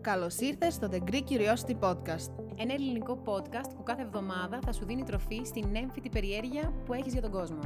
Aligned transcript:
Καλώς 0.00 0.38
ήρθες 0.38 0.74
στο 0.74 0.88
The 0.92 1.10
Greek 1.10 1.24
Curiosity 1.28 1.78
Podcast. 1.80 2.30
Ένα 2.56 2.74
ελληνικό 2.74 3.22
podcast 3.26 3.74
που 3.76 3.82
κάθε 3.82 4.02
εβδομάδα 4.02 4.60
θα 4.64 4.72
σου 4.72 4.84
δίνει 4.84 5.02
τροφή 5.02 5.42
στην 5.44 5.76
έμφυτη 5.76 6.08
περιέργεια 6.08 6.72
που 6.84 6.92
έχεις 6.92 7.12
για 7.12 7.22
τον 7.22 7.30
κόσμο. 7.30 7.60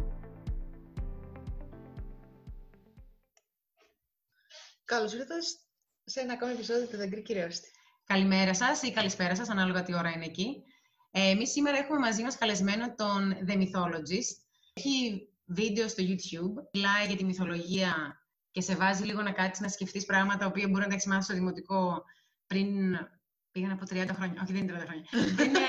Καλώς 4.84 5.14
ήρθες 5.14 5.59
σε 6.05 6.21
ένα 6.21 6.32
ακόμη 6.32 6.53
επεισόδιο 6.53 6.87
του 6.87 6.96
The 6.96 7.14
Greek 7.14 7.30
Curiosity. 7.30 7.71
Καλημέρα 8.05 8.55
σας 8.55 8.83
ή 8.83 8.93
καλησπέρα 8.93 9.35
σας, 9.35 9.49
ανάλογα 9.49 9.83
τι 9.83 9.95
ώρα 9.95 10.11
είναι 10.11 10.25
εκεί. 10.25 10.62
Ε, 11.11 11.30
εμείς 11.30 11.51
σήμερα 11.51 11.79
έχουμε 11.79 11.99
μαζί 11.99 12.23
μας 12.23 12.39
καλεσμένο 12.39 12.95
τον 12.95 13.37
The 13.49 13.53
Mythologist. 13.53 14.37
Έχει 14.73 15.29
βίντεο 15.45 15.89
στο 15.89 16.03
YouTube, 16.07 16.69
μιλάει 16.73 17.07
για 17.07 17.17
τη 17.17 17.25
μυθολογία 17.25 18.17
και 18.51 18.61
σε 18.61 18.75
βάζει 18.75 19.05
λίγο 19.05 19.23
να 19.23 19.33
κάτσεις 19.33 19.61
να 19.61 19.69
σκεφτείς 19.69 20.05
πράγματα 20.05 20.51
που 20.51 20.61
μπορεί 20.69 20.83
να 20.83 20.89
τα 20.89 20.95
έχει 20.95 21.09
μάθει 21.09 21.23
στο 21.23 21.35
δημοτικό 21.35 22.05
πριν. 22.52 22.69
Πήγαν 23.52 23.73
από 23.77 23.84
30 23.91 24.09
χρόνια. 24.19 24.38
Όχι, 24.42 24.52
δεν 24.56 24.62
είναι 24.62 24.73
30 24.79 24.87
χρόνια. 24.87 25.06
είναι... 25.47 25.65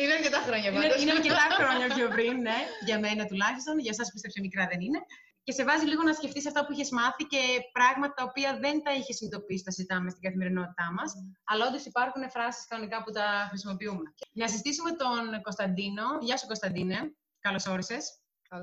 είναι 0.00 0.14
αρκετά 0.18 0.40
χρόνια 0.46 0.68
πάντως. 0.72 0.84
Είναι, 0.84 1.00
είναι 1.02 1.12
αρκετά 1.18 1.46
χρόνια 1.58 1.86
πιο 1.96 2.06
πριν, 2.16 2.34
ναι. 2.46 2.58
Για 2.88 2.98
μένα 3.04 3.22
τουλάχιστον. 3.30 3.74
Για 3.84 3.92
εσάς 3.94 4.08
που 4.10 4.18
μικρά 4.46 4.64
δεν 4.72 4.80
είναι. 4.86 5.00
Και 5.46 5.52
σε 5.52 5.64
βάζει 5.64 5.86
λίγο 5.90 6.02
να 6.02 6.12
σκεφτείς 6.12 6.46
αυτά 6.46 6.60
που 6.64 6.72
είχες 6.72 6.90
μάθει 6.90 7.24
και 7.32 7.42
πράγματα 7.72 8.14
τα 8.14 8.24
οποία 8.28 8.50
δεν 8.64 8.82
τα 8.84 8.92
είχες 8.98 9.16
συνειδητοποιήσει, 9.16 9.64
τα 9.64 9.70
συζητάμε 9.70 10.10
στην 10.10 10.22
καθημερινότητά 10.26 10.86
μας. 10.96 11.10
Mm. 11.14 11.40
Αλλά 11.50 11.62
όντως 11.68 11.84
υπάρχουν 11.84 12.30
φράσεις 12.30 12.64
κανονικά 12.70 13.02
που 13.04 13.10
τα 13.18 13.26
χρησιμοποιούμε. 13.48 14.04
Να 14.32 14.48
συστήσουμε 14.48 14.90
τον 15.02 15.22
Κωνσταντίνο. 15.42 16.04
Γεια 16.20 16.36
σου, 16.36 16.46
Κωνσταντίνε. 16.46 16.98
Καλώς 17.38 17.66
όρισες. 17.66 18.04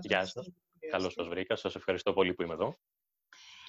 Γεια 0.02 0.26
σας. 0.26 0.46
Καλώς 0.90 1.14
σας 1.14 1.28
βρήκα. 1.28 1.56
Σας 1.56 1.76
ευχαριστώ 1.76 2.14
πολύ 2.14 2.34
που 2.34 2.42
είμαι 2.42 2.54
εδώ. 2.54 2.78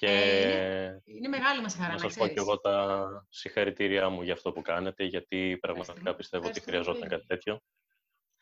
Και 0.02 0.09
ε, 0.09 1.02
είναι, 1.05 1.29
μεγάλη 1.29 1.61
μας 1.61 1.74
χαρά, 1.74 1.92
να 1.92 1.98
σας 1.98 2.15
πω 2.15 2.27
και 2.27 2.34
εγώ 2.37 2.59
τα 2.59 3.27
συγχαρητήριά 3.29 4.09
μου 4.09 4.23
για 4.23 4.33
αυτό 4.33 4.52
που 4.52 4.62
κάνετε, 4.62 5.04
γιατί 5.04 5.59
πραγματικά 5.60 6.15
πιστεύω 6.15 6.49
ότι 6.49 6.60
χρειαζόταν 6.60 7.09
κάτι 7.09 7.26
τέτοιο. 7.26 7.60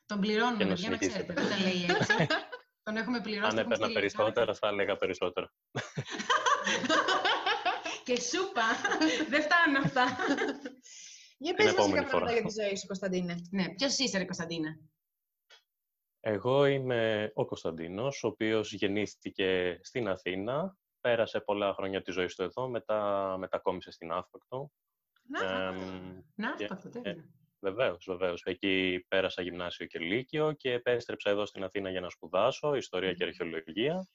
Τον 0.06 0.20
πληρώνουμε, 0.20 0.74
για 0.74 0.90
να 0.90 0.96
ξέρετε, 0.96 1.32
δεν 1.32 1.48
τα 1.48 1.58
λέει 1.58 1.86
έτσι. 1.88 2.26
Τον 2.82 2.96
έχουμε 2.96 3.20
πληρώσει. 3.20 3.50
Αν 3.50 3.58
έπαιρνα 3.58 3.92
περισσότερα, 3.92 4.54
θα 4.54 4.68
έλεγα 4.68 4.96
περισσότερα. 4.96 5.52
και 8.04 8.20
σούπα. 8.20 8.66
δεν 9.30 9.42
φτάνουν 9.42 9.76
αυτά. 9.84 10.04
Για 11.38 11.54
πες 11.54 11.72
μας 11.72 11.86
λίγα 11.86 12.04
πράγματα 12.04 12.32
για 12.32 12.42
τη 12.42 12.52
ζωή 12.62 12.76
σου, 12.76 12.86
Κωνσταντίνε. 12.86 13.34
Ναι, 13.50 13.74
ποιος 13.74 13.98
είσαι, 13.98 14.24
Κωνσταντίνε; 14.24 14.80
Εγώ 16.20 16.66
είμαι 16.66 17.30
ο 17.34 17.44
Κωνσταντίνος, 17.44 18.24
ο 18.24 18.26
οποίος 18.26 18.72
γεννήθηκε 18.72 19.78
στην 19.82 20.08
Αθήνα 20.08 20.78
πέρασε 21.00 21.40
πολλά 21.40 21.74
χρόνια 21.74 22.02
τη 22.02 22.10
ζωή 22.10 22.26
του 22.26 22.42
εδώ, 22.42 22.68
μετά 22.68 23.34
μετακόμισε 23.38 23.90
στην 23.90 24.12
Αύπακτο. 24.12 24.70
Να, 26.34 26.48
Αύπακτο, 26.48 26.88
τέλεια. 26.88 27.24
Βεβαίως, 27.60 28.04
βεβαίως. 28.08 28.42
Εκεί 28.44 29.04
πέρασα 29.08 29.42
γυμνάσιο 29.42 29.86
και 29.86 29.98
λύκειο 29.98 30.52
και 30.52 30.72
επέστρεψα 30.72 31.30
εδώ 31.30 31.46
στην 31.46 31.64
Αθήνα 31.64 31.90
για 31.90 32.00
να 32.00 32.08
σπουδάσω 32.08 32.74
ιστορία 32.74 33.14
και 33.14 33.24
αρχαιολογία. 33.24 34.08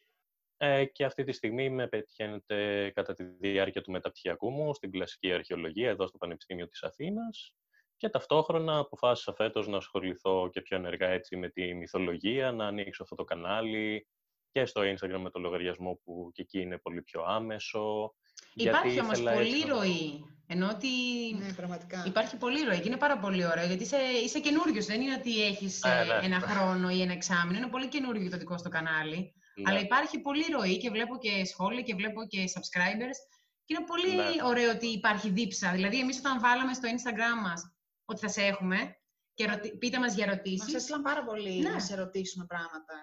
Ε, 0.57 0.85
και 0.85 1.05
αυτή 1.05 1.23
τη 1.23 1.31
στιγμή 1.31 1.69
με 1.69 1.87
πετυχαίνεται 1.87 2.89
κατά 2.95 3.13
τη 3.13 3.23
διάρκεια 3.23 3.81
του 3.81 3.91
μεταπτυχιακού 3.91 4.51
μου 4.51 4.73
στην 4.73 4.91
κλασική 4.91 5.31
αρχαιολογία 5.31 5.89
εδώ 5.89 6.07
στο 6.07 6.17
Πανεπιστήμιο 6.17 6.67
της 6.67 6.83
Αθήνας 6.83 7.55
και 7.97 8.09
ταυτόχρονα 8.09 8.77
αποφάσισα 8.77 9.33
φέτος 9.33 9.67
να 9.67 9.77
ασχοληθώ 9.77 10.49
και 10.51 10.61
πιο 10.61 10.77
ενεργά 10.77 11.07
έτσι 11.07 11.37
με 11.37 11.49
τη 11.49 11.73
μυθολογία, 11.73 12.51
να 12.51 12.67
ανοίξω 12.67 13.03
αυτό 13.03 13.15
το 13.15 13.23
κανάλι, 13.23 14.07
και 14.55 14.65
στο 14.65 14.81
Instagram 14.81 15.19
με 15.19 15.29
το 15.29 15.39
λογαριασμό 15.39 15.99
που 16.03 16.31
και 16.33 16.41
εκεί 16.41 16.59
είναι 16.59 16.77
πολύ 16.77 17.01
πιο 17.01 17.23
άμεσο. 17.27 18.15
Υπάρχει 18.53 18.99
όμως 18.99 19.21
πολύ 19.21 19.61
ροή. 19.67 20.25
Ενώ 20.47 20.67
ότι 20.67 20.87
ναι, 21.39 21.53
πραγματικά. 21.53 22.03
υπάρχει 22.07 22.37
πολύ 22.37 22.61
ροή 22.63 22.79
και 22.79 22.87
είναι 22.87 22.97
πάρα 22.97 23.17
πολύ 23.17 23.45
ωραίο 23.45 23.65
γιατί 23.65 23.83
είσαι, 23.83 23.97
είσαι 24.23 24.39
καινούριος. 24.39 24.85
Δεν 24.85 25.01
είναι 25.01 25.13
ότι 25.13 25.45
έχεις 25.45 25.81
ε, 25.83 25.89
ναι. 25.89 26.25
ένα 26.25 26.39
χρόνο 26.39 26.89
ή 26.89 27.01
ένα 27.01 27.13
εξάμεινο. 27.13 27.57
Είναι 27.57 27.67
πολύ 27.67 27.87
καινούριο 27.87 28.29
το 28.29 28.37
δικό 28.37 28.57
στο 28.57 28.69
κανάλι. 28.69 29.33
Ναι. 29.55 29.69
Αλλά 29.69 29.79
υπάρχει 29.79 30.19
πολύ 30.19 30.45
ροή 30.51 30.77
και 30.77 30.89
βλέπω 30.89 31.17
και 31.17 31.45
σχόλια 31.45 31.81
και 31.81 31.95
βλέπω 31.95 32.25
και 32.27 32.43
subscribers. 32.53 33.17
Και 33.65 33.75
είναι 33.75 33.85
πολύ 33.85 34.15
ναι. 34.15 34.43
ωραίο 34.43 34.71
ότι 34.71 34.87
υπάρχει 34.87 35.29
δίψα. 35.29 35.71
Δηλαδή, 35.71 35.99
εμείς 35.99 36.17
όταν 36.17 36.39
βάλαμε 36.39 36.73
στο 36.73 36.89
Instagram 36.95 37.37
μας 37.43 37.75
ότι 38.05 38.19
θα 38.19 38.27
σε 38.27 38.41
έχουμε 38.41 38.77
και 39.33 39.45
ρωτι... 39.45 39.77
πείτε 39.77 39.99
μας 39.99 40.13
για 40.15 40.25
ερωτήσεις. 40.25 40.71
Μα 40.71 40.77
έστειλαν 40.77 41.01
πάρα 41.01 41.23
πολύ 41.23 41.59
ναι. 41.59 41.69
να 41.69 41.79
σε 41.79 41.95
ρωτήσουμε 41.95 42.45
πράγματα. 42.45 42.95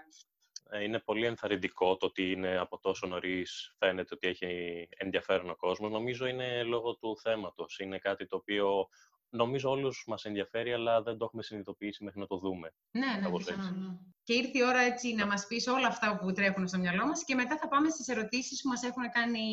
Ε, 0.74 0.82
είναι 0.82 0.98
πολύ 0.98 1.26
ενθαρρυντικό 1.26 1.96
το 1.96 2.06
ότι 2.06 2.30
είναι 2.30 2.58
από 2.58 2.78
τόσο 2.78 3.06
νωρίς 3.06 3.74
φαίνεται 3.78 4.14
ότι 4.14 4.28
έχει 4.28 4.88
ενδιαφέρον 4.96 5.50
ο 5.50 5.56
κόσμος. 5.56 5.90
Νομίζω 5.90 6.26
είναι 6.26 6.62
λόγω 6.62 6.96
του 6.96 7.16
θέματος. 7.22 7.78
Είναι 7.78 7.98
κάτι 7.98 8.26
το 8.26 8.36
οποίο 8.36 8.88
νομίζω 9.28 9.70
όλους 9.70 10.04
μας 10.06 10.24
ενδιαφέρει, 10.24 10.72
αλλά 10.72 11.02
δεν 11.02 11.18
το 11.18 11.24
έχουμε 11.24 11.42
συνειδητοποιήσει 11.42 12.04
μέχρι 12.04 12.20
να 12.20 12.26
το 12.26 12.36
δούμε. 12.36 12.74
Ναι, 12.90 13.06
ναι, 13.06 13.28
ναι. 13.56 13.96
Και 14.22 14.34
ήρθε 14.34 14.58
η 14.58 14.62
ώρα 14.62 14.80
έτσι 14.80 15.14
να 15.14 15.26
μας 15.26 15.46
πεις 15.46 15.66
όλα 15.66 15.86
αυτά 15.86 16.18
που 16.18 16.32
τρέχουν 16.32 16.68
στο 16.68 16.78
μυαλό 16.78 17.06
μας 17.06 17.24
και 17.24 17.34
μετά 17.34 17.58
θα 17.58 17.68
πάμε 17.68 17.88
στις 17.88 18.08
ερωτήσεις 18.08 18.62
που 18.62 18.68
μας 18.68 18.82
έχουν 18.82 19.10
κάνει 19.10 19.46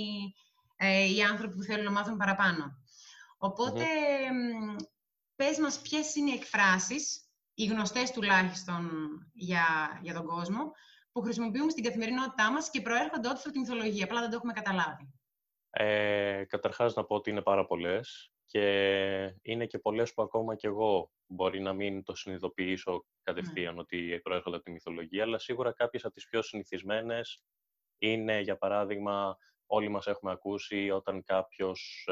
ε, 0.75 1.13
οι 1.13 1.21
άνθρωποι 1.21 1.55
που 1.55 1.63
θέλουν 1.63 1.83
να 1.83 1.91
μάθουν 1.91 2.17
παραπάνω. 2.17 2.77
Οπότε, 3.37 3.83
mm-hmm. 3.83 4.83
πες 5.35 5.57
μας 5.59 5.81
ποιες 5.81 6.15
είναι 6.15 6.29
οι 6.29 6.33
εκφράσεις, 6.33 7.29
οι 7.53 7.65
γνωστές 7.65 8.11
τουλάχιστον 8.11 8.89
για, 9.33 9.99
για 10.01 10.13
τον 10.13 10.25
κόσμο, 10.25 10.71
που 11.19 11.25
χρησιμοποιούμε 11.25 11.71
στην 11.71 11.83
καθημερινότητά 11.83 12.51
μας 12.51 12.69
και 12.69 12.81
προέρχονται 12.81 13.27
ό,τι 13.27 13.41
από 13.43 13.51
τη 13.51 13.59
μυθολογία, 13.59 14.03
απλά 14.03 14.19
δεν 14.19 14.29
το 14.29 14.35
έχουμε 14.35 14.53
καταλάβει. 14.53 15.13
Ε, 15.69 16.43
καταρχάς 16.47 16.93
να 16.93 17.05
πω 17.05 17.15
ότι 17.15 17.29
είναι 17.29 17.41
πάρα 17.41 17.65
πολλές 17.65 18.31
και 18.45 18.63
είναι 19.41 19.65
και 19.65 19.79
πολλές 19.79 20.13
που 20.13 20.21
ακόμα 20.21 20.55
κι 20.55 20.65
εγώ 20.65 21.11
μπορεί 21.25 21.61
να 21.61 21.73
μην 21.73 22.03
το 22.03 22.15
συνειδητοποιήσω 22.15 23.05
κατευθείαν 23.23 23.75
mm. 23.75 23.79
ότι 23.79 24.19
προέρχονται 24.23 24.55
από 24.55 24.65
τη 24.65 24.71
μυθολογία, 24.71 25.23
αλλά 25.23 25.37
σίγουρα 25.37 25.73
κάποιες 25.73 26.05
από 26.05 26.13
τις 26.13 26.27
πιο 26.27 26.41
συνηθισμένες 26.41 27.43
είναι, 27.97 28.39
για 28.39 28.57
παράδειγμα, 28.57 29.37
όλοι 29.65 29.89
μας 29.89 30.07
έχουμε 30.07 30.31
ακούσει 30.31 30.89
όταν 30.89 31.23
κάποιος 31.23 32.07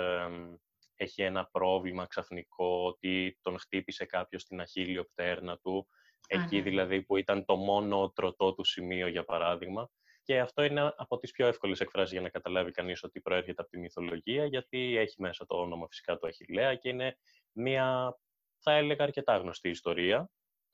έχει 0.96 1.22
ένα 1.22 1.50
πρόβλημα 1.52 2.06
ξαφνικό, 2.06 2.86
ότι 2.86 3.38
τον 3.42 3.60
χτύπησε 3.60 4.06
κάποιος 4.06 4.42
στην 4.42 4.62
αχίλιο 4.62 5.04
πτέρνα 5.04 5.58
του 5.58 5.88
εκεί 6.28 6.56
ναι. 6.56 6.62
δηλαδή 6.62 7.02
που 7.02 7.18
ήταν 7.18 7.46
το 7.46 7.56
μόνο 7.56 8.12
τροτό 8.12 8.54
του 8.54 8.64
σημείο, 8.64 9.08
για 9.08 9.24
παράδειγμα. 9.24 9.90
Και 10.24 10.40
αυτό 10.40 10.64
είναι 10.64 10.94
από 10.96 11.18
τις 11.18 11.32
πιο 11.32 11.48
εύκολες 11.48 11.80
εκφράσεις 11.80 12.12
για 12.12 12.22
να 12.22 12.30
καταλάβει 12.30 12.72
κανείς 12.72 13.04
ότι 13.04 13.22
προέρχεται 13.22 13.62
από 13.62 13.72
τη 13.72 13.80
μυθολογία, 13.80 14.46
γιατί 14.46 14.98
έχει 14.98 15.22
μέσα 15.22 15.46
το 15.46 15.56
όνομα 15.56 15.88
φυσικά 15.88 16.18
του 16.18 16.28
Αχιλέα 16.28 16.76
και 16.76 16.90
είναι 16.90 17.18
μια, 17.52 18.18
θα 18.60 18.72
έλεγα, 18.72 19.04
αρκετά 19.04 19.38
γνωστή 19.38 19.70
ιστορία. 19.70 20.30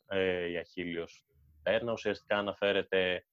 Ε, 0.08 0.50
η 0.50 0.58
Αχίλιος 0.58 1.26
Πέρνα 1.64 1.92
ουσιαστικά 1.92 2.38
αναφέρεται 2.38 3.26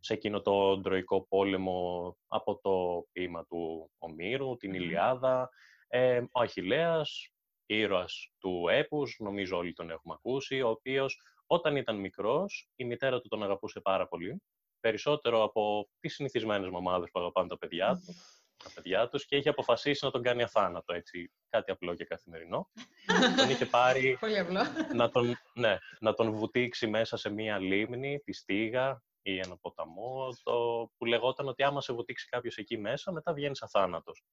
σε 0.00 0.12
εκείνο 0.12 0.40
το 0.40 0.78
ντροϊκό 0.78 1.26
πόλεμο 1.26 2.16
από 2.26 2.60
το 2.60 3.06
ποίημα 3.12 3.44
του 3.46 3.90
Ομήρου, 3.98 4.56
την 4.56 4.74
Ηλιάδα. 4.74 5.50
Ε, 5.88 6.18
ο 6.18 6.40
Αχιλέας, 6.40 7.32
ήρωας 7.66 8.32
του 8.38 8.68
έπους, 8.70 9.16
νομίζω 9.18 9.56
όλοι 9.56 9.72
τον 9.72 9.90
έχουμε 9.90 10.14
ακούσει, 10.16 10.60
ο 10.60 10.68
οποίος 10.68 11.20
όταν 11.46 11.76
ήταν 11.76 11.96
μικρός, 11.96 12.68
η 12.76 12.84
μητέρα 12.84 13.20
του 13.20 13.28
τον 13.28 13.42
αγαπούσε 13.42 13.80
πάρα 13.80 14.08
πολύ, 14.08 14.42
περισσότερο 14.80 15.42
από 15.42 15.88
τις 16.00 16.14
συνηθισμένες 16.14 16.70
μαμάδες 16.70 17.10
που 17.12 17.20
αγαπάνε 17.20 17.48
τα 17.48 17.58
παιδιά 17.58 17.94
του, 17.94 18.14
τα 18.64 18.70
παιδιά 18.74 19.08
τους 19.08 19.26
και 19.26 19.36
είχε 19.36 19.48
αποφασίσει 19.48 20.04
να 20.04 20.10
τον 20.10 20.22
κάνει 20.22 20.42
αθάνατο, 20.42 20.94
έτσι, 20.94 21.32
κάτι 21.48 21.70
απλό 21.70 21.94
και 21.94 22.04
καθημερινό. 22.04 22.70
τον 23.36 23.50
είχε 23.50 23.66
πάρει 23.66 24.18
να, 24.94 25.10
τον, 25.10 25.36
ναι, 25.54 25.78
να 26.00 26.14
τον 26.14 26.32
βουτήξει 26.32 26.86
μέσα 26.86 27.16
σε 27.16 27.30
μία 27.30 27.58
λίμνη, 27.58 28.18
τη 28.18 28.32
Στίγα 28.32 29.02
ή 29.22 29.38
ένα 29.38 29.56
ποταμό, 29.56 30.28
το, 30.42 30.52
που 30.96 31.04
λεγόταν 31.04 31.48
ότι 31.48 31.62
άμα 31.62 31.80
σε 31.80 31.92
βουτήξει 31.92 32.28
κάποιος 32.28 32.56
εκεί 32.56 32.78
μέσα, 32.78 33.12
μετά 33.12 33.32
βγαίνεις 33.32 33.62
αθάνατος. 33.62 34.24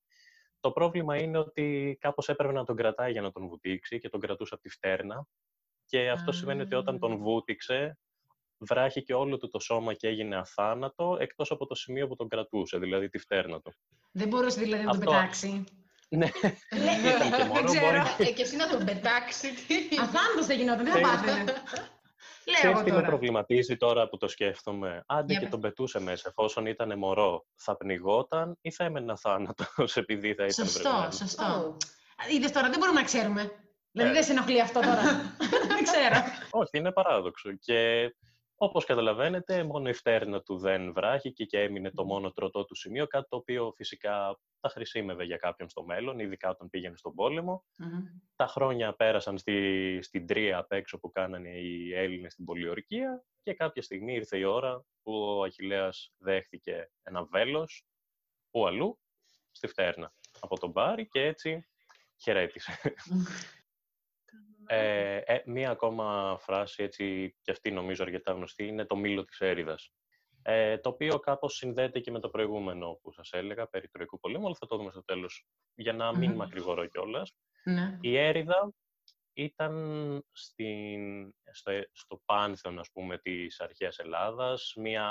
Το 0.60 0.72
πρόβλημα 0.72 1.22
είναι 1.22 1.38
ότι 1.38 1.98
κάπως 2.00 2.30
έπρεπε 2.30 2.54
να 2.54 2.64
τον 2.64 2.76
κρατάει 2.76 3.12
για 3.12 3.22
να 3.22 3.32
τον 3.32 3.48
βουτήξει 3.48 4.00
και 4.00 4.10
τον 4.10 4.20
κρατούσε 4.20 4.54
από 4.54 4.64
τη 4.64 4.70
φτέρνα 4.70 5.28
και 5.94 6.10
αυτό 6.10 6.32
σημαίνει 6.32 6.62
ότι 6.62 6.76
όταν 6.76 7.00
τον 7.00 7.18
βούτυξε, 7.18 7.98
βράχηκε 8.58 9.14
όλο 9.14 9.38
του 9.38 9.50
το 9.50 9.60
σώμα 9.60 9.94
και 9.94 10.08
έγινε 10.08 10.36
αθάνατο, 10.36 11.18
εκτός 11.20 11.52
από 11.52 11.66
το 11.66 11.76
σημείο 11.76 12.08
που 12.08 12.16
τον 12.16 12.28
κρατούσε, 12.28 12.78
δηλαδή 12.78 13.10
τη 13.10 13.18
φτέρνα 13.18 13.62
του. 13.62 13.74
Δεν 14.12 14.28
μπορούσε 14.28 14.60
δηλαδή 14.60 14.84
να 14.84 14.92
τον 14.92 15.00
πετάξει. 15.00 15.64
Ναι, 16.10 16.26
ήταν 17.16 17.32
και 17.32 17.44
μόνο. 17.44 17.72
Ε, 18.18 18.32
και 18.32 18.42
εσύ 18.42 18.56
να 18.56 18.70
τον 18.70 18.86
πετάξει. 18.86 19.48
Αθάνατος 20.02 20.46
δεν 20.46 20.58
γινόταν, 20.58 20.84
δεν 20.84 20.94
θα 20.94 21.00
πάθαινε. 21.00 21.54
Λέω 22.64 22.84
τι 22.84 22.92
με 22.92 23.02
προβληματίζει 23.02 23.78
τώρα 23.78 24.10
που 24.10 24.18
το 24.18 24.28
σκέφτομαι; 24.28 25.04
Άντε 25.06 25.36
και 25.36 25.48
τον 25.48 25.60
πετούσε 25.60 26.00
μέσα, 26.00 26.30
εφόσον 26.30 26.66
ήταν 26.66 26.98
μωρό, 26.98 27.46
θα 27.56 27.78
πνιγόταν 27.78 28.58
ή 28.62 28.72
θα 28.72 28.84
έμενε 28.84 29.12
αθάνατος 29.12 29.98
επειδή 30.04 30.34
θα 30.34 30.46
ήταν 30.46 30.66
Σωστό, 30.66 31.08
σωστό. 31.12 31.78
Είδες 32.30 32.52
τώρα, 32.52 32.70
δεν 32.70 32.80
μπορούμε 32.80 33.00
να 33.00 33.06
ξέρουμε. 33.06 33.52
Δηλαδή 33.92 34.14
δεν 34.14 34.24
σε 34.24 34.32
ενοχλεί 34.32 34.62
αυτό 34.62 34.80
τώρα. 34.80 35.02
δεν 35.74 35.84
ξέρω. 35.84 36.16
Όχι, 36.52 36.78
είναι 36.78 36.92
παράδοξο. 36.92 37.52
Και 37.60 38.10
Όπως 38.64 38.86
καταλαβαίνετε, 38.86 39.64
μόνο 39.64 39.90
η 39.90 39.94
φτέρνα 39.94 40.42
του 40.42 40.58
δεν 40.58 40.94
βράχηκε 40.94 41.46
και 41.46 41.60
έμεινε 41.60 41.92
το 41.92 42.06
μόνο 42.06 42.32
τροτό 42.32 42.66
του 42.66 42.76
σημείο, 42.76 43.08
κάτι 43.08 43.28
το 43.30 43.36
οποίο 43.36 43.74
φυσικά 43.76 44.40
θα 44.60 44.70
χρησιμεύε 44.70 45.24
για 45.24 45.38
κάποιον 45.38 45.70
στο 45.70 45.84
μέλλον, 45.84 46.20
ειδικά 46.20 46.50
όταν 46.50 46.70
πήγαινε 46.70 46.98
στον 46.98 47.14
πολεμο 47.14 47.66
Τα 48.36 48.48
χρόνια 48.48 48.96
πέρασαν 48.96 49.38
στη, 49.38 50.00
στην 50.02 50.28
τρία 50.28 50.58
απ' 50.58 50.72
έξω 50.72 51.00
που 51.00 51.12
κάνανε 51.12 51.50
οι 51.50 51.94
Έλληνες 51.94 52.34
στην 52.34 52.46
πολιορκία 52.46 53.24
και 53.44 53.54
κάποια 53.54 53.82
στιγμή 53.82 54.14
ήρθε 54.14 54.38
η 54.38 54.44
ώρα 54.44 54.86
που 55.02 55.14
ο 55.14 55.44
Αχιλέας 55.44 56.14
δέχθηκε 56.18 56.92
ένα 57.04 57.24
βέλος, 57.24 57.86
που 58.52 58.68
αλλού, 58.68 59.00
στη 59.52 59.68
φτέρνα 59.68 60.14
από 60.40 60.60
τον 60.60 60.70
Μπάρι 60.70 61.08
και 61.08 61.22
έτσι 61.22 61.68
χαιρέτησε. 62.18 62.94
Ε, 64.68 65.18
ε, 65.18 65.42
μία 65.46 65.70
ακόμα 65.70 66.38
φράση, 66.40 66.84
έτσι 66.84 67.36
και 67.42 67.52
αυτή 67.52 67.72
νομίζω 67.72 68.04
αρκετά 68.04 68.32
γνωστή, 68.32 68.68
είναι 68.68 68.86
το 68.86 68.96
μήλο 68.96 69.24
της 69.24 69.40
έριδας. 69.40 69.92
Ε, 70.42 70.78
το 70.78 70.90
οποίο 70.90 71.20
κάπως 71.20 71.56
συνδέεται 71.56 72.00
και 72.00 72.12
με 72.12 72.20
το 72.20 72.30
προηγούμενο 72.30 73.00
που 73.02 73.12
σας 73.12 73.32
έλεγα, 73.32 73.68
περί 73.68 73.88
Τροϊκού 73.88 74.20
πολέμου, 74.20 74.46
αλλά 74.46 74.56
θα 74.56 74.66
το 74.66 74.78
δούμε 74.78 74.92
στο 74.92 75.04
τέλος, 75.04 75.48
για 75.76 75.94
να 75.94 76.18
μην 76.18 76.32
mm 76.32 76.36
μακρηγορώ 76.36 76.86
κιόλας. 76.86 77.36
Ναι. 77.64 77.98
Η 78.02 78.18
έριδα 78.18 78.74
ήταν 79.34 80.26
στην, 80.32 81.34
στο, 81.52 81.72
στο 81.92 82.22
πάνθεον, 82.26 82.80
ας 82.80 82.92
πούμε, 82.92 83.18
της 83.18 83.60
αρχαίας 83.60 83.98
Ελλάδας, 84.00 84.74
μία 84.76 85.08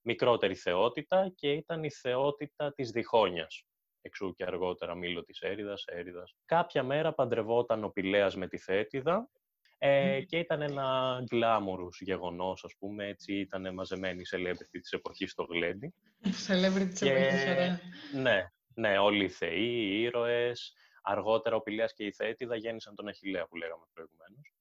μικρότερη 0.00 0.54
θεότητα 0.54 1.32
και 1.34 1.52
ήταν 1.52 1.84
η 1.84 1.90
θεότητα 1.90 2.72
της 2.72 2.90
διχόνιας 2.90 3.66
εξού 4.02 4.34
και 4.34 4.44
αργότερα 4.44 4.94
μήλο 4.94 5.22
της 5.22 5.40
έριδας, 5.40 5.84
έριδας. 5.86 6.34
Κάποια 6.44 6.82
μέρα 6.82 7.12
παντρευόταν 7.12 7.84
ο 7.84 7.88
Πηλέας 7.88 8.36
με 8.36 8.48
τη 8.48 8.58
Θέτιδα 8.58 9.30
ε, 9.78 10.20
και 10.20 10.38
ήταν 10.38 10.62
ένα 10.62 11.18
γκλάμουρους 11.24 12.00
γεγονός, 12.00 12.64
ας 12.64 12.74
πούμε, 12.78 13.06
έτσι 13.06 13.34
ήταν 13.34 13.74
μαζεμένοι 13.74 14.20
οι 14.20 14.26
celebrity 14.30 14.80
της 14.80 14.92
εποχής 14.92 15.30
στο 15.30 15.42
γλέντι. 15.42 15.94
Celebrity 16.22 16.88
της 16.90 17.02
εποχής, 17.02 17.42
ωραία. 17.50 17.80
Ναι, 18.14 18.46
ναι, 18.74 18.98
όλοι 18.98 19.24
οι 19.24 19.28
θεοί, 19.28 19.88
οι 19.88 20.02
ήρωες, 20.02 20.74
Αργότερα 21.02 21.56
ο 21.56 21.60
Πηλέας 21.60 21.92
και 21.92 22.04
η 22.04 22.12
Θέτιδα 22.12 22.56
γέννησαν 22.56 22.94
τον 22.94 23.08
Αχιλέα 23.08 23.46
που 23.46 23.56
λέγαμε 23.56 23.84
προηγουμένως. 23.92 24.54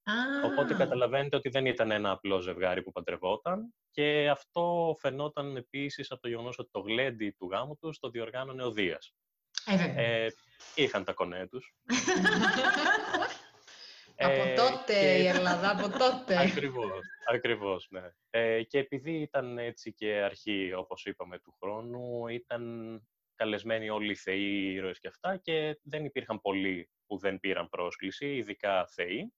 Οπότε 0.45 0.73
καταλαβαίνετε 0.73 1.35
ότι 1.35 1.49
δεν 1.49 1.65
ήταν 1.65 1.91
ένα 1.91 2.11
απλό 2.11 2.39
ζευγάρι 2.39 2.83
που 2.83 2.91
παντρευόταν 2.91 3.73
και 3.91 4.29
αυτό 4.29 4.95
φαινόταν 4.99 5.55
επίσης 5.55 6.11
από 6.11 6.21
το 6.21 6.27
γεγονός 6.27 6.59
ότι 6.59 6.69
το 6.71 6.79
γλέντι 6.79 7.35
του 7.37 7.49
γάμου 7.51 7.77
τους 7.77 7.99
το 7.99 8.09
διοργάνωνε 8.09 8.63
ο 8.63 8.71
Δίας. 8.71 9.13
Ε, 9.65 10.25
ε, 10.25 10.31
είχαν 10.75 11.03
τα 11.03 11.13
κονέ 11.13 11.47
τους. 11.47 11.75
από 14.17 14.41
ε, 14.41 14.53
τότε 14.53 15.17
η 15.17 15.27
Ελλάδα, 15.27 15.71
από 15.71 15.97
τότε. 15.97 16.41
Ακριβώς, 16.41 16.99
ακριβώς, 17.31 17.87
ναι. 17.89 18.09
Ε, 18.29 18.63
και 18.63 18.77
επειδή 18.77 19.11
ήταν 19.11 19.57
έτσι 19.57 19.93
και 19.93 20.13
αρχή, 20.13 20.73
όπως 20.73 21.05
είπαμε, 21.05 21.39
του 21.39 21.55
χρόνου, 21.59 22.27
ήταν 22.27 22.63
καλεσμένοι 23.35 23.89
όλοι 23.89 24.11
οι 24.11 24.15
θεοί, 24.15 24.73
ήρωες 24.73 24.99
και 24.99 25.07
αυτά 25.07 25.37
και 25.37 25.79
δεν 25.83 26.05
υπήρχαν 26.05 26.41
πολλοί 26.41 26.89
που 27.05 27.17
δεν 27.17 27.39
πήραν 27.39 27.69
πρόσκληση, 27.69 28.35
ειδικά 28.35 28.87
θεοί. 28.87 29.33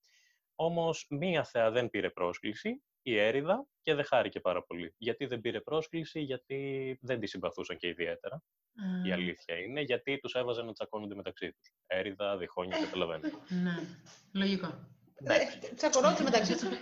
Όμως 0.56 1.06
μία 1.10 1.44
θεά 1.44 1.72
δεν 1.72 1.90
πήρε 1.90 2.10
πρόσκληση, 2.10 2.84
η 3.04 3.18
Έριδα, 3.18 3.68
και 3.82 3.94
δεν 3.94 4.06
χάρηκε 4.06 4.40
πάρα 4.40 4.64
πολύ. 4.64 4.96
Γιατί 4.98 5.26
δεν 5.26 5.42
πήρε 5.42 5.62
πρόσκληση, 5.62 6.20
γιατί 6.22 6.98
δεν 7.02 7.20
τη 7.20 7.28
συμπαθούσαν 7.28 7.78
και 7.78 7.88
ιδιαίτερα. 7.88 8.44
Η 9.06 9.12
αλήθεια 9.12 9.58
είναι, 9.58 9.82
γιατί 9.82 10.20
τους 10.20 10.34
έβαζαν 10.34 10.66
να 10.66 10.74
τσακώνονται 10.74 11.16
μεταξύ 11.16 11.54
τους. 11.54 11.74
Έριδα, 11.88 12.38
διχόνια, 12.38 12.80
καταλαβαίνετε. 12.80 13.38
Ναι, 13.50 13.76
λογικό. 14.34 14.68
Ε, 15.24 15.74
τσακωνόνται 15.76 16.24
μεταξύ 16.24 16.54
τους. 16.54 16.78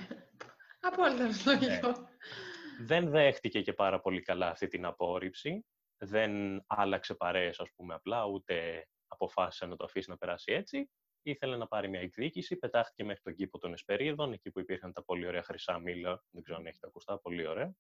Απόλυτα 0.80 1.30
λογικό. 1.46 1.88
Ναι. 1.88 2.86
Δεν 2.86 3.10
δέχτηκε 3.10 3.62
και 3.62 3.74
πάρα 3.74 4.00
πολύ 4.00 4.22
καλά 4.22 4.50
αυτή 4.50 4.68
την 4.68 4.86
απόρριψη. 4.86 5.66
Δεν 5.98 6.64
άλλαξε 6.68 7.16
παρέες, 7.16 7.60
ας 7.60 7.70
πούμε, 7.76 7.94
απλά, 7.94 8.26
ούτε 8.26 8.88
αποφάσισε 9.08 9.66
να 9.66 9.76
το 9.76 9.84
αφήσει 9.84 10.10
να 10.10 10.18
περάσει 10.18 10.52
έτσι. 10.52 10.90
Ήθελε 11.24 11.58
να 11.58 11.68
πάρει 11.68 11.90
μια 11.90 12.00
εκδίκηση, 12.00 12.56
πετάχτηκε 12.56 13.04
μέχρι 13.04 13.22
τον 13.22 13.34
κήπο 13.34 13.58
των 13.58 13.74
Εσπερίδων, 13.74 14.34
εκεί 14.34 14.52
που 14.52 14.60
υπήρχαν 14.60 14.94
τα 14.94 15.04
πολύ 15.04 15.28
ωραία 15.28 15.44
χρυσά 15.44 15.80
μήλα, 15.80 16.24
δεν 16.32 16.44
ξέρω 16.44 16.58
αν 16.58 16.66
έχετε 16.66 16.88
ακουστά, 16.88 17.20
πολύ 17.20 17.48
ωραία. 17.48 17.76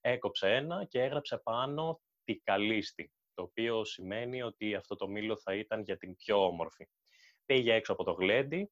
Έκοψε 0.00 0.54
ένα 0.54 0.84
και 0.84 1.02
έγραψε 1.02 1.38
πάνω 1.38 2.00
τη 2.24 2.36
καλίστη 2.36 3.12
το 3.34 3.42
οποίο 3.42 3.84
σημαίνει 3.84 4.42
ότι 4.42 4.74
αυτό 4.74 4.96
το 4.96 5.08
μήλο 5.08 5.36
θα 5.36 5.54
ήταν 5.54 5.82
για 5.82 5.96
την 5.96 6.14
πιο 6.16 6.44
όμορφη. 6.44 6.88
Πήγε 7.44 7.72
έξω 7.72 7.92
από 7.92 8.04
το 8.04 8.12
γλέντι 8.12 8.70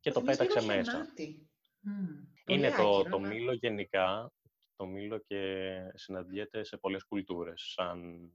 και 0.00 0.10
το 0.10 0.22
πέταξε 0.22 0.64
μέσα. 0.64 1.06
Είναι 2.46 2.70
το, 2.70 3.02
το 3.02 3.20
μήλο 3.20 3.52
γενικά, 3.52 4.32
το 4.76 4.86
μήλο 4.86 5.18
και 5.18 5.70
συναντιέται 5.94 6.64
σε 6.64 6.76
πολλές 6.76 7.04
κουλτούρες, 7.04 7.62
σαν 7.62 8.30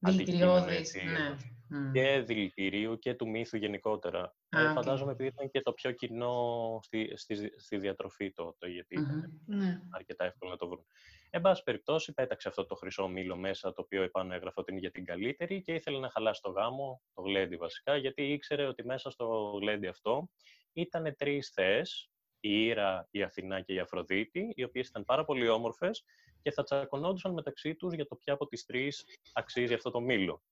Δηλητηριώδης, 0.00 0.94
ναι. 0.94 1.90
Και 1.92 2.20
δηλητηρίου 2.20 2.98
και 2.98 3.14
του 3.14 3.28
μύθου 3.28 3.56
γενικότερα. 3.56 4.34
ε, 4.48 4.72
φαντάζομαι 4.72 5.12
επειδή 5.12 5.28
ήταν 5.28 5.50
και 5.50 5.60
το 5.60 5.72
πιο 5.72 5.92
κοινό 5.92 6.78
στη, 6.82 7.12
στη, 7.14 7.52
στη 7.56 7.76
διατροφή 7.76 8.32
το, 8.32 8.54
το 8.58 8.66
γιατί 8.66 8.94
ήταν 8.94 9.40
ναι. 9.46 9.80
αρκετά 9.90 10.24
εύκολο 10.24 10.50
να 10.50 10.56
το 10.56 10.68
βρουν. 10.68 10.86
Εν 11.30 11.40
πάση 11.40 11.62
περιπτώσει, 11.62 12.12
πέταξε 12.12 12.48
αυτό 12.48 12.66
το 12.66 12.74
χρυσό 12.74 13.08
μήλο 13.08 13.36
μέσα, 13.36 13.72
το 13.72 13.82
οποίο 13.82 14.02
επάνω 14.02 14.34
έγραφε 14.34 14.60
ότι 14.60 14.70
είναι 14.70 14.80
για 14.80 14.90
την 14.90 15.04
καλύτερη 15.04 15.62
και 15.62 15.72
ήθελε 15.72 15.98
να 15.98 16.10
χαλάσει 16.10 16.40
το 16.42 16.50
γάμο, 16.50 17.02
το 17.14 17.22
γλέντι 17.22 17.56
βασικά, 17.56 17.96
γιατί 17.96 18.22
ήξερε 18.22 18.66
ότι 18.66 18.84
μέσα 18.84 19.10
στο 19.10 19.58
γλέντι 19.60 19.86
αυτό 19.86 20.30
ήταν 20.72 21.14
τρεις 21.16 21.48
θεές, 21.48 22.10
η 22.40 22.64
Ήρα, 22.64 23.08
η 23.10 23.22
Αθηνά 23.22 23.60
και 23.60 23.72
η 23.72 23.78
Αφροδίτη, 23.78 24.52
οι 24.54 24.64
οποίες 24.64 24.88
ήταν 24.88 25.04
πάρα 25.04 25.24
πολύ 25.24 25.48
όμορφες 25.48 26.04
και 26.42 26.50
θα 26.50 26.62
τσακωνόντουσαν 26.62 27.32
μεταξύ 27.32 27.74
τους 27.74 27.94
για 27.94 28.06
το 28.06 28.16
ποια 28.16 28.32
από 28.32 28.46
τις 28.46 28.64
τρεις 28.64 29.04
αξίζει 29.32 29.74
αυτό 29.74 29.90
το 29.90 30.00
μήλο. 30.00 30.42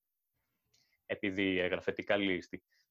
Επειδή 1.06 1.58
έγραφε 1.58 1.92
την 1.92 2.04
καλή 2.04 2.42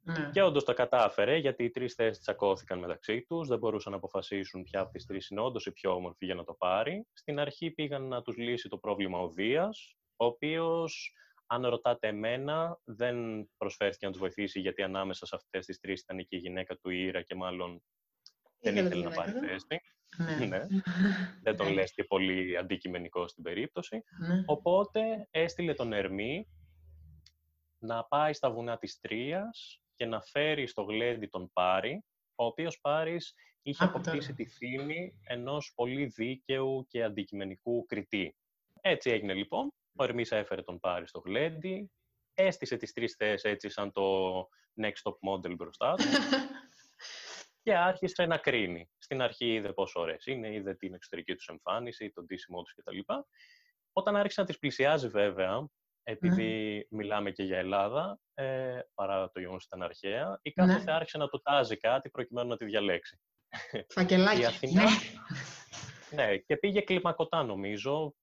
ναι. 0.07 0.29
Και 0.33 0.41
όντως 0.41 0.63
τα 0.63 0.73
κατάφερε, 0.73 1.37
γιατί 1.37 1.63
οι 1.63 1.69
τρεις 1.69 1.93
θέσεις 1.93 2.21
τσακώθηκαν 2.21 2.79
μεταξύ 2.79 3.21
τους, 3.21 3.47
δεν 3.47 3.57
μπορούσαν 3.57 3.91
να 3.91 3.97
αποφασίσουν 3.97 4.63
ποια 4.63 4.79
από 4.79 4.91
τις 4.91 5.05
τρεις 5.05 5.29
είναι 5.29 5.41
όντως 5.41 5.65
η 5.65 5.71
πιο 5.71 5.93
όμορφη 5.93 6.25
για 6.25 6.35
να 6.35 6.43
το 6.43 6.53
πάρει. 6.53 7.07
Στην 7.13 7.39
αρχή 7.39 7.71
πήγαν 7.71 8.07
να 8.07 8.21
τους 8.21 8.37
λύσει 8.37 8.69
το 8.69 8.77
πρόβλημα 8.77 9.19
ο 9.19 9.29
Δία, 9.29 9.69
ο 10.15 10.25
οποίος, 10.25 11.13
αν 11.45 11.65
ρωτάτε 11.65 12.07
εμένα, 12.07 12.79
δεν 12.83 13.49
προσφέρθηκε 13.57 14.05
να 14.05 14.11
τους 14.11 14.21
βοηθήσει, 14.21 14.59
γιατί 14.59 14.81
ανάμεσα 14.81 15.25
σε 15.25 15.35
αυτές 15.35 15.65
τις 15.65 15.79
τρεις 15.79 16.01
ήταν 16.01 16.17
και 16.17 16.35
η 16.35 16.39
γυναίκα 16.39 16.77
του 16.77 16.89
Ήρα 16.89 17.21
και 17.21 17.35
μάλλον 17.35 17.83
δεν 18.59 18.77
ήθελε 18.77 19.03
να 19.03 19.11
πάρει 19.11 19.31
θέση. 19.31 19.81
Ναι. 20.17 20.45
ναι. 20.45 20.67
δεν 21.43 21.55
τον 21.55 21.73
λες 21.73 21.93
και 21.93 22.03
πολύ 22.03 22.57
αντικειμενικό 22.57 23.27
στην 23.27 23.43
περίπτωση. 23.43 24.03
Ναι. 24.27 24.43
Οπότε 24.45 25.27
έστειλε 25.31 25.73
τον 25.73 25.93
Ερμή 25.93 26.47
να 27.79 28.03
πάει 28.03 28.33
στα 28.33 28.51
βουνά 28.51 28.77
της 28.77 28.99
Τρίας 28.99 29.81
και 29.95 30.05
να 30.05 30.21
φέρει 30.21 30.67
στο 30.67 30.83
γλέντι 30.83 31.27
τον 31.27 31.51
Πάρη, 31.53 32.03
ο 32.35 32.45
οποίος 32.45 32.79
Πάρης 32.79 33.35
είχε 33.61 33.83
αποκτήσει 33.83 34.33
τη 34.33 34.45
φήμη 34.45 35.13
ενός 35.23 35.71
πολύ 35.75 36.05
δίκαιου 36.05 36.85
και 36.89 37.03
αντικειμενικού 37.03 37.85
κριτή. 37.85 38.35
Έτσι 38.81 39.09
έγινε 39.09 39.33
λοιπόν. 39.33 39.73
Ο 39.95 40.03
Ερμής 40.03 40.31
έφερε 40.31 40.61
τον 40.61 40.79
Πάρη 40.79 41.07
στο 41.07 41.19
γλέντι, 41.19 41.91
έστησε 42.33 42.77
τις 42.77 42.93
τρεις 42.93 43.15
θέσεις 43.15 43.43
έτσι 43.43 43.69
σαν 43.69 43.91
το 43.91 44.37
next 44.81 45.01
top 45.03 45.31
model 45.31 45.55
μπροστά 45.55 45.93
του 45.93 46.03
και 47.67 47.77
άρχισε 47.77 48.25
να 48.25 48.37
κρίνει. 48.37 48.89
Στην 48.97 49.21
αρχή 49.21 49.53
είδε 49.53 49.73
πόσο 49.73 49.99
ωραίες 49.99 50.25
είναι, 50.25 50.53
είδε 50.53 50.73
την 50.75 50.93
εξωτερική 50.93 51.35
τους 51.35 51.47
εμφάνιση, 51.47 52.11
τον 52.11 52.27
τίσιμό 52.27 52.61
τους 52.61 52.73
κτλ. 52.73 52.99
Όταν 53.91 54.15
άρχισε 54.15 54.41
να 54.41 54.47
τις 54.47 54.59
πλησιάζει 54.59 55.07
βέβαια, 55.07 55.67
επειδή 56.03 56.87
μιλάμε 56.89 57.31
και 57.31 57.43
για 57.43 57.57
Ελλάδα, 57.57 58.19
ε, 58.33 58.79
παρά 58.93 59.31
το 59.31 59.39
γεγονός 59.39 59.65
ήταν 59.65 59.81
αρχαία, 59.81 60.39
η 60.41 60.51
κάθε 60.51 60.83
ναι. 60.83 60.91
άρχισε 60.91 61.17
να 61.17 61.27
του 61.27 61.41
τάζει 61.41 61.77
κάτι 61.77 62.09
προκειμένου 62.09 62.49
να 62.49 62.57
τη 62.57 62.65
διαλέξει. 62.65 63.19
Φακελάκι. 63.93 64.41
η 64.41 64.45
Αθηνά, 64.45 64.83
ναι. 66.09 66.25
ναι, 66.25 66.37
και 66.37 66.57
πήγε 66.57 66.81
κλιμακωτά 66.81 67.43
νομίζω. 67.43 68.15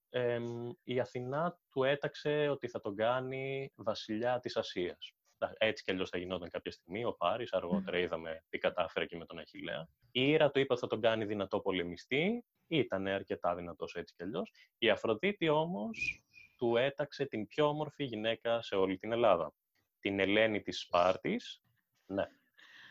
η 0.83 1.01
Αθηνά 1.01 1.59
του 1.71 1.85
έταξε 1.85 2.49
ότι 2.49 2.69
θα 2.69 2.81
τον 2.81 2.97
κάνει 2.97 3.73
βασιλιά 3.77 4.39
της 4.39 4.57
Ασίας. 4.57 5.15
Έτσι 5.59 5.85
κι 5.85 5.91
αλλιώς 5.91 6.11
θα 6.11 6.19
γινόταν 6.19 6.51
κάποια 6.51 6.71
στιγμή. 6.71 7.05
Ο 7.05 7.13
Πάρης, 7.13 7.53
αργότερα 7.53 7.99
είδαμε 7.99 8.45
τι 8.49 8.59
κατάφερε 8.59 9.07
και 9.07 9.17
με 9.17 9.25
τον 9.25 9.39
Αχηλέα. 9.39 9.89
Η 10.11 10.29
Ήρα 10.29 10.51
του 10.51 10.59
είπε 10.59 10.73
ότι 10.73 10.83
θα 10.83 10.87
τον 10.87 11.01
κάνει 11.01 11.25
δυνατό 11.25 11.61
πολεμιστή. 11.61 12.45
Ήταν 12.67 13.07
αρκετά 13.07 13.55
δυνατός 13.55 13.95
έτσι 13.95 14.15
κι 14.17 14.23
αλλιώς. 14.23 14.53
Η 14.79 14.91
Αφροδίτη 14.91 15.49
όμως 15.49 16.25
του 16.57 16.77
έταξε 16.77 17.25
την 17.27 17.47
πιο 17.47 17.67
όμορφη 17.67 18.05
γυναίκα 18.05 18.63
σε 18.63 18.75
όλη 18.75 18.99
την 18.99 19.13
Ελλάδα. 19.13 19.53
Την 20.01 20.21
Ελένη 20.21 20.63
της 20.63 20.81
Σπάρτης. 20.81 21.63
Ναι. 22.07 22.25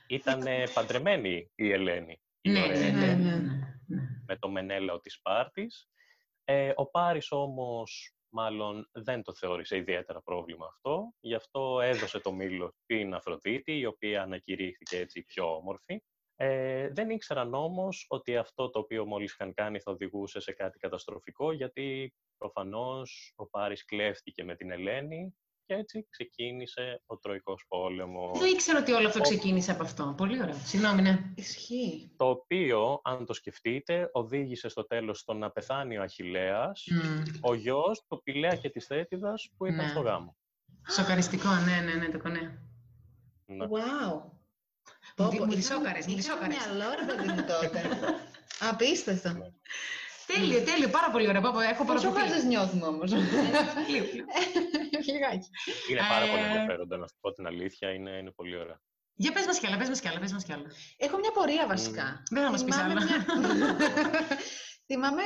Ήταν 0.07 0.43
παντρεμένη 0.73 1.51
η 1.55 1.71
Ελένη. 1.71 2.21
Η 2.41 2.49
ναι, 2.49 2.67
ναι, 2.67 2.89
ναι, 2.89 3.13
ναι, 3.13 3.39
Με 4.25 4.37
το 4.39 4.49
Μενέλαο 4.49 4.99
της 4.99 5.13
Σπάρτης. 5.13 5.89
Ε, 6.43 6.71
ο 6.75 6.85
Πάρης 6.85 7.31
όμως 7.31 8.15
μάλλον 8.33 8.89
δεν 8.91 9.23
το 9.23 9.33
θεώρησε 9.33 9.77
ιδιαίτερα 9.77 10.21
πρόβλημα 10.21 10.65
αυτό. 10.65 11.13
Γι' 11.19 11.35
αυτό 11.35 11.79
έδωσε 11.81 12.19
το 12.19 12.31
μήλο 12.31 12.73
στην 12.83 13.13
Αφροδίτη, 13.13 13.77
η 13.77 13.85
οποία 13.85 14.21
ανακηρύχθηκε 14.21 14.97
έτσι 14.97 15.23
πιο 15.23 15.55
όμορφη. 15.55 16.03
Ε, 16.35 16.89
δεν 16.89 17.09
ήξεραν 17.09 17.53
όμως 17.53 18.05
ότι 18.09 18.37
αυτό 18.37 18.69
το 18.69 18.79
οποίο 18.79 19.05
μόλις 19.05 19.31
είχαν 19.33 19.53
κάνει 19.53 19.79
θα 19.79 19.91
οδηγούσε 19.91 20.39
σε 20.39 20.51
κάτι 20.51 20.77
καταστροφικό, 20.77 21.51
γιατί 21.51 22.13
προφανώς 22.37 23.33
ο 23.35 23.47
Πάρης 23.47 23.85
κλέφτηκε 23.85 24.43
με 24.43 24.55
την 24.55 24.71
Ελένη 24.71 25.35
και 25.65 25.73
έτσι 25.73 26.07
ξεκίνησε 26.09 27.01
ο 27.05 27.17
Τροϊκός 27.17 27.65
Πόλεμος. 27.67 28.39
Δεν 28.39 28.51
ήξερα 28.51 28.79
ότι 28.79 28.91
όλο 28.91 29.07
αυτό 29.07 29.21
ξεκίνησε 29.21 29.71
από 29.71 29.83
αυτό. 29.83 30.13
Πολύ 30.17 30.41
ωραία. 30.41 30.53
Συγγνώμη, 30.53 31.01
ναι. 31.01 31.19
Ισχύει. 31.35 32.11
Το 32.17 32.29
οποίο, 32.29 33.01
αν 33.03 33.25
το 33.25 33.33
σκεφτείτε, 33.33 34.09
οδήγησε 34.11 34.69
στο 34.69 34.85
τέλος 34.85 35.19
στο 35.19 35.33
να 35.33 35.51
πεθάνει 35.51 35.97
ο 35.97 36.01
Αχιλέας, 36.01 36.87
ο 37.41 37.53
γιος 37.53 38.05
του 38.07 38.21
Πηλαία 38.23 38.55
και 38.55 38.69
της 38.69 38.85
Θέτιδας 38.85 39.49
που 39.57 39.65
ήταν 39.65 39.85
ναι. 39.85 39.91
στο 39.91 39.99
γάμο. 39.99 40.37
Σοκαριστικό, 40.89 41.49
ναι, 41.49 41.91
ναι, 41.91 41.93
ναι, 41.93 42.09
το 42.09 42.19
κονέ. 42.19 42.61
Ναι. 43.45 43.65
Wow. 43.65 44.31
Μου 45.17 45.61
σόκαρες, 45.61 46.05
μου 46.07 46.21
σόκαρες. 46.21 46.57
Μυαλό, 46.57 46.95
ρε 46.99 47.05
παιδί 47.05 47.27
μου 47.29 47.45
τότε. 47.47 47.81
Απίστευτο. 48.69 49.29
Ναι. 49.29 49.51
Τέλειο, 50.27 50.61
τέλειο, 50.61 50.89
πάρα 50.89 51.09
πολύ 51.11 51.27
ωραία. 51.27 51.41
Έχω 51.69 51.85
Πόσο 51.85 52.11
χάζες 52.11 52.43
νιώθουμε 52.43 52.85
όμως; 52.85 53.11
Λιγάκι. 55.11 55.49
Είναι 55.89 55.99
πάρα 56.09 56.25
πολύ 56.27 56.41
ε, 56.41 56.45
ενδιαφέροντα, 56.45 56.97
να 56.97 57.07
σου 57.07 57.15
πω 57.21 57.31
την 57.31 57.45
αλήθεια, 57.45 57.89
είναι, 57.93 58.11
είναι 58.11 58.31
πολύ 58.31 58.57
ωραία. 58.57 58.81
Για 59.15 59.31
πες 59.31 59.45
μας 59.45 59.59
κι 59.59 59.67
άλλα, 59.67 59.77
πες 59.77 59.89
μας 59.89 59.99
κι 59.99 60.07
άλλα, 60.07 60.19
πες 60.19 60.31
μας 60.33 60.43
κι 60.43 60.53
άλλα. 60.53 60.71
Έχω 60.97 61.17
μια 61.17 61.31
πορεία 61.31 61.67
βασικά. 61.67 62.23
Δεν 62.31 62.43
θα 62.43 62.51
μας 62.51 62.63
πεις 62.63 62.77
άλλα. 62.77 63.01
θυμάμαι, 64.87 65.23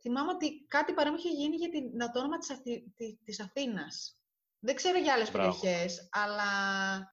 θυμάμαι 0.00 0.30
ότι 0.30 0.64
κάτι 0.68 0.92
παρόμοιο 0.92 1.18
είχε 1.18 1.28
γίνει 1.28 1.56
για 1.56 1.68
την, 1.68 1.98
το 2.12 2.18
όνομα 2.18 2.38
της, 2.38 2.50
Αθη, 2.50 2.94
της 3.24 3.40
Αθήνας. 3.40 4.14
Δεν 4.58 4.74
ξέρω 4.74 4.98
για 4.98 5.12
άλλες 5.12 5.30
περιοχές, 5.30 6.08
αλλά 6.10 6.52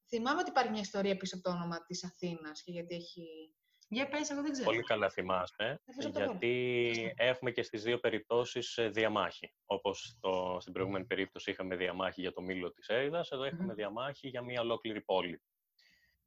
θυμάμαι 0.07 0.39
ότι 0.39 0.49
υπάρχει 0.49 0.71
μια 0.71 0.81
ιστορία 0.81 1.17
πίσω 1.17 1.35
από 1.35 1.43
το 1.43 1.55
όνομα 1.55 1.85
της 1.85 2.03
Αθήνας 2.03 2.63
και 2.63 2.71
γιατί 2.71 2.95
έχει 2.95 3.53
για 3.89 4.07
πες, 4.07 4.29
εγώ 4.29 4.41
δεν 4.41 4.51
ξέρω. 4.51 4.69
Πολύ 4.69 4.83
καλά 4.83 5.09
θυμάσαι, 5.09 5.81
γιατί 6.11 7.13
έχουμε 7.17 7.51
και 7.51 7.63
στις 7.63 7.83
δύο 7.83 7.99
περιπτώσεις 7.99 8.77
ε, 8.77 8.89
διαμάχη. 8.89 9.53
Όπως 9.65 10.17
το, 10.19 10.57
στην 10.59 10.73
προηγούμενη 10.73 11.05
περίπτωση 11.05 11.51
είχαμε 11.51 11.75
διαμάχη 11.75 12.21
για 12.21 12.33
το 12.33 12.41
μήλο 12.41 12.71
της 12.71 12.87
Έριδας, 12.87 13.31
εδώ 13.31 13.43
έχουμε 13.43 13.73
διαμάχη 13.73 14.27
για 14.27 14.41
μια 14.41 14.61
ολόκληρη 14.61 15.01
πόλη. 15.01 15.41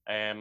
Ε, 0.02 0.34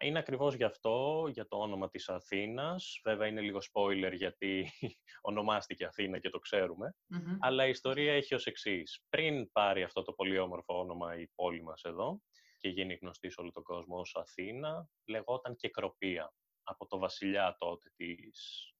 είναι 0.00 0.18
ακριβώς 0.18 0.54
γι' 0.54 0.64
αυτό, 0.64 1.26
για 1.32 1.46
το 1.46 1.56
όνομα 1.56 1.88
της 1.88 2.08
Αθήνας. 2.08 3.00
Βέβαια 3.04 3.26
είναι 3.26 3.40
λίγο 3.40 3.58
spoiler 3.72 4.12
γιατί 4.12 4.70
ονομάστηκε 5.30 5.84
Αθήνα 5.84 6.18
και 6.18 6.30
το 6.30 6.38
ξερουμε 6.38 6.94
Αλλά 7.40 7.66
η 7.66 7.68
ιστορία 7.68 8.12
έχει 8.12 8.34
ως 8.34 8.46
εξής. 8.46 9.04
Πριν 9.08 9.52
πάρει 9.52 9.82
αυτό 9.82 10.02
το 10.02 10.12
πολύ 10.12 10.38
όμορφο 10.38 10.78
όνομα 10.78 11.18
η 11.18 11.28
πόλη 11.34 11.62
μας 11.62 11.82
εδώ, 11.82 12.20
και 12.64 12.70
γίνει 12.70 12.94
γνωστή 12.94 13.30
σε 13.30 13.40
όλο 13.40 13.50
τον 13.50 13.62
κόσμο 13.62 13.98
ως 13.98 14.16
Αθήνα, 14.16 14.88
λεγόταν 15.04 15.56
Κεκροπία, 15.56 16.32
από 16.62 16.86
το 16.86 16.98
βασιλιά 16.98 17.56
τότε 17.58 17.92
της 17.96 18.72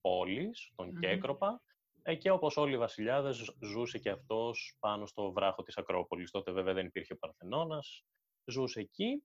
πόλης, 0.00 0.72
τον 0.74 0.88
mm 0.88 1.00
Κέκροπα, 1.00 1.62
ε, 2.02 2.14
και 2.14 2.30
όπως 2.30 2.56
όλοι 2.56 2.74
οι 2.74 2.78
βασιλιάδες 2.78 3.56
ζούσε 3.60 3.98
και 3.98 4.10
αυτός 4.10 4.76
πάνω 4.80 5.06
στο 5.06 5.32
βράχο 5.32 5.62
της 5.62 5.76
Ακρόπολης. 5.76 6.30
Τότε 6.30 6.52
βέβαια 6.52 6.74
δεν 6.74 6.86
υπήρχε 6.86 7.14
Παρθενώνας, 7.14 8.04
ζούσε 8.44 8.80
εκεί. 8.80 9.24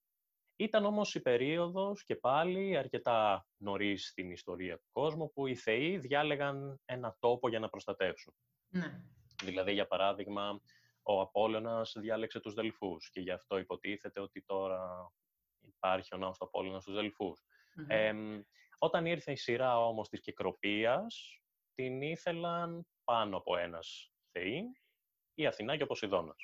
Ήταν 0.56 0.86
όμως 0.86 1.16
η 1.16 1.22
περίοδος 1.22 2.04
και 2.04 2.16
πάλι 2.16 2.78
αρκετά 2.78 3.48
νωρίς 3.58 4.08
στην 4.08 4.32
ιστορία 4.32 4.78
του 4.78 4.88
κόσμου 4.92 5.32
που 5.32 5.48
οι 5.48 5.56
θεοί 5.56 5.98
διάλεγαν 5.98 6.80
ένα 6.86 7.16
τόπο 7.20 7.50
για 7.50 7.60
να 7.60 7.70
προστατεύσουν. 7.70 8.34
Ναι. 8.68 9.02
Δηλαδή, 9.44 9.74
για 9.74 9.88
παράδειγμα, 9.88 10.62
ο 11.10 11.22
Απόλλωνας 11.22 11.96
διάλεξε 12.00 12.40
τους 12.40 12.54
Δελφούς 12.54 13.10
και 13.10 13.20
γι' 13.20 13.32
αυτό 13.32 13.58
υποτίθεται 13.58 14.20
ότι 14.20 14.42
τώρα 14.42 15.12
υπάρχει 15.62 16.16
ο 16.16 16.18
ναός 16.18 16.38
του 16.38 16.46
Απόλλωνας 16.46 16.82
στους 16.82 16.94
δελφους 16.94 17.44
όταν 18.78 19.06
ήρθε 19.06 19.32
η 19.32 19.36
σειρά 19.36 19.86
όμως 19.86 20.10
της 20.10 20.22
Κεκροπίας, 20.22 21.42
την 21.76 22.02
ήθελαν 22.02 22.88
πάνω 23.04 23.38
από 23.38 23.58
ένας 23.58 24.12
θεή, 24.32 24.64
η 25.34 25.46
Αθηνά 25.46 25.78
και 25.78 25.84
ο 25.84 25.86
Ποσειδώνας. 25.86 26.38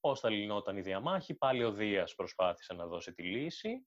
Πώς 0.00 0.20
θα 0.20 0.30
λυνόταν 0.30 0.76
η 0.76 0.80
διαμάχη, 0.80 1.34
πάλι 1.34 1.64
ο 1.64 1.72
Δίας 1.72 2.14
προσπάθησε 2.14 2.74
να 2.74 2.86
δώσει 2.86 3.12
τη 3.12 3.22
λύση, 3.22 3.86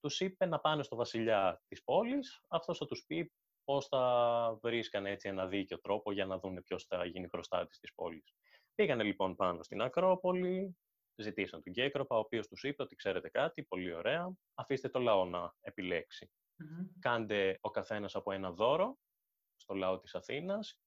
τους 0.00 0.20
είπε 0.20 0.46
να 0.46 0.60
πάνε 0.60 0.82
στο 0.82 0.96
βασιλιά 0.96 1.62
της 1.68 1.84
πόλης, 1.84 2.40
αυτός 2.48 2.78
θα 2.78 2.86
τους 2.86 3.04
πει 3.06 3.32
πώς 3.64 3.86
θα 3.86 4.58
βρίσκανε 4.62 5.10
έτσι 5.10 5.28
ένα 5.28 5.46
δίκαιο 5.46 5.80
τρόπο 5.80 6.12
για 6.12 6.26
να 6.26 6.38
δουν 6.38 6.62
ποιος 6.62 6.84
θα 6.84 7.04
γίνει 7.04 7.28
προστάτης 7.28 7.78
της 7.78 7.94
πόλης. 7.94 8.34
Πήγανε 8.74 9.02
λοιπόν 9.02 9.36
πάνω 9.36 9.62
στην 9.62 9.82
Ακρόπολη, 9.82 10.76
ζητήσαν 11.16 11.62
τον 11.62 11.72
Κέκροπα, 11.72 12.16
ο 12.16 12.18
οποίος 12.18 12.48
τους 12.48 12.62
είπε 12.62 12.82
ότι 12.82 12.94
ξέρετε 12.94 13.28
κάτι, 13.28 13.62
πολύ 13.62 13.94
ωραία, 13.94 14.36
αφήστε 14.54 14.88
το 14.88 14.98
λαό 14.98 15.24
να 15.24 15.54
επιλέξει. 15.60 16.30
Κάντε 16.98 17.58
ο 17.60 17.70
καθένας 17.70 18.14
από 18.14 18.32
ένα 18.32 18.52
δώρο 18.52 18.98
στο 19.56 19.74
λαό 19.74 19.98
της 19.98 20.14
Αθήνας, 20.14 20.78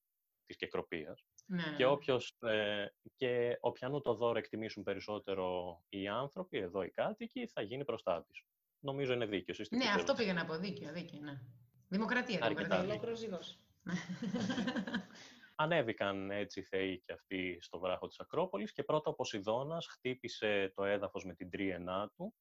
της 0.46 0.56
Κεκροπίας. 0.56 1.25
Ναι. 1.46 1.74
Και, 1.77 1.86
όποιος, 1.86 2.38
ε, 2.41 2.86
και 3.15 3.58
όποιανού 3.60 4.01
το 4.01 4.13
δώρο 4.13 4.38
εκτιμήσουν 4.38 4.84
περισσότερο 4.84 5.77
οι 5.89 6.08
άνθρωποι, 6.08 6.58
εδώ 6.58 6.84
οι 6.84 6.91
κάτοικοι, 6.91 7.48
θα 7.48 7.62
γίνει 7.62 7.86
προστάτης. 7.86 8.44
Νομίζω 8.79 9.13
είναι 9.13 9.25
δίκαιο. 9.25 9.65
Ναι, 9.70 9.86
αυτό 9.96 10.13
πήγαινε 10.13 10.39
από 10.39 10.58
δίκαιο, 10.58 10.91
δίκαιο, 10.91 11.20
ναι. 11.20 11.41
Δημοκρατία, 11.88 12.39
δημοκρατία. 12.48 12.79
Ολόκληρος 12.79 13.60
Ανέβηκαν 15.60 16.32
έτσι 16.32 16.60
οι 16.60 16.64
θεοί 16.64 17.02
και 17.02 17.14
αυτοί 17.14 17.58
στο 17.62 17.80
βράχο 17.80 18.08
της 18.08 18.20
Ακρόπολης 18.20 18.72
και 18.72 18.84
πρώτα 18.84 19.10
ο 19.10 19.14
Ποσειδώνας 19.14 19.88
χτύπησε 19.88 20.72
το 20.76 20.84
έδαφος 20.84 21.26
με 21.26 21.34
την 21.34 21.50
τρίενά 21.50 22.10
του 22.16 22.36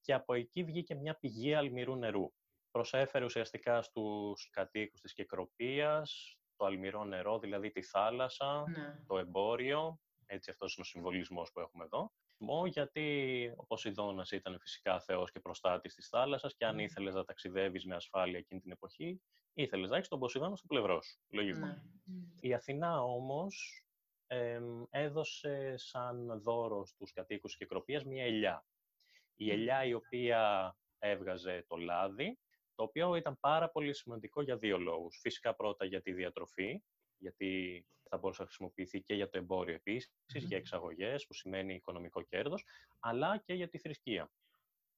και 0.00 0.14
από 0.14 0.34
εκεί 0.34 0.64
βγήκε 0.64 0.94
μια 0.94 1.14
πηγή 1.14 1.54
αλμυρού 1.54 1.96
νερού. 1.96 2.32
Προσέφερε 2.70 3.24
ουσιαστικά 3.24 3.82
στους 3.82 4.50
κατοίκους 4.50 5.00
της 5.00 5.12
Κεκροπίας 5.12 6.36
το 6.56 6.64
αλμυρό 6.64 7.04
νερό, 7.04 7.38
δηλαδή 7.38 7.70
τη 7.70 7.82
θάλασσα, 7.82 8.64
ναι. 8.68 9.02
το 9.06 9.18
εμπόριο, 9.18 10.00
έτσι 10.26 10.50
αυτός 10.50 10.74
είναι 10.74 10.86
ο 10.86 10.90
συμβολισμός 10.90 11.52
που 11.52 11.60
έχουμε 11.60 11.84
εδώ, 11.84 12.12
γιατί 12.66 13.52
ο 13.56 13.66
Ποσειδώνας 13.66 14.30
ήταν 14.30 14.58
φυσικά 14.60 15.00
θεός 15.00 15.30
και 15.30 15.40
προστάτης 15.40 15.94
της 15.94 16.08
θάλασσας 16.08 16.54
και 16.54 16.64
αν 16.64 16.76
mm. 16.76 16.80
ήθελες 16.80 17.14
να 17.14 17.24
ταξιδεύεις 17.24 17.86
με 17.86 17.94
ασφάλεια 17.94 18.38
εκείνη 18.38 18.60
την 18.60 18.70
εποχή, 18.70 19.22
ήθελες 19.52 19.90
να 19.90 19.96
έχεις 19.96 20.08
τον 20.08 20.18
Ποσειδώνα 20.18 20.56
στο 20.56 20.66
πλευρό 20.66 21.02
σου. 21.02 21.20
Λογικό. 21.28 21.66
Ναι. 21.66 21.82
Η 22.40 22.54
Αθηνά 22.54 23.02
όμως 23.02 23.84
έδωσε 24.90 25.76
σαν 25.76 26.40
δώρο 26.42 26.86
στους 26.86 27.12
κατοίκους 27.12 27.56
και 27.56 27.66
κροπίας 27.66 28.04
μια 28.04 28.24
ελιά. 28.24 28.66
Η 29.34 29.50
ελιά 29.50 29.84
η 29.84 29.94
οποία 29.94 30.76
έβγαζε 30.98 31.64
το 31.68 31.76
λάδι, 31.76 32.38
το 32.74 32.82
οποίο 32.82 33.14
ήταν 33.14 33.38
πάρα 33.40 33.70
πολύ 33.70 33.94
σημαντικό 33.94 34.42
για 34.42 34.56
δύο 34.56 34.78
λόγους. 34.78 35.18
Φυσικά 35.20 35.54
πρώτα 35.54 35.84
για 35.84 36.02
τη 36.02 36.12
διατροφή, 36.12 36.82
γιατί 37.22 37.84
θα 38.08 38.16
μπορούσε 38.18 38.40
να 38.42 38.46
χρησιμοποιηθεί 38.46 39.02
και 39.02 39.14
για 39.14 39.28
το 39.28 39.38
εμπόριο 39.38 39.74
για 40.44 40.56
εξαγωγές, 40.56 41.26
που 41.26 41.34
σημαίνει 41.34 41.74
οικονομικό 41.74 42.22
κέρδος, 42.22 42.64
αλλά 42.98 43.38
και 43.38 43.54
για 43.54 43.68
τη 43.68 43.78
θρησκεία. 43.78 44.30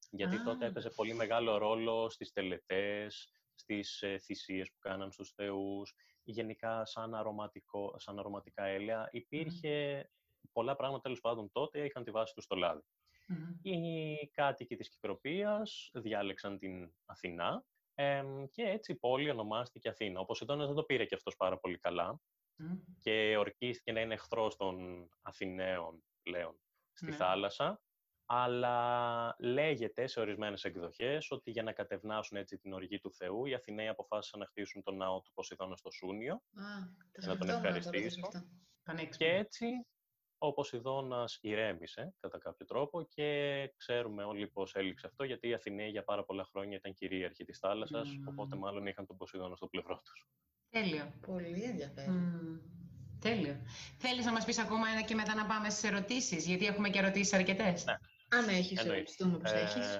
Γιατί 0.09 0.43
τότε 0.43 0.65
έπαιζε 0.65 0.89
πολύ 0.89 1.13
μεγάλο 1.13 1.57
ρόλο 1.57 2.09
στις 2.09 2.31
τελετές, 2.31 3.29
στις 3.55 4.01
ε, 4.01 4.17
θυσίες 4.17 4.71
που 4.71 4.77
κάναν 4.79 5.11
στους 5.11 5.31
θεούς, 5.31 5.95
γενικά 6.23 6.85
σαν, 6.85 7.15
αρωματικό, 7.15 7.95
σαν 7.97 8.19
αρωματικά 8.19 8.63
έλαια. 8.63 9.09
πολλά 10.51 10.75
πράγματα, 10.75 11.01
τέλος 11.01 11.19
πάντων, 11.19 11.51
τότε 11.51 11.85
είχαν 11.85 12.03
τη 12.03 12.11
βάση 12.11 12.33
τους 12.33 12.43
στο 12.43 12.55
λαδι 12.55 12.81
Οι 13.61 14.27
κάτοικοι 14.33 14.75
της 14.75 14.89
Κυπροπίας 14.89 15.89
διάλεξαν 15.93 16.57
την 16.57 16.91
Αθηνά 17.05 17.65
και 18.49 18.63
έτσι 18.63 18.91
η 18.91 18.95
πόλη 18.95 19.29
ονομάστηκε 19.29 19.89
Αθήνα. 19.89 20.19
Ο 20.19 20.25
Ποσειδώνας 20.25 20.67
δεν 20.67 20.75
το 20.75 20.83
πήρε 20.83 21.05
και 21.05 21.15
αυτός 21.15 21.35
πάρα 21.35 21.57
πολύ 21.57 21.77
καλά 21.77 22.21
και 22.99 23.37
ορκίστηκε 23.37 23.91
να 23.91 24.01
είναι 24.01 24.13
εχθρός 24.13 24.55
των 24.55 25.07
Αθηναίων 25.21 26.03
πλέον 26.23 26.59
στη 26.93 27.09
ναι. 27.09 27.15
θάλασσα. 27.15 27.79
Αλλά 28.27 29.35
λέγεται 29.39 30.07
σε 30.07 30.19
ορισμένες 30.19 30.63
εκδοχές 30.63 31.31
ότι 31.31 31.51
για 31.51 31.63
να 31.63 31.71
κατευνάσουν 31.71 32.37
έτσι 32.37 32.57
την 32.57 32.73
οργή 32.73 32.99
του 32.99 33.13
Θεού, 33.13 33.45
οι 33.45 33.53
Αθηναίοι 33.53 33.87
αποφάσισαν 33.87 34.39
να 34.39 34.45
χτίσουν 34.45 34.83
τον 34.83 34.97
ναό 34.97 35.21
του 35.21 35.31
Ποσειδώνα 35.33 35.75
στο 35.75 35.91
Σούνιο 35.91 36.33
Α, 36.33 36.41
και 37.11 37.27
να 37.27 37.37
τον 37.37 37.49
ευχαριστήσουν. 37.49 38.23
Και 39.17 39.25
έτσι 39.25 39.65
ο 40.37 40.53
Ποσειδώνας 40.53 41.37
ηρέμησε 41.41 42.13
κατά 42.19 42.37
κάποιο 42.37 42.65
τρόπο 42.65 43.03
και 43.03 43.71
ξέρουμε 43.77 44.23
όλοι 44.23 44.47
πώς 44.47 44.75
έληξε 44.75 45.07
αυτό, 45.07 45.23
γιατί 45.23 45.47
οι 45.47 45.53
Αθηναίοι 45.53 45.89
για 45.89 46.03
πάρα 46.03 46.23
πολλά 46.23 46.43
χρόνια 46.51 46.77
ήταν 46.77 46.93
κυρίαρχοι 46.93 47.43
της 47.43 47.59
θάλασσας, 47.59 48.09
οπότε 48.27 48.55
μάλλον 48.55 48.87
είχαν 48.87 49.05
τον 49.05 49.17
Ποσειδώνα 49.17 49.55
στο 49.55 49.67
πλευρό 49.67 50.01
τους. 50.03 50.27
Τέλειο. 50.69 51.13
Πολύ 51.25 51.63
ενδιαφέρον. 51.63 52.61
Τέλειο. 53.19 53.61
Θέλεις 53.97 54.25
να 54.25 54.31
μας 54.31 54.45
πεις 54.45 54.59
ακόμα 54.59 54.89
ένα 54.89 55.01
και 55.01 55.15
μετά 55.15 55.35
να 55.35 55.45
πάμε 55.45 55.69
στις 55.69 55.83
ερωτήσεις, 55.83 56.45
γιατί 56.47 56.65
έχουμε 56.65 56.89
και 56.89 56.99
ερωτήσεις 56.99 57.33
αρκετές. 57.33 57.85
Ναι. 57.85 57.93
Αν 58.29 58.47
έχεις 58.49 58.85
ερωτήσεις, 58.85 59.17
το 59.17 59.41
ε, 59.43 59.61
έχεις. 59.61 59.99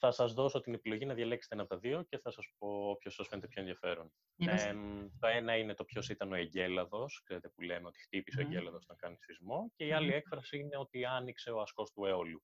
Θα 0.00 0.10
σας 0.10 0.32
δώσω 0.32 0.60
την 0.60 0.74
επιλογή 0.74 1.04
να 1.06 1.14
διαλέξετε 1.14 1.54
ένα 1.54 1.64
από 1.64 1.74
τα 1.74 1.80
δύο 1.80 2.02
και 2.02 2.18
θα 2.18 2.30
σας 2.30 2.46
πω 2.58 2.96
ποιος 2.96 3.14
σας 3.14 3.28
φαίνεται 3.28 3.46
πιο 3.46 3.60
ενδιαφέρον. 3.60 4.12
Ε, 4.36 4.74
το 5.20 5.26
ένα 5.26 5.56
είναι 5.56 5.74
το 5.74 5.84
ποιος 5.84 6.08
ήταν 6.08 6.32
ο 6.32 6.34
Εγκέλαδος, 6.34 7.22
ξέρετε 7.24 7.48
που 7.48 7.62
λέμε 7.62 7.86
ότι 7.86 8.00
χτύπησε 8.00 8.40
mm. 8.40 8.44
ο 8.44 8.46
Εγκέλαδος 8.46 8.86
να 8.86 8.94
κάνει 8.94 9.16
σεισμό, 9.20 9.72
και 9.76 9.86
η 9.86 9.92
άλλη 9.92 10.12
έκφραση 10.12 10.58
είναι 10.58 10.76
ότι 10.76 11.04
άνοιξε 11.04 11.50
ο 11.50 11.60
ασκός 11.60 11.92
του 11.92 12.04
αιώλου. 12.04 12.42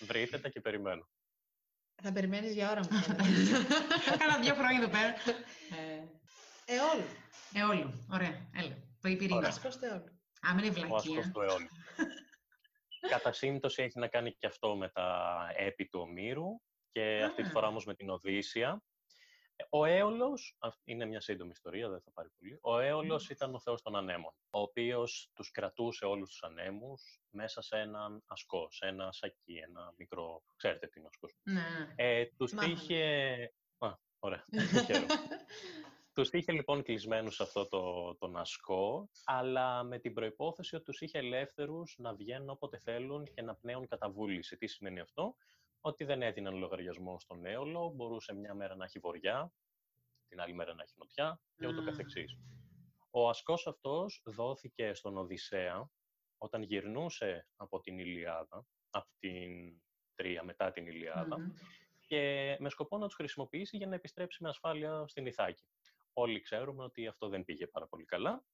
Βρείτε 0.00 0.38
τα 0.38 0.48
και 0.48 0.60
περιμένω. 0.60 1.08
Θα 2.02 2.12
περιμένεις 2.12 2.52
για 2.54 2.70
ώρα 2.70 2.80
μου. 2.80 2.88
Κάνα 4.18 4.38
δύο 4.40 4.54
χρόνια 4.54 4.78
εδώ 4.80 4.88
πέρα. 4.88 5.14
Ε, 6.66 6.78
όλου. 6.78 7.04
Ε, 7.54 7.62
όλου. 7.62 8.06
Ωραία. 8.12 8.50
Έλα. 8.54 8.76
Το 9.00 9.08
είπε 9.08 9.24
η 9.24 9.26
Ρίνα. 9.26 9.48
Ασκός 9.48 9.76
του 9.76 9.84
αιώλου. 9.84 10.20
Α, 10.48 10.54
μην 10.54 10.64
είναι 10.64 10.86
Ο 10.90 10.94
ασκός 10.94 11.12
βλακεία. 11.12 11.32
του 11.32 11.40
αιώλου. 11.40 11.68
Κατά 13.12 13.32
σύμπτωση 13.32 13.82
έχει 13.82 13.98
να 13.98 14.08
κάνει 14.08 14.32
και 14.32 14.46
αυτό 14.46 14.76
με 14.76 14.88
τα 14.88 15.36
έπι 15.56 15.86
του 15.86 16.00
Ομήρου 16.00 16.60
και 16.94 17.22
αυτή 17.24 17.42
τη 17.42 17.48
Α. 17.48 17.50
φορά 17.50 17.66
όμως 17.66 17.84
με 17.84 17.94
την 17.94 18.10
Οδύσσια. 18.10 18.82
Ο 19.68 19.84
Έολος, 19.84 20.56
αυ- 20.58 20.80
είναι 20.84 21.04
μια 21.04 21.20
σύντομη 21.20 21.50
ιστορία, 21.50 21.88
δεν 21.88 22.00
θα 22.00 22.10
πάρει 22.12 22.28
πολύ. 22.38 22.58
Ο 22.62 22.78
Έολος 22.78 23.30
ήταν 23.30 23.54
ο 23.54 23.60
θεός 23.60 23.82
των 23.82 23.96
ανέμων, 23.96 24.32
ο 24.50 24.60
οποίος 24.60 25.30
τους 25.34 25.50
κρατούσε 25.50 26.04
όλους 26.04 26.28
τους 26.28 26.42
ανέμους 26.42 27.20
μέσα 27.30 27.62
σε 27.62 27.76
έναν 27.78 28.22
ασκό, 28.26 28.66
σε 28.70 28.86
ένα 28.86 29.12
σακί, 29.12 29.54
ένα 29.54 29.94
μικρό, 29.96 30.42
ξέρετε 30.56 30.86
τι 30.86 30.98
είναι 30.98 31.08
ασκός. 31.08 31.32
Ναι, 31.42 31.52
ναι. 31.52 31.94
Ε, 31.96 32.26
τους 32.36 32.52
Μάθαμε. 32.52 32.72
είχε... 32.72 32.98
Α, 33.78 33.92
ωραία, 34.18 34.44
χαίρομαι. 34.86 35.06
Τους 36.14 36.30
είχε 36.30 36.52
λοιπόν 36.52 36.82
κλεισμένους 36.82 37.34
σε 37.34 37.42
αυτό 37.42 37.68
το, 37.68 38.14
τον 38.16 38.36
ασκό, 38.36 39.08
αλλά 39.24 39.82
με 39.82 39.98
την 39.98 40.14
προϋπόθεση 40.14 40.74
ότι 40.74 40.84
τους 40.84 41.00
είχε 41.00 41.18
ελεύθερους 41.18 41.94
να 41.98 42.14
βγαίνουν 42.14 42.50
όποτε 42.50 42.78
θέλουν 42.78 43.24
και 43.34 43.42
να 43.42 43.54
πνέουν 43.54 43.86
κατά 43.86 44.10
βούληση. 44.10 44.56
Τι 44.56 44.66
σημαίνει 44.66 45.00
αυτό; 45.00 45.34
Ότι 45.86 46.04
δεν 46.04 46.22
έδιναν 46.22 46.56
λογαριασμό 46.56 47.20
στον 47.20 47.44
έολο, 47.44 47.92
μπορούσε 47.94 48.34
μια 48.34 48.54
μέρα 48.54 48.76
να 48.76 48.84
έχει 48.84 48.98
βοριά, 48.98 49.52
την 50.28 50.40
άλλη 50.40 50.54
μέρα 50.54 50.74
να 50.74 50.82
έχει 50.82 50.94
νοτιά 50.96 51.40
και 51.56 51.66
ούτω 51.66 51.80
Α. 51.80 51.84
καθεξής. 51.84 52.38
Ο 53.10 53.28
ασκός 53.28 53.66
αυτός 53.66 54.22
δόθηκε 54.24 54.94
στον 54.94 55.16
Οδυσσέα 55.16 55.90
όταν 56.38 56.62
γυρνούσε 56.62 57.48
από 57.56 57.80
την 57.80 57.98
Ηλιάδα, 57.98 58.66
από 58.90 59.08
την 59.18 59.82
Τρία 60.14 60.44
μετά 60.44 60.72
την 60.72 60.86
Ηλιάδα, 60.86 61.38
Μμμ. 61.38 61.52
και 62.06 62.56
με 62.60 62.68
σκοπό 62.68 62.98
να 62.98 63.06
τους 63.06 63.14
χρησιμοποιήσει 63.14 63.76
για 63.76 63.86
να 63.86 63.94
επιστρέψει 63.94 64.42
με 64.42 64.48
ασφάλεια 64.48 65.04
στην 65.06 65.26
Ιθάκη. 65.26 65.64
Όλοι 66.12 66.40
ξέρουμε 66.40 66.84
ότι 66.84 67.06
αυτό 67.06 67.28
δεν 67.28 67.44
πήγε 67.44 67.66
πάρα 67.66 67.86
πολύ 67.86 68.04
καλά. 68.04 68.44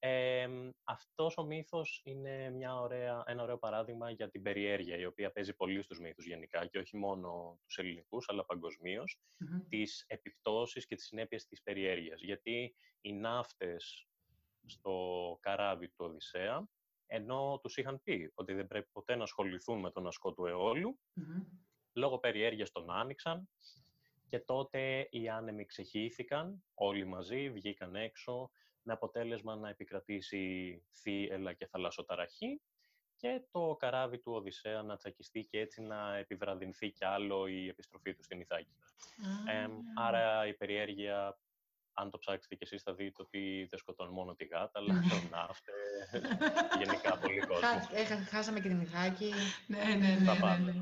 Ε, 0.00 0.48
αυτός 0.84 1.36
ο 1.38 1.44
μύθος 1.44 2.00
είναι 2.04 2.50
μια 2.50 2.74
ωραία, 2.80 3.22
ένα 3.26 3.42
ωραίο 3.42 3.58
παράδειγμα 3.58 4.10
για 4.10 4.30
την 4.30 4.42
περιέργεια, 4.42 4.96
η 4.96 5.04
οποία 5.04 5.30
παίζει 5.32 5.54
πολύ 5.54 5.82
στους 5.82 6.00
μύθους 6.00 6.26
γενικά 6.26 6.66
και 6.66 6.78
όχι 6.78 6.96
μόνο 6.96 7.58
τους 7.66 7.78
ελληνικούς, 7.78 8.28
αλλά 8.28 8.44
παγκοσμίως, 8.44 9.20
Μμμ. 9.36 9.60
τις 9.68 10.04
επιπτώσεις 10.08 10.86
και 10.86 10.94
τις 10.94 11.04
συνέπειες 11.06 11.46
της 11.46 11.62
περιέργειας. 11.62 12.20
Γιατί 12.22 12.74
οι 13.00 13.12
ναύτες 13.12 14.06
στο 14.66 15.38
καράβι 15.40 15.88
του 15.88 16.04
Οδυσσέα, 16.04 16.68
ενώ 17.06 17.58
τους 17.62 17.76
είχαν 17.76 18.02
πει 18.02 18.30
ότι 18.34 18.52
δεν 18.54 18.66
πρέπει 18.66 18.88
ποτέ 18.92 19.16
να 19.16 19.22
ασχοληθούν 19.22 19.80
με 19.80 19.90
τον 19.90 20.06
ασκό 20.06 20.32
του 20.32 20.46
αιώλου, 20.46 20.98
Μμμ. 21.12 21.42
λόγω 21.92 22.18
περιέργειας 22.18 22.70
τον 22.70 22.90
άνοιξαν 22.90 23.48
και 24.28 24.38
τότε 24.40 25.08
οι 25.10 25.28
άνεμοι 25.28 25.64
ξεχύθηκαν 25.64 26.64
όλοι 26.74 27.04
μαζί, 27.04 27.50
βγήκαν 27.50 27.94
έξω 27.94 28.50
με 28.82 28.92
αποτέλεσμα 28.92 29.56
να 29.56 29.68
επικρατήσει 29.68 30.82
θύελα 31.00 31.52
και 31.52 31.66
θαλασσοταραχή 31.66 32.60
και 33.16 33.40
το 33.50 33.76
καράβι 33.78 34.18
του 34.18 34.32
Οδυσσέα 34.32 34.82
να 34.82 34.96
τσακιστεί 34.96 35.40
και 35.50 35.60
έτσι 35.60 35.82
να 35.82 36.16
επιβραδυνθεί 36.16 36.90
κι 36.90 37.04
άλλο 37.04 37.46
η 37.46 37.68
επιστροφή 37.68 38.14
του 38.14 38.22
στην 38.22 38.40
Ιθάκη. 38.40 38.74
Ε, 39.48 39.62
Α. 39.62 39.68
άρα 39.96 40.46
η 40.46 40.54
περιέργεια, 40.54 41.38
αν 41.92 42.10
το 42.10 42.18
ψάξετε 42.18 42.54
κι 42.54 42.64
εσείς 42.64 42.82
θα 42.82 42.94
δείτε 42.94 43.22
ότι 43.22 43.66
δεν 43.70 43.78
σκοτώνει 43.78 44.12
μόνο 44.12 44.34
τη 44.34 44.44
γάτα, 44.44 44.70
αλλά 44.78 44.94
Ναι. 44.94 45.00
τον 45.08 45.28
ναύτε, 45.30 45.72
γενικά 46.78 47.18
πολύ 47.18 47.38
κόσμο. 47.40 47.68
Χά- 47.68 47.92
έχα- 47.92 48.24
Χάσαμε 48.24 48.60
και 48.60 48.68
την 48.68 48.80
Ιθάκη. 48.80 49.32
Ναι, 49.66 49.78
ναι, 49.78 49.94
ναι, 49.94 50.24
Τα 50.26 50.34
ναι, 50.34 50.40
πάντα, 50.40 50.58
ναι. 50.58 50.72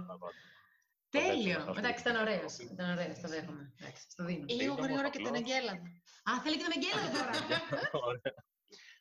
Τα 1.20 1.26
πάντα. 1.26 1.34
Τέλειο. 1.34 1.64
Το 1.64 1.74
Εντάξει, 1.78 2.00
ήταν 2.00 2.12
δέχομαι. 2.14 2.30
ωραίος. 2.34 2.58
Ήταν 2.58 2.98
ωραίος, 2.98 3.20
το 3.20 3.28
δέχομαι. 3.28 3.72
Εντάξει, 3.80 4.02
στο 4.10 4.24
δίνω. 4.24 4.44
Λίγο 4.48 4.60
Σύντομος, 4.60 4.84
γρήγορα 4.84 5.10
και 5.10 5.18
τον 5.18 5.26
απλός. 5.26 5.40
Αγγέλαδο. 5.42 5.82
Α, 6.30 6.40
θέλει 6.42 6.56
και 6.56 6.64
τον 6.68 6.72
Αγγέλο 6.76 7.06
τώρα. 7.16 7.32
Ωραία. 8.06 8.34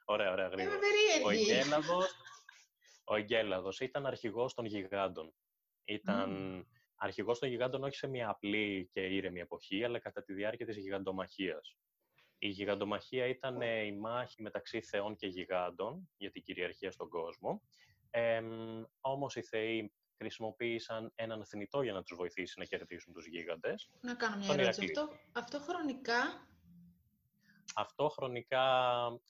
Ωραία, 0.06 0.32
ωραία, 0.32 0.46
Είμαι 0.46 0.56
γρήγορα. 0.56 0.78
Ο 0.78 0.80
περίεργη. 0.80 1.52
Εγκέλαδος, 1.52 2.12
ο 3.04 3.16
Εγκέλαδος 3.16 3.80
ήταν 3.80 4.06
αρχηγός 4.06 4.54
των 4.54 4.66
γιγάντων. 4.66 5.34
Ήταν 5.86 6.32
αρχηγός 6.96 7.40
των 7.40 7.50
γιγάντων 7.50 7.84
όχι 7.84 7.96
σε 7.98 8.08
μια 8.08 8.30
απλή 8.30 8.90
και 8.94 9.02
ήρεμη 9.06 9.40
εποχή, 9.40 9.84
αλλά 9.84 10.00
κατά 10.00 10.24
τη 10.24 10.34
διάρκεια 10.34 10.66
της 10.66 10.78
γιγαντομαχίας. 10.78 11.76
Η 12.38 12.48
γιγαντομαχία 12.48 13.26
ήταν 13.26 13.62
ε, 13.62 13.80
η 13.86 13.92
μάχη 13.92 14.42
μεταξύ 14.42 14.82
θεών 14.82 15.16
και 15.16 15.28
γιγάντων 15.28 16.10
για 16.18 16.32
την 16.32 16.44
κυριαρχία 16.44 16.92
στον 16.92 17.10
κόσμο. 17.10 17.62
Ε, 18.10 18.42
όμως 19.02 19.36
οι 19.36 19.42
θεοί 19.44 19.94
χρησιμοποίησαν 20.18 21.12
έναν 21.16 21.46
θνητό 21.46 21.82
για 21.82 21.94
να 21.94 22.04
τους 22.04 22.18
βοηθήσει 22.18 22.60
να 22.60 22.66
κερδίσουν 22.66 23.14
τους 23.14 23.26
γίγαντες. 23.28 23.90
Να 24.02 24.16
κάνω 24.16 24.36
μια 24.38 24.48
Τον 24.48 24.60
ερώτηση. 24.60 24.84
Ηρακλή. 24.84 25.00
Αυτό, 25.02 25.40
αυτό 25.40 25.60
χρονικά 25.60 26.48
Αυτό 27.76 28.10
χρονικά 28.10 28.64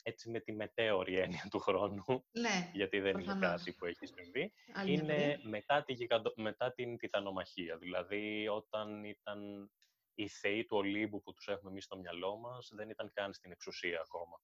έτσι 0.03 0.29
με 0.29 0.39
τη 0.39 0.51
μετέωρη 0.53 1.17
έννοια 1.19 1.47
του 1.49 1.59
χρόνου, 1.59 2.03
Ναι, 2.31 2.69
γιατί 2.73 2.99
δεν 2.99 3.13
είναι 3.13 3.23
προφανώς. 3.23 3.49
κάτι 3.63 3.73
που 3.73 3.85
έχει 3.85 4.05
συμβεί, 4.05 4.53
άλλη 4.73 4.91
μια 4.91 5.01
είναι 5.03 5.15
παιδιά. 5.31 5.49
μετά, 5.49 5.83
τη 5.83 5.93
γιγαντο... 5.93 6.33
μετά 6.35 6.73
την 6.73 6.97
τιτανομαχία. 6.97 7.77
Δηλαδή, 7.77 8.47
όταν 8.47 9.03
ήταν 9.03 9.69
οι 10.15 10.27
θεοί 10.27 10.65
του 10.65 10.77
Ολύμπου 10.77 11.21
που 11.21 11.33
τους 11.33 11.47
έχουμε 11.47 11.71
εμείς 11.71 11.83
στο 11.83 11.97
μυαλό 11.97 12.37
μας, 12.37 12.69
δεν 12.73 12.89
ήταν 12.89 13.11
καν 13.13 13.33
στην 13.33 13.51
εξουσία 13.51 14.01
ακόμα. 14.01 14.41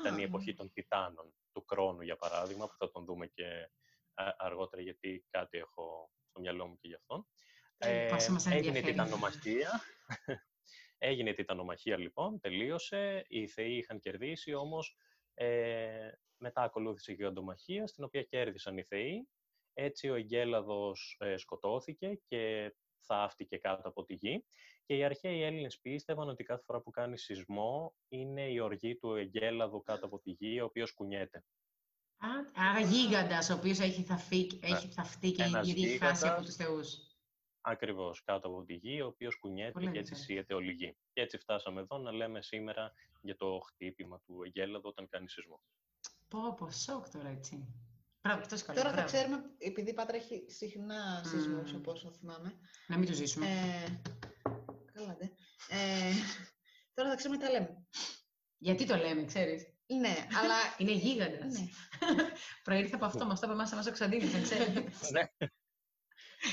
Ήταν 0.00 0.18
η 0.18 0.22
Α, 0.22 0.24
εποχή 0.24 0.54
των 0.54 0.72
Τιτάνων, 0.72 1.34
του 1.52 1.64
Κρόνου 1.64 2.02
για 2.02 2.16
παράδειγμα, 2.16 2.66
που 2.66 2.74
θα 2.78 2.90
τον 2.90 3.04
δούμε 3.04 3.26
και 3.26 3.44
α, 3.46 3.68
αργότερα 4.36 4.82
γιατί 4.82 5.26
κάτι 5.30 5.58
έχω 5.58 6.10
στο 6.28 6.40
μυαλό 6.40 6.66
μου 6.66 6.76
και 6.76 6.88
γι' 6.88 6.94
αυτόν. 6.94 7.26
Τέλεια. 7.76 8.08
Πάσα 8.08 8.32
μας 8.32 8.46
έγινε 8.46 8.62
η 8.62 8.66
ενδιαφέρει. 8.66 8.92
τιτανομαχία. 8.92 9.80
έγινε 10.98 11.30
η 11.30 11.34
τιτανομαχία 11.34 11.98
λοιπόν, 11.98 12.40
τελείωσε, 12.40 13.24
οι 13.28 13.48
θεοί 13.48 13.76
είχαν 13.76 14.00
κερδίσει, 14.00 14.54
όμως 14.54 14.96
ε, 15.34 16.10
μετά 16.36 16.62
ακολούθησε 16.62 17.12
η 17.12 17.14
γιγαντομαχία, 17.14 17.86
στην 17.86 18.04
οποία 18.04 18.22
κέρδισαν 18.22 18.78
οι 18.78 18.84
θεοί. 18.84 19.28
Έτσι 19.72 20.10
ο 20.10 20.14
Εγκέλαδος 20.14 21.16
ε, 21.20 21.36
σκοτώθηκε 21.36 22.20
και 22.28 22.74
θαύτηκε 23.06 23.56
κάτω 23.56 23.88
από 23.88 24.04
τη 24.04 24.14
γη. 24.14 24.44
Και 24.86 24.96
οι 24.96 25.04
αρχαίοι 25.04 25.42
Έλληνες 25.42 25.80
πίστευαν 25.80 26.28
ότι 26.28 26.44
κάθε 26.44 26.62
φορά 26.62 26.80
που 26.80 26.90
κάνει 26.90 27.18
σεισμό 27.18 27.94
είναι 28.08 28.50
η 28.50 28.58
οργή 28.58 28.96
του 28.96 29.14
Εγκέλαδου 29.14 29.82
κάτω 29.82 30.06
από 30.06 30.18
τη 30.18 30.30
γη, 30.30 30.60
ο 30.60 30.64
οποίος 30.64 30.92
κουνιέται. 30.92 31.44
Α, 32.18 32.28
Άρα 32.70 32.80
γίγαντας, 32.80 33.50
ο 33.50 33.54
οποίος 33.54 33.78
έχει 33.78 34.02
θαυθεί, 34.02 34.46
έχει 34.62 34.88
θαυτεί 34.88 35.32
και 35.32 35.42
Ένας 35.42 35.66
γιατί 35.66 35.84
έχει 35.84 35.98
χάσει 35.98 36.26
από 36.26 36.40
γίγαντας. 36.40 36.44
τους 36.46 36.54
θεούς. 36.66 36.98
Ακριβώς, 37.60 38.22
κάτω 38.24 38.48
από 38.48 38.64
τη 38.64 38.74
γη, 38.74 39.00
ο 39.00 39.06
οποίος 39.06 39.38
κουνιέται 39.38 39.72
Πολύ 39.72 39.90
και 39.90 39.98
έτσι 39.98 40.12
ενδιαφέρον. 40.12 40.38
σύεται 40.44 40.54
όλη 40.54 40.70
η 40.70 40.74
γη. 40.74 40.96
Και 41.12 41.20
έτσι 41.20 41.38
φτάσαμε 41.38 41.80
εδώ 41.80 41.98
να 41.98 42.12
λέμε 42.12 42.42
σήμερα 42.42 42.92
για 43.20 43.36
το 43.36 43.58
χτύπημα 43.66 44.20
του 44.26 44.42
Εγκέλαδου 44.46 44.88
όταν 44.88 45.08
κάνει 45.08 45.28
σεισμό. 45.30 45.60
Πω, 46.28 46.54
πω, 46.54 46.70
σοκ 46.70 47.08
τώρα, 47.08 47.28
έτσι. 47.28 47.66
Μπράβο, 48.20 48.40
αυτό 48.40 48.56
καλά. 48.66 48.78
Τώρα 48.82 48.88
θα 48.94 49.02
μπράβο. 49.02 49.06
ξέρουμε, 49.12 49.42
επειδή 49.58 49.90
η 49.90 49.94
Πάτρα 49.94 50.16
έχει 50.16 50.44
συχνά 50.48 51.22
σεισμούς, 51.24 51.70
Μμμ. 51.72 51.76
από 51.78 51.90
όσο 51.92 52.12
θυμάμαι. 52.12 52.58
Να 52.86 52.98
μην 52.98 53.06
το 53.08 53.12
ζήσουμε. 53.14 53.46
Ε, 53.46 54.00
καλά, 54.92 55.16
ντε. 55.16 55.24
Ε, 55.68 56.12
τώρα 56.94 57.08
θα 57.10 57.16
ξέρουμε 57.16 57.38
τι 57.38 57.44
τα 57.44 57.50
λέμε. 57.50 57.86
Γιατί 58.58 58.86
το 58.86 58.96
λέμε, 58.96 59.24
ξέρεις; 59.24 59.73
Ναι, 59.86 60.16
αλλά... 60.42 60.54
Είναι 60.78 60.92
γίγαντας. 60.92 61.52
ναι. 61.52 61.66
Προήρθε 62.64 62.94
από 62.94 63.04
αυτό, 63.04 63.26
μας 63.26 63.40
το 63.40 63.46
είπε 63.46 63.56
μέσα 63.56 63.76
μας 63.76 63.86
ο 63.86 63.92
Ξαντίνης, 63.92 64.30
δεν 64.30 64.42
ξέρεις. 64.42 65.10
Ναι. 65.10 65.22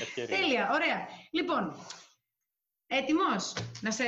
Ευκαιρία. 0.00 0.36
Τέλεια, 0.36 0.70
ωραία. 0.72 1.08
Λοιπόν, 1.30 1.76
έτοιμος 2.86 3.52
να 3.80 3.90
σε 3.90 4.04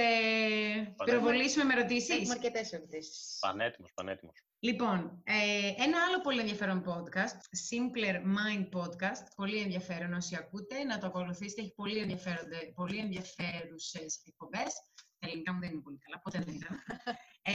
πυροβολήσουμε 1.05 1.65
με 1.65 1.73
Έχουμε 1.73 1.87
ερωτήσεις. 1.89 2.31
αρκετές 2.31 2.73
ερωτήσεις. 2.73 3.39
Πανέτοιμος, 3.41 3.93
πανέτοιμος. 3.95 4.45
Λοιπόν, 4.59 5.23
ε, 5.25 5.69
ένα 5.83 6.05
άλλο 6.09 6.21
πολύ 6.23 6.41
ενδιαφέρον 6.41 6.85
podcast, 6.87 7.39
Simpler 7.69 8.15
Mind 8.15 8.81
Podcast, 8.81 9.27
πολύ 9.37 9.59
ενδιαφέρον 9.59 10.13
όσοι 10.13 10.37
ακούτε, 10.37 10.85
να 10.85 10.99
το 10.99 11.07
ακολουθήσετε, 11.07 11.61
έχει 11.61 11.75
πολύ, 11.75 11.99
ενδιαφέροντε, 11.99 12.73
πολύ 12.75 12.99
ενδιαφέρουσες 12.99 14.23
εκπομπές. 14.27 14.73
Τα 15.25 15.31
ελληνικά 15.31 15.53
μου 15.53 15.61
δεν 15.61 15.71
είναι 15.71 15.81
πολύ 15.81 15.99
καλά, 15.99 16.19
ποτέ 16.21 16.39
δεν 16.39 16.55
ήταν. 16.55 16.83
Ε, 17.43 17.53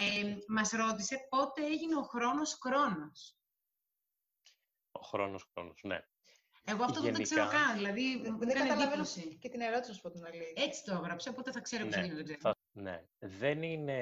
μας 0.47 0.69
ρώτησε 0.71 1.17
πότε 1.29 1.65
έγινε 1.65 1.95
ο 1.95 2.01
χρόνος 2.01 2.53
χρόνος. 2.53 3.37
Ο 4.91 4.99
χρόνος, 5.01 5.49
χρόνος, 5.53 5.79
ναι. 5.83 5.99
Εγώ 6.63 6.83
αυτό 6.83 7.01
δεν 7.01 7.13
το 7.13 7.17
Γενικά- 7.21 7.23
ξέρω 7.47 7.47
καν, 7.63 7.75
δηλαδή 7.77 8.01
μου 8.15 8.37
Δεν 8.37 8.49
έκανε 8.49 8.69
καταλαβαίνω 8.69 8.91
εντύπωση. 8.91 9.37
και 9.37 9.49
την 9.49 9.61
ερώτηση, 9.61 9.89
να 9.89 9.95
σου 9.95 10.01
πω 10.01 10.09
την 10.11 10.25
αλήθεια. 10.25 10.47
Έτσι 10.55 10.83
το 10.83 10.91
έγραψε, 10.93 11.29
οπότε 11.29 11.51
θα 11.51 11.59
ξέρω 11.61 11.83
ποιος 11.87 11.95
Ναι, 11.95 12.05
είναι, 12.05 12.15
δεν 12.15 12.23
ξέρω. 12.23 12.39
θα- 12.39 12.55
ναι. 12.71 13.03
Δεν 13.19 13.63
είναι 13.63 13.99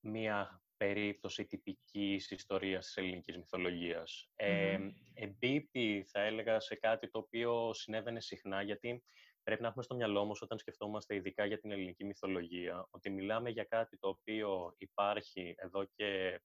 μία 0.00 0.62
περίπτωση 0.76 1.44
τυπικής 1.46 2.30
ιστορίας 2.30 2.84
της 2.86 2.96
ελληνικής 2.96 3.36
μυθολογίας. 3.36 4.28
Ε, 4.36 4.76
Μμμ. 4.78 4.90
εμπίπτει, 5.14 6.04
θα 6.08 6.20
έλεγα, 6.20 6.60
σε 6.60 6.74
κάτι 6.74 7.10
το 7.10 7.18
οποίο 7.18 7.72
συνέβαινε 7.74 8.20
συχνά, 8.20 8.62
γιατί 8.62 9.04
πρέπει 9.42 9.62
να 9.62 9.68
έχουμε 9.68 9.82
στο 9.82 9.94
μυαλό 9.94 10.24
μας 10.24 10.42
όταν 10.42 10.58
σκεφτόμαστε 10.58 11.14
ειδικά 11.14 11.44
για 11.44 11.58
την 11.58 11.70
ελληνική 11.70 12.04
μυθολογία, 12.04 12.86
ότι 12.90 13.10
μιλάμε 13.10 13.50
για 13.50 13.64
κάτι 13.64 13.98
το 13.98 14.08
οποίο 14.08 14.74
υπάρχει 14.78 15.54
εδώ 15.58 15.84
και 15.84 16.40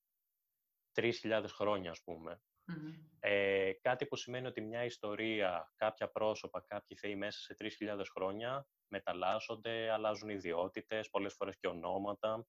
3.000 0.94 1.46
χρόνια, 1.48 1.92
ας 1.92 2.02
πούμε. 2.04 2.42
Μμμ. 2.66 2.94
Ε, 3.20 3.72
κάτι 3.82 4.06
που 4.06 4.16
σημαίνει 4.16 4.48
ότι 4.48 4.62
μια 4.62 4.84
ιστορία, 4.84 5.74
κάποια 5.76 6.08
πρόσωπα, 6.10 6.64
κάποιοι 6.68 6.98
θεοί 6.98 7.16
μέσα 7.16 7.40
σε 7.40 7.56
3.000 7.80 8.02
χρόνια 8.16 8.68
μεταλλάσσονται, 8.88 9.92
αλλάζουν 9.92 10.30
ιδιότητες, 10.30 11.10
πολλές 11.10 11.34
φορές 11.34 11.58
και 11.58 11.68
ονοματα 11.68 12.48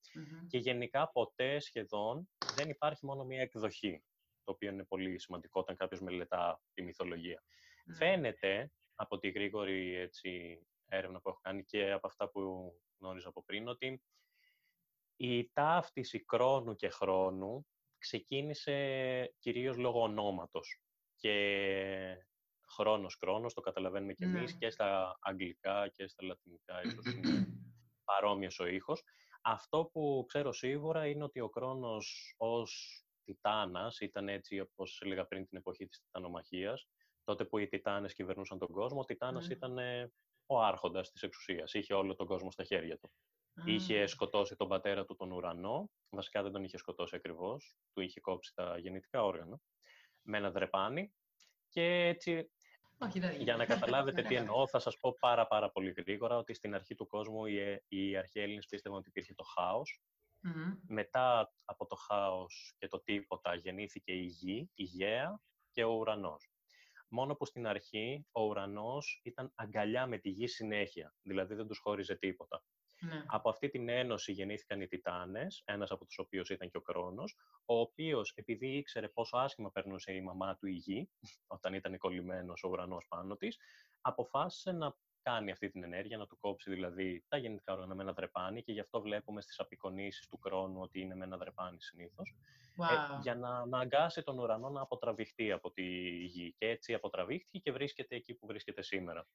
και 0.48 0.58
γενικά 0.58 1.11
ποτέ 1.11 1.58
σχεδόν 1.58 2.28
δεν 2.54 2.68
υπάρχει 2.68 3.06
μόνο 3.06 3.24
μία 3.24 3.40
εκδοχή, 3.40 4.04
το 4.44 4.52
οποίο 4.52 4.70
είναι 4.70 4.84
πολύ 4.84 5.18
σημαντικό 5.18 5.61
όταν 5.61 5.76
κάποιος 5.76 6.00
μελετά 6.00 6.61
τη 6.74 6.82
μυθολογία. 6.82 7.42
Ναι. 7.84 7.94
Φαίνεται 7.94 8.72
από 9.00 9.18
τη 9.18 9.30
γρήγορη 9.30 9.94
έτσι, 9.94 10.61
έρευνα 10.88 11.20
που 11.20 11.28
έχω 11.28 11.38
κάνει 11.42 11.64
και 11.64 11.92
από 11.92 12.06
αυτά 12.06 12.28
που 12.28 12.72
γνώριζα 12.98 13.28
από 13.28 13.42
πριν, 13.44 13.68
ότι 13.68 14.02
η 15.16 15.50
ταύτιση 15.52 16.24
κρόνου 16.24 16.74
και 16.74 16.88
χρόνου 16.88 17.66
ξεκίνησε 17.98 19.34
κυρίως 19.38 19.76
λόγω 19.76 20.02
ονόματος. 20.02 20.82
Και 21.16 22.26
χρόνος, 22.68 23.14
χρόνος, 23.14 23.54
το 23.54 23.61
καταλαβαίνουμε 23.61 24.12
και 24.12 24.24
εμείς, 24.24 24.52
ναι. 24.52 24.58
και 24.58 24.70
στα 24.70 25.18
αγγλικά 25.20 25.88
και 25.88 26.06
στα 26.06 26.24
λατινικά 26.24 26.82
ίσως 26.82 27.04
είναι 27.14 27.46
παρόμοιος 28.04 28.58
ο 28.58 28.66
ήχος. 28.66 29.02
Αυτό 29.42 29.84
που 29.92 30.24
ξέρω 30.28 30.52
σίγουρα 30.52 31.06
είναι 31.06 31.24
ότι 31.24 31.40
ο 31.40 31.48
Κρόνος 31.48 32.34
ως 32.37 33.02
Τιτάνας 33.24 34.00
ήταν 34.00 34.28
έτσι 34.28 34.61
όπως 34.61 35.00
έλεγα 35.04 35.26
πριν 35.26 35.46
την 35.46 35.58
εποχή 35.58 35.87
της 35.87 36.00
Τιτανομαχίας, 36.00 36.88
τότε 37.28 37.44
που 37.44 37.58
οι 37.58 37.68
Τιτάνες 37.68 38.14
κυβερνούσαν 38.14 38.58
τον 38.58 38.68
κόσμο, 38.68 39.00
ο 39.00 39.04
Τιτάνας 39.04 39.46
mm. 39.46 39.50
ήταν 39.50 39.78
ο 40.46 40.60
άρχοντας 40.60 41.10
της 41.10 41.22
εξουσίας, 41.22 41.74
είχε 41.74 41.94
όλο 41.94 42.14
τον 42.14 42.26
κόσμο 42.26 42.50
στα 42.50 42.64
χέρια 42.64 42.98
του. 42.98 43.12
Είχε 43.64 44.06
σκοτώσει 44.06 44.56
τον 44.56 44.68
πατέρα 44.68 45.04
του 45.04 45.16
τον 45.16 45.32
ουρανό, 45.32 45.90
βασικά 46.10 46.42
δεν 46.42 46.52
τον 46.52 46.64
είχε 46.64 46.76
σκοτώσει 46.76 47.16
ακριβώς, 47.16 47.76
του 47.92 48.00
είχε 48.00 48.20
κόψει 48.20 48.54
τα 48.54 48.78
γεννητικά 48.78 49.24
όργανα, 49.24 49.60
με 50.22 50.36
ένα 50.36 50.50
δρεπάνι. 50.50 51.12
Και 51.68 51.82
έτσι 52.06 52.50
για 53.38 53.56
να 53.56 53.64
καταλάβετε 53.64 54.22
τι 54.22 54.34
εννοώ, 54.42 54.68
θα 54.68 54.78
σας 54.78 54.96
πω 54.96 55.16
πάρα 55.18 55.46
πάρα 55.46 55.70
πολύ 55.70 55.90
γρήγορα 55.90 56.36
ότι 56.36 56.54
στην 56.54 56.74
αρχή 56.74 56.94
του 56.94 57.06
κόσμου 57.06 57.46
οι, 57.46 57.84
οι 57.88 58.16
αρχαίοι 58.16 58.42
Έλληνες 58.42 58.66
πίστευαν 58.66 58.98
ότι 58.98 59.08
υπήρχε 59.08 59.34
το 59.34 59.44
χαος 59.44 60.02
Μετά 60.86 61.52
από 61.64 61.86
το 61.86 61.96
χάος 61.96 62.74
και 62.78 62.86
το 62.86 63.00
τίποτα 63.00 63.54
γεννήθηκε 63.54 64.12
η 64.12 64.24
γη, 64.24 64.70
η 64.74 64.82
γέα 64.82 65.40
και 65.70 65.84
ο 65.84 65.92
ουρανός. 65.92 66.50
Μόνο 67.08 67.34
που 67.34 67.44
στην 67.44 67.66
αρχή 67.66 68.26
ο 68.32 68.42
ουρανός 68.42 69.20
ήταν 69.24 69.52
αγκαλιά 69.54 70.06
με 70.06 70.18
τη 70.18 70.28
γη 70.28 70.46
συνέχεια, 70.46 71.14
δηλαδή 71.22 71.54
δεν 71.54 71.66
τους 71.66 71.78
χώριζε 71.78 72.14
τίποτα. 72.14 72.64
Ναι. 73.00 73.24
Από 73.26 73.48
αυτή 73.48 73.68
την 73.68 73.88
ένωση 73.88 74.32
γεννήθηκαν 74.32 74.80
οι 74.80 74.86
Τιτάνες, 74.86 75.62
ένας 75.64 75.90
από 75.90 76.04
τους 76.04 76.18
οποίους 76.18 76.50
ήταν 76.50 76.70
και 76.70 76.76
ο 76.76 76.80
Κρόνος, 76.80 77.36
ο 77.64 77.78
οποίος 77.80 78.32
επειδή 78.36 78.76
ήξερε 78.76 79.08
πόσο 79.08 79.36
άσχημα 79.36 79.70
περνούσε 79.70 80.12
η 80.12 80.20
μαμά 80.20 80.56
του 80.56 80.66
η 80.66 80.72
γη, 80.72 81.10
όταν 81.46 81.74
ήταν 81.74 81.98
κολλημένος 81.98 82.62
ο 82.64 82.68
ουρανός 82.68 83.06
πάνω 83.08 83.36
της, 83.36 83.58
αποφάσισε 84.00 84.72
να 84.72 84.96
κάνει 85.30 85.50
αυτή 85.50 85.70
την 85.70 85.82
ενέργεια, 85.82 86.16
να 86.16 86.26
του 86.26 86.38
κόψει 86.40 86.70
δηλαδή 86.70 87.24
τα 87.28 87.36
γεννητικά 87.36 87.72
όργανα 87.72 87.94
με 87.94 88.02
ένα 88.02 88.12
δρεπάνι 88.12 88.62
και 88.62 88.72
γι' 88.72 88.80
αυτό 88.80 89.00
βλέπουμε 89.00 89.40
στις 89.40 89.60
απεικονίσεις 89.60 90.28
του 90.28 90.38
Κρόνου 90.38 90.80
ότι 90.80 91.00
είναι 91.00 91.14
με 91.14 91.24
ένα 91.24 91.36
δρεπάνι 91.36 91.80
συνήθως, 91.80 92.34
ε, 92.90 93.20
για 93.20 93.34
να 93.34 93.58
αναγκάσει 93.58 94.22
τον 94.22 94.38
ουρανό 94.38 94.68
να 94.68 94.80
αποτραβηχτεί 94.80 95.52
από 95.52 95.70
τη 95.70 95.82
γη. 96.24 96.54
Και 96.58 96.68
έτσι 96.68 96.94
αποτραβήχτηκε 96.94 97.58
και 97.58 97.72
βρίσκεται 97.72 98.16
εκεί 98.16 98.34
που 98.34 98.46
βρίσκεται 98.46 98.82
σήμερα. 98.82 99.26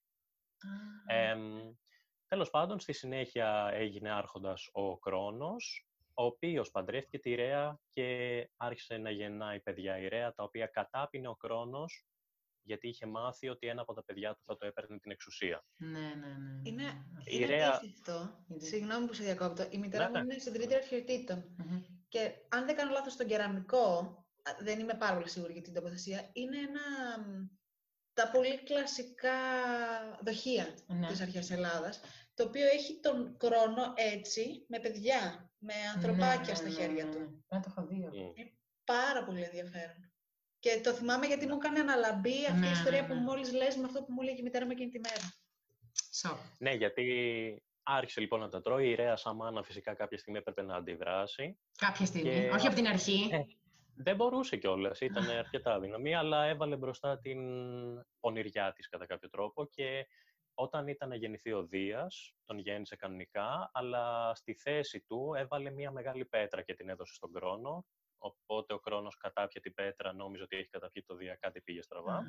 Τέλος 2.27 2.49
πάντων, 2.49 2.79
στη 2.79 2.93
συνέχεια 2.93 3.69
έγινε 3.73 4.09
άρχοντας 4.09 4.69
ο 4.71 4.97
Κρόνος, 4.97 5.87
ο 6.13 6.23
οποίος 6.23 6.71
παντρεύτηκε 6.71 7.19
τη 7.19 7.35
Ρέα 7.35 7.79
και 7.89 8.07
άρχισε 8.57 8.97
να 8.97 9.09
γεννάει 9.09 9.59
παιδιά 9.59 9.97
η 9.97 10.07
Ρέα, 10.07 10.33
τα 10.33 10.43
οποία 10.43 10.67
κατάπινε 10.67 11.27
ο 11.27 11.35
Κρόνος, 11.35 12.07
γιατί 12.63 12.87
είχε 12.87 13.05
μάθει 13.05 13.49
ότι 13.49 13.67
ένα 13.67 13.81
από 13.81 13.93
τα 13.93 14.03
παιδιά 14.03 14.33
του 14.33 14.41
θα 14.45 14.57
το 14.57 14.65
έπαιρνε 14.65 14.99
την 14.99 15.11
εξουσία. 15.11 15.65
Ναι, 15.75 15.99
ναι, 15.99 16.37
ναι. 16.37 16.61
Είναι, 16.63 16.83
η 17.17 17.23
είναι 17.23 17.45
Ρέα... 17.45 17.81
Συγγνώμη 18.57 19.07
που 19.07 19.13
σε 19.13 19.23
διακόπτω. 19.23 19.67
Η 19.69 19.77
μητέρα 19.77 20.09
ναι, 20.09 20.19
μου 20.19 20.25
ναι. 20.25 20.33
είναι 20.33 20.41
στην 20.41 20.53
τρίτη 20.53 20.75
αρχιετήτων. 20.75 21.55
Και 22.07 22.31
αν 22.49 22.65
δεν 22.65 22.75
κάνω 22.75 22.91
λάθος 22.91 23.13
στον 23.13 23.27
κεραμικό, 23.27 24.17
δεν 24.59 24.79
είμαι 24.79 24.93
πάρα 24.93 25.15
πολύ 25.15 25.29
σίγουρη 25.29 25.53
για 25.53 25.61
την 25.61 25.73
τοποθεσία, 25.73 26.29
είναι 26.33 26.57
ένα 26.57 26.81
τα 28.13 28.29
πολύ 28.29 28.63
κλασικά 28.63 29.31
δοχεία 30.23 30.77
ναι. 30.87 31.07
της 31.07 31.21
αρχαίας 31.21 31.51
Ελλάδας, 31.51 32.01
το 32.33 32.43
οποίο 32.43 32.65
έχει 32.65 32.99
τον 32.99 33.37
χρόνο 33.41 33.93
έτσι, 33.95 34.65
με 34.67 34.79
παιδιά, 34.79 35.51
με 35.57 35.73
ανθρωπάκια 35.95 36.55
στα 36.55 36.69
χέρια 36.69 37.09
του. 37.09 37.19
Ναι, 37.19 37.59
το 37.59 37.73
έχω 37.75 37.85
δει. 37.87 37.95
Είναι 37.95 38.53
πάρα 38.83 39.23
πολύ 39.23 39.41
ενδιαφέρον. 39.41 40.12
Και 40.63 40.81
το 40.83 40.91
θυμάμαι 40.91 41.25
γιατί 41.25 41.47
μου 41.47 41.55
έκανε 41.55 41.79
αναλαμπή 41.79 42.45
αυτή 42.45 42.67
η 42.67 42.71
ιστορία 42.71 43.05
που 43.05 43.13
μόλις 43.13 43.53
λες 43.53 43.75
με 43.75 43.83
αυτό 43.83 44.03
που 44.03 44.11
μου 44.13 44.21
λέει 44.21 44.35
η 44.39 44.41
μητέρα 44.41 44.65
μου 44.65 44.71
εκείνη 44.71 44.89
τη 44.89 44.99
μέρα. 44.99 45.33
Ναι, 46.57 46.73
γιατί 46.73 47.05
άρχισε 47.83 48.19
λοιπόν 48.19 48.39
να 48.39 48.49
τα 48.49 48.61
τρώει. 48.61 48.89
Η 48.89 48.95
Ρέα 48.95 49.15
Σαμάνα 49.15 49.63
φυσικά 49.63 49.93
κάποια 49.93 50.17
στιγμή 50.17 50.39
έπρεπε 50.39 50.61
να 50.61 50.75
αντιδράσει. 50.75 51.57
Κάποια 51.77 52.05
στιγμή, 52.05 52.49
όχι 52.49 52.67
από 52.67 52.75
την 52.75 52.87
αρχή. 52.87 53.29
Ε, 53.31 53.39
δεν 53.95 54.15
μπορούσε 54.15 54.57
κιόλας, 54.57 55.01
ήταν 55.01 55.29
αρκετά 55.29 55.79
δύναμη, 55.79 56.15
αλλά 56.15 56.45
έβαλε 56.45 56.75
μπροστά 56.75 57.19
την 57.19 57.39
πονηριά 58.19 58.73
της 58.73 58.89
κατά 58.89 59.05
κάποιο 59.05 59.29
τρόπο 59.29 59.65
και 59.65 60.07
όταν 60.53 60.87
ήταν 60.87 61.09
να 61.09 61.15
γεννηθεί 61.15 61.51
ο 61.51 61.63
Δίας, 61.63 62.35
τον 62.45 62.59
γέννησε 62.59 62.95
κανονικά, 62.95 63.69
αλλά 63.73 64.35
στη 64.35 64.53
θέση 64.53 64.99
του 65.07 65.33
έβαλε 65.37 65.71
μια 65.71 65.91
μεγάλη 65.91 66.25
πέτρα 66.25 66.61
και 66.61 66.73
την 66.73 66.89
έδωσε 66.89 67.13
στον 67.13 67.33
Κρόνο. 67.33 67.85
Οπότε 68.25 68.73
ο 68.73 68.79
Κρόνος 68.79 69.17
κατάπιε 69.17 69.61
την 69.61 69.73
πέτρα, 69.73 70.13
νόμιζε 70.13 70.43
ότι 70.43 70.55
έχει 70.55 70.69
καταπιεί 70.69 71.03
το 71.03 71.15
Δία, 71.15 71.35
κάτι 71.35 71.61
πήγε 71.61 71.81
στραβά. 71.81 72.23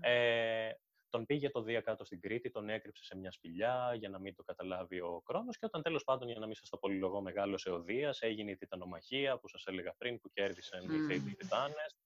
Ε, 0.00 0.70
τον 1.08 1.26
πήγε 1.26 1.50
το 1.50 1.62
Δία 1.62 1.80
κάτω 1.80 2.04
στην 2.04 2.20
Κρήτη, 2.20 2.50
τον 2.50 2.68
έκρυψε 2.68 3.04
σε 3.04 3.16
μια 3.16 3.30
σπηλιά 3.30 3.94
για 3.98 4.08
να 4.08 4.18
μην 4.18 4.34
το 4.34 4.42
καταλάβει 4.42 5.00
ο 5.00 5.22
Κρόνος 5.24 5.58
και 5.58 5.66
όταν 5.66 5.82
τέλος 5.82 6.04
πάντων, 6.04 6.28
για 6.28 6.38
να 6.38 6.46
μην 6.46 6.54
σας 6.54 6.68
το 6.68 6.76
πολυλογώ, 6.76 7.20
μεγάλωσε 7.20 7.70
ο 7.70 7.82
Δίας, 7.82 8.20
έγινε 8.20 8.50
η 8.50 8.56
Τιτανομαχία 8.56 9.38
που 9.38 9.48
σας 9.48 9.66
έλεγα 9.66 9.94
πριν, 9.98 10.20
που 10.20 10.30
κέρδισαν 10.32 10.80
mm. 10.80 10.94
οι 10.94 11.06
Θεοί 11.06 11.34
Τιτάνες. 11.34 11.96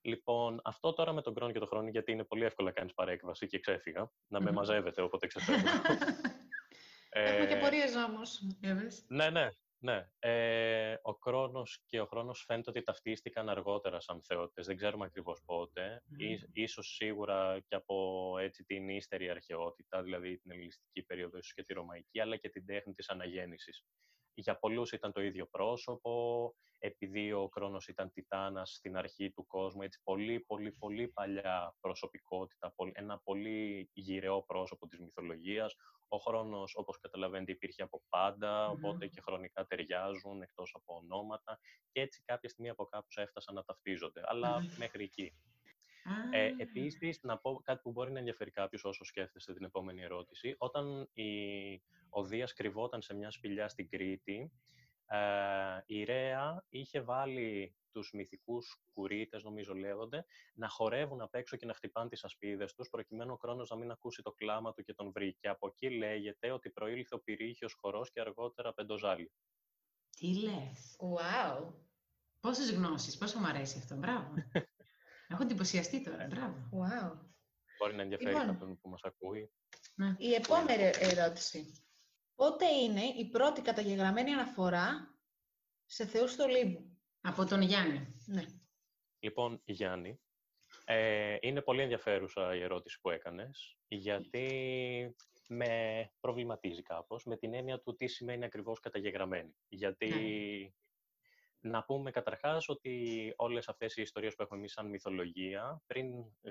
Λοιπόν, 0.00 0.60
αυτό 0.64 0.92
τώρα 0.92 1.12
με 1.12 1.22
τον 1.22 1.34
Κρόνο 1.34 1.52
και 1.52 1.58
τον 1.58 1.68
χρόνο, 1.68 1.88
γιατί 1.88 2.12
είναι 2.12 2.24
πολύ 2.24 2.44
εύκολα 2.44 2.68
να 2.68 2.74
κάνεις 2.74 2.94
παρέκβαση 2.94 3.46
και 3.46 3.58
ξέφυγα, 3.58 4.10
να 4.26 4.40
με 4.40 4.50
μαζεύετε 4.50 5.02
όποτε 5.02 5.26
ξεφεύγω. 5.30 5.68
Έχουμε 7.08 7.46
και 7.46 7.56
πορείες 7.56 7.94
όμως. 7.94 8.40
Ναι, 9.08 9.30
ναι. 9.30 9.48
Ναι, 9.86 10.08
ε, 10.18 10.96
ο 11.02 11.14
Κρόνος 11.14 11.82
και 11.86 12.00
ο 12.00 12.06
Χρόνος 12.06 12.44
φαίνεται 12.46 12.70
ότι 12.70 12.82
ταυτίστηκαν 12.82 13.48
αργότερα 13.48 14.00
σαν 14.00 14.22
θεότητες. 14.22 14.66
Δεν 14.66 14.76
ξέρουμε 14.76 15.04
ακριβώς 15.04 15.42
πότε. 15.44 16.02
Mm. 16.10 16.48
Ίσως 16.52 16.94
σίγουρα 16.94 17.60
και 17.68 17.74
από 17.74 18.36
έτσι, 18.38 18.64
την 18.64 18.88
ύστερη 18.88 19.30
αρχαιότητα, 19.30 20.02
δηλαδή 20.02 20.38
την 20.38 20.50
ελληνιστική 20.50 21.02
περίοδο 21.02 21.38
ίσως 21.38 21.54
και 21.54 21.62
τη 21.64 21.74
ρωμαϊκή, 21.74 22.20
αλλά 22.20 22.36
και 22.36 22.48
την 22.48 22.66
τέχνη 22.66 22.94
της 22.94 23.08
αναγέννησης. 23.08 23.84
Για 24.34 24.58
πολλούς 24.58 24.92
ήταν 24.92 25.12
το 25.12 25.20
ίδιο 25.20 25.46
πρόσωπο, 25.46 26.54
επειδή 26.78 27.32
ο 27.32 27.48
Κρόνος 27.48 27.88
ήταν 27.88 28.12
τιτάνας 28.12 28.74
στην 28.74 28.96
αρχή 28.96 29.30
του 29.30 29.46
κόσμου, 29.46 29.82
έτσι 29.82 30.00
πολύ, 30.02 30.40
πολύ, 30.40 30.72
πολύ 30.72 31.08
παλιά 31.08 31.76
προσωπικότητα, 31.80 32.74
ένα 32.92 33.18
πολύ 33.18 33.90
γυρεό 33.92 34.42
πρόσωπο 34.42 34.86
της 34.86 34.98
μυθολογίας. 34.98 35.76
Ο 36.08 36.16
χρόνος, 36.16 36.74
όπως 36.76 36.98
καταλαβαίνετε, 37.00 37.52
υπήρχε 37.52 37.82
από 37.82 38.02
πάντα, 38.08 38.68
οπότε 38.68 39.06
και 39.06 39.20
χρονικά 39.20 39.66
ταιριάζουν, 39.66 40.42
εκτός 40.42 40.74
από 40.74 40.94
ονόματα, 40.94 41.58
και 41.92 42.00
έτσι 42.00 42.22
κάποια 42.24 42.48
στιγμή 42.48 42.68
από 42.68 42.84
κάπου 42.84 43.06
έφτασαν 43.14 43.54
να 43.54 43.64
ταυτίζονται, 43.64 44.20
αλλά 44.24 44.62
μέχρι 44.78 45.04
εκεί. 45.04 45.32
Ε, 46.30 46.52
επίσης, 46.58 47.22
να 47.22 47.38
πω 47.38 47.60
κάτι 47.64 47.80
που 47.82 47.90
μπορεί 47.90 48.12
να 48.12 48.18
ενδιαφέρει 48.18 48.50
κάποιος 48.50 48.84
όσο 48.84 49.04
σκέφτεστε 49.04 49.54
την 49.54 49.64
επόμενη 49.64 50.02
ερώτηση. 50.02 50.54
Όταν 50.58 51.08
η, 51.12 51.30
ο 52.08 52.24
Δίας 52.24 52.52
κρυβόταν 52.52 53.02
σε 53.02 53.14
μια 53.14 53.30
σπηλιά 53.30 53.68
στην 53.68 53.88
Κρήτη, 53.88 54.52
ε, 55.06 55.18
η 55.86 56.04
Ρέα 56.04 56.64
είχε 56.68 57.00
βάλει 57.00 57.76
τους 57.92 58.10
μυθικούς 58.12 58.80
κουρίτες, 58.94 59.42
νομίζω 59.42 59.74
λέγονται, 59.74 60.24
να 60.54 60.68
χορεύουν 60.68 61.20
απ' 61.20 61.34
έξω 61.34 61.56
και 61.56 61.66
να 61.66 61.74
χτυπάνε 61.74 62.08
τις 62.08 62.24
ασπίδες 62.24 62.74
τους, 62.74 62.88
προκειμένου 62.88 63.32
ο 63.32 63.36
Κρόνος 63.36 63.70
να 63.70 63.76
μην 63.76 63.90
ακούσει 63.90 64.22
το 64.22 64.32
κλάμα 64.32 64.72
του 64.72 64.82
και 64.82 64.94
τον 64.94 65.12
βρει. 65.12 65.36
Και 65.40 65.48
από 65.48 65.66
εκεί 65.66 65.90
λέγεται 65.90 66.50
ότι 66.50 66.70
προήλθε 66.70 67.14
ο 67.14 67.18
πυρίχιος 67.20 67.72
χορός 67.80 68.10
και 68.10 68.20
αργότερα 68.20 68.72
πεντοζάλι. 68.72 69.32
Τι 70.16 70.42
λες! 70.42 70.96
Wow! 70.98 71.72
Πόσες 72.40 72.70
γνώσεις, 72.70 73.18
πόσο 73.18 73.38
μου 73.38 73.46
αρέσει 73.46 73.78
αυτό, 73.78 73.94
μπράβο. 73.94 74.34
Έχω 75.28 75.42
εντυπωσιαστεί 75.42 76.02
τώρα, 76.02 76.22
ε. 76.22 76.26
μπράβο. 76.26 76.68
Wow. 76.72 77.18
Μπορεί 77.78 77.94
να 77.94 78.02
ενδιαφέρει 78.02 78.30
λοιπόν, 78.30 78.46
κάποιον 78.46 78.80
που 78.80 78.88
μας 78.88 79.02
ακούει. 79.02 79.50
Ναι. 79.94 80.14
Η 80.18 80.34
επόμενη 80.34 80.90
ερώτηση. 80.98 81.85
Πότε 82.36 82.66
είναι 82.66 83.04
η 83.04 83.28
πρώτη 83.28 83.62
καταγεγραμμένη 83.62 84.30
αναφορά 84.30 85.18
σε 85.84 86.06
θεούς 86.06 86.36
του 86.36 86.44
Ολύμπου. 86.48 86.98
Από 87.20 87.44
τον 87.44 87.62
Γιάννη. 87.62 88.14
Ναι. 88.26 88.44
Λοιπόν, 89.18 89.62
Γιάννη, 89.64 90.20
ε, 90.84 91.36
είναι 91.40 91.62
πολύ 91.62 91.82
ενδιαφέρουσα 91.82 92.56
η 92.56 92.62
ερώτηση 92.62 93.00
που 93.00 93.10
έκανες, 93.10 93.76
γιατί 93.88 94.46
με 95.48 96.04
προβληματίζει 96.20 96.82
κάπως, 96.82 97.24
με 97.24 97.36
την 97.36 97.54
έννοια 97.54 97.80
του 97.80 97.94
τι 97.94 98.06
σημαίνει 98.06 98.44
ακριβώς 98.44 98.80
καταγεγραμμένη. 98.80 99.56
Γιατί, 99.68 100.10
να 101.66 101.84
πούμε 101.84 102.10
καταρχάς 102.10 102.68
ότι 102.68 103.32
όλες 103.36 103.68
αυτές 103.68 103.96
οι 103.96 104.02
ιστορίες 104.02 104.34
που 104.34 104.42
έχουμε 104.42 104.58
εμείς 104.58 104.72
σαν 104.72 104.86
μυθολογία, 104.86 105.82
πριν 105.86 106.06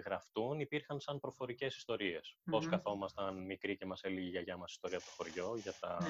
γραφτούν, 0.06 0.60
υπήρχαν 0.60 1.00
σαν 1.00 1.20
προφορικές 1.20 1.76
ιστορίες. 1.76 2.36
Mm-hmm. 2.36 2.52
Πώς 2.52 2.70
καθόμασταν 2.70 3.46
μικροί 3.46 3.78
και 3.78 3.86
μας 3.86 4.04
έλεγε 4.04 4.26
η 4.26 4.30
γιαγιά 4.30 4.58
μας 4.58 4.72
ιστορία 4.72 4.98
από 4.98 5.06
το 5.06 5.12
χωριό, 5.16 5.58
για 5.62 5.74
τα 5.80 5.98
ναι. 6.02 6.10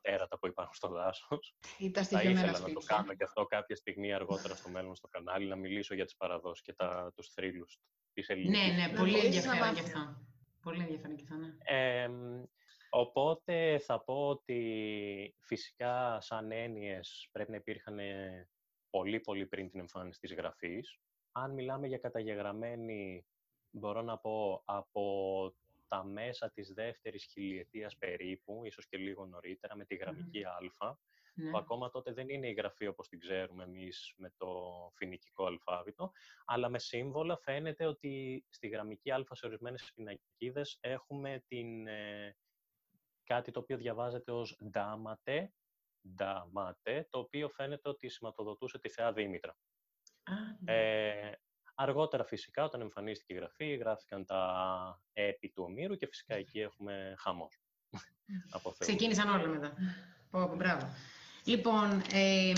τέρατα 0.00 0.38
που 0.38 0.46
υπάρχουν 0.46 0.74
στο 0.74 0.88
δάσος. 0.88 1.56
Θα 1.92 2.22
ήθελα 2.22 2.58
να 2.58 2.72
το 2.72 2.80
κάνω 2.86 3.14
και 3.14 3.24
αυτό 3.24 3.44
κάποια 3.44 3.76
στιγμή 3.76 4.12
αργότερα 4.12 4.54
στο 4.54 4.68
μέλλον 4.68 4.94
στο 4.94 5.08
κανάλι, 5.08 5.46
να 5.46 5.56
μιλήσω 5.56 5.94
για 5.94 6.04
τις 6.04 6.16
παραδόσεις 6.16 6.64
και 6.64 6.72
τα, 6.72 7.12
τους 7.16 7.28
θρύλους 7.28 7.80
της 8.12 8.28
ελληνικής. 8.28 8.76
Ναι, 8.76 8.86
ναι, 8.86 8.98
πολύ 8.98 9.18
ενδιαφέρον 9.18 9.74
και 9.74 9.80
αυτό. 9.80 10.16
Πολύ 10.62 10.80
ενδιαφέρον 10.80 11.16
και 11.16 11.22
αυτό, 11.22 11.36
ναι. 11.36 11.54
Ε, 11.64 12.08
Οπότε 12.94 13.78
θα 13.78 14.04
πω 14.04 14.28
ότι 14.28 15.34
φυσικά 15.38 16.20
σαν 16.20 16.50
έννοιες 16.50 17.28
πρέπει 17.32 17.50
να 17.50 17.56
υπήρχαν 17.56 17.98
πολύ 18.90 19.20
πολύ 19.20 19.46
πριν 19.46 19.70
την 19.70 19.80
εμφάνιση 19.80 20.20
της 20.20 20.34
γραφής. 20.34 20.98
Αν 21.32 21.52
μιλάμε 21.52 21.86
για 21.86 21.98
καταγεγραμμένη, 21.98 23.26
μπορώ 23.70 24.02
να 24.02 24.18
πω 24.18 24.62
από 24.64 25.54
τα 25.88 26.04
μέσα 26.04 26.50
της 26.50 26.72
δεύτερης 26.72 27.24
χιλιετίας 27.24 27.96
περίπου, 27.96 28.64
ίσως 28.64 28.86
και 28.88 28.96
λίγο 28.96 29.26
νωρίτερα, 29.26 29.76
με 29.76 29.84
τη 29.84 29.94
γραμμική 29.94 30.44
α, 30.44 30.58
ναι. 31.34 31.50
που 31.50 31.58
ακόμα 31.58 31.90
τότε 31.90 32.12
δεν 32.12 32.28
είναι 32.28 32.48
η 32.48 32.52
γραφή 32.52 32.86
όπως 32.86 33.08
την 33.08 33.18
ξέρουμε 33.18 33.64
εμείς 33.64 34.14
με 34.16 34.32
το 34.36 34.48
φοινικικό 34.94 35.46
αλφάβητο, 35.46 36.12
αλλά 36.44 36.68
με 36.68 36.78
σύμβολα 36.78 37.36
φαίνεται 37.36 37.86
ότι 37.86 38.44
στη 38.48 38.68
γραμμική 38.68 39.10
α 39.10 39.24
σε 39.30 39.46
ορισμένες 39.46 39.92
πινακίδες 39.94 40.78
έχουμε 40.80 41.44
την, 41.48 41.86
ε, 41.86 42.36
κάτι 43.32 43.50
το 43.50 43.60
οποίο 43.60 43.76
διαβάζεται 43.76 44.32
ως 44.32 44.58
«ντάματε», 44.70 45.52
«ντάματε», 46.14 47.06
το 47.10 47.18
οποίο 47.18 47.48
φαίνεται 47.48 47.88
ότι 47.88 48.08
σηματοδοτούσε 48.08 48.78
τη 48.78 48.88
Θεά 48.88 49.12
Δήμητρα. 49.12 49.56
Ναι. 50.60 50.72
Ε, 50.72 51.32
αργότερα 51.74 52.24
φυσικά, 52.24 52.64
όταν 52.64 52.80
εμφανίστηκε 52.80 53.32
η 53.32 53.36
γραφή, 53.36 53.74
γράφηκαν 53.74 54.24
τα 54.24 55.02
έπι 55.12 55.48
του 55.50 55.62
Ομήρου 55.62 55.96
και 55.96 56.06
φυσικά 56.06 56.34
εκεί 56.34 56.60
έχουμε 56.60 57.14
χαμός. 57.18 57.60
Ξεκίνησαν 58.78 59.28
όλα 59.28 59.46
μετά. 59.46 59.74
Πω, 60.30 60.54
μπράβο. 60.56 60.88
Λοιπόν, 61.44 62.02
ε, 62.12 62.52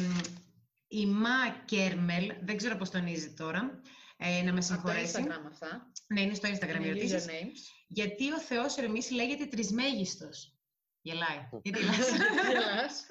η 0.87 1.07
Μα 1.07 1.49
Κέρμελ, 1.65 2.35
δεν 2.43 2.57
ξέρω 2.57 2.77
πώς 2.77 2.91
τονίζει 2.91 3.35
τώρα, 3.35 3.81
ε, 4.17 4.43
να 4.43 4.53
με 4.53 4.61
συγχωρέσει. 4.61 5.17
Από 5.17 5.27
Instagram 5.27 5.47
αυτά. 5.47 5.91
Ναι, 6.07 6.21
είναι 6.21 6.35
στο 6.35 6.49
Instagram 6.49 6.85
η 6.85 7.53
Γιατί 7.89 8.33
ο 8.33 8.41
Θεός 8.41 8.77
Ερμής 8.77 9.11
λέγεται 9.11 9.47
τρισμέγιστος. 9.47 10.54
Γελάει. 11.05 11.49
Γιατί 11.63 11.81
γελάς. 12.49 13.07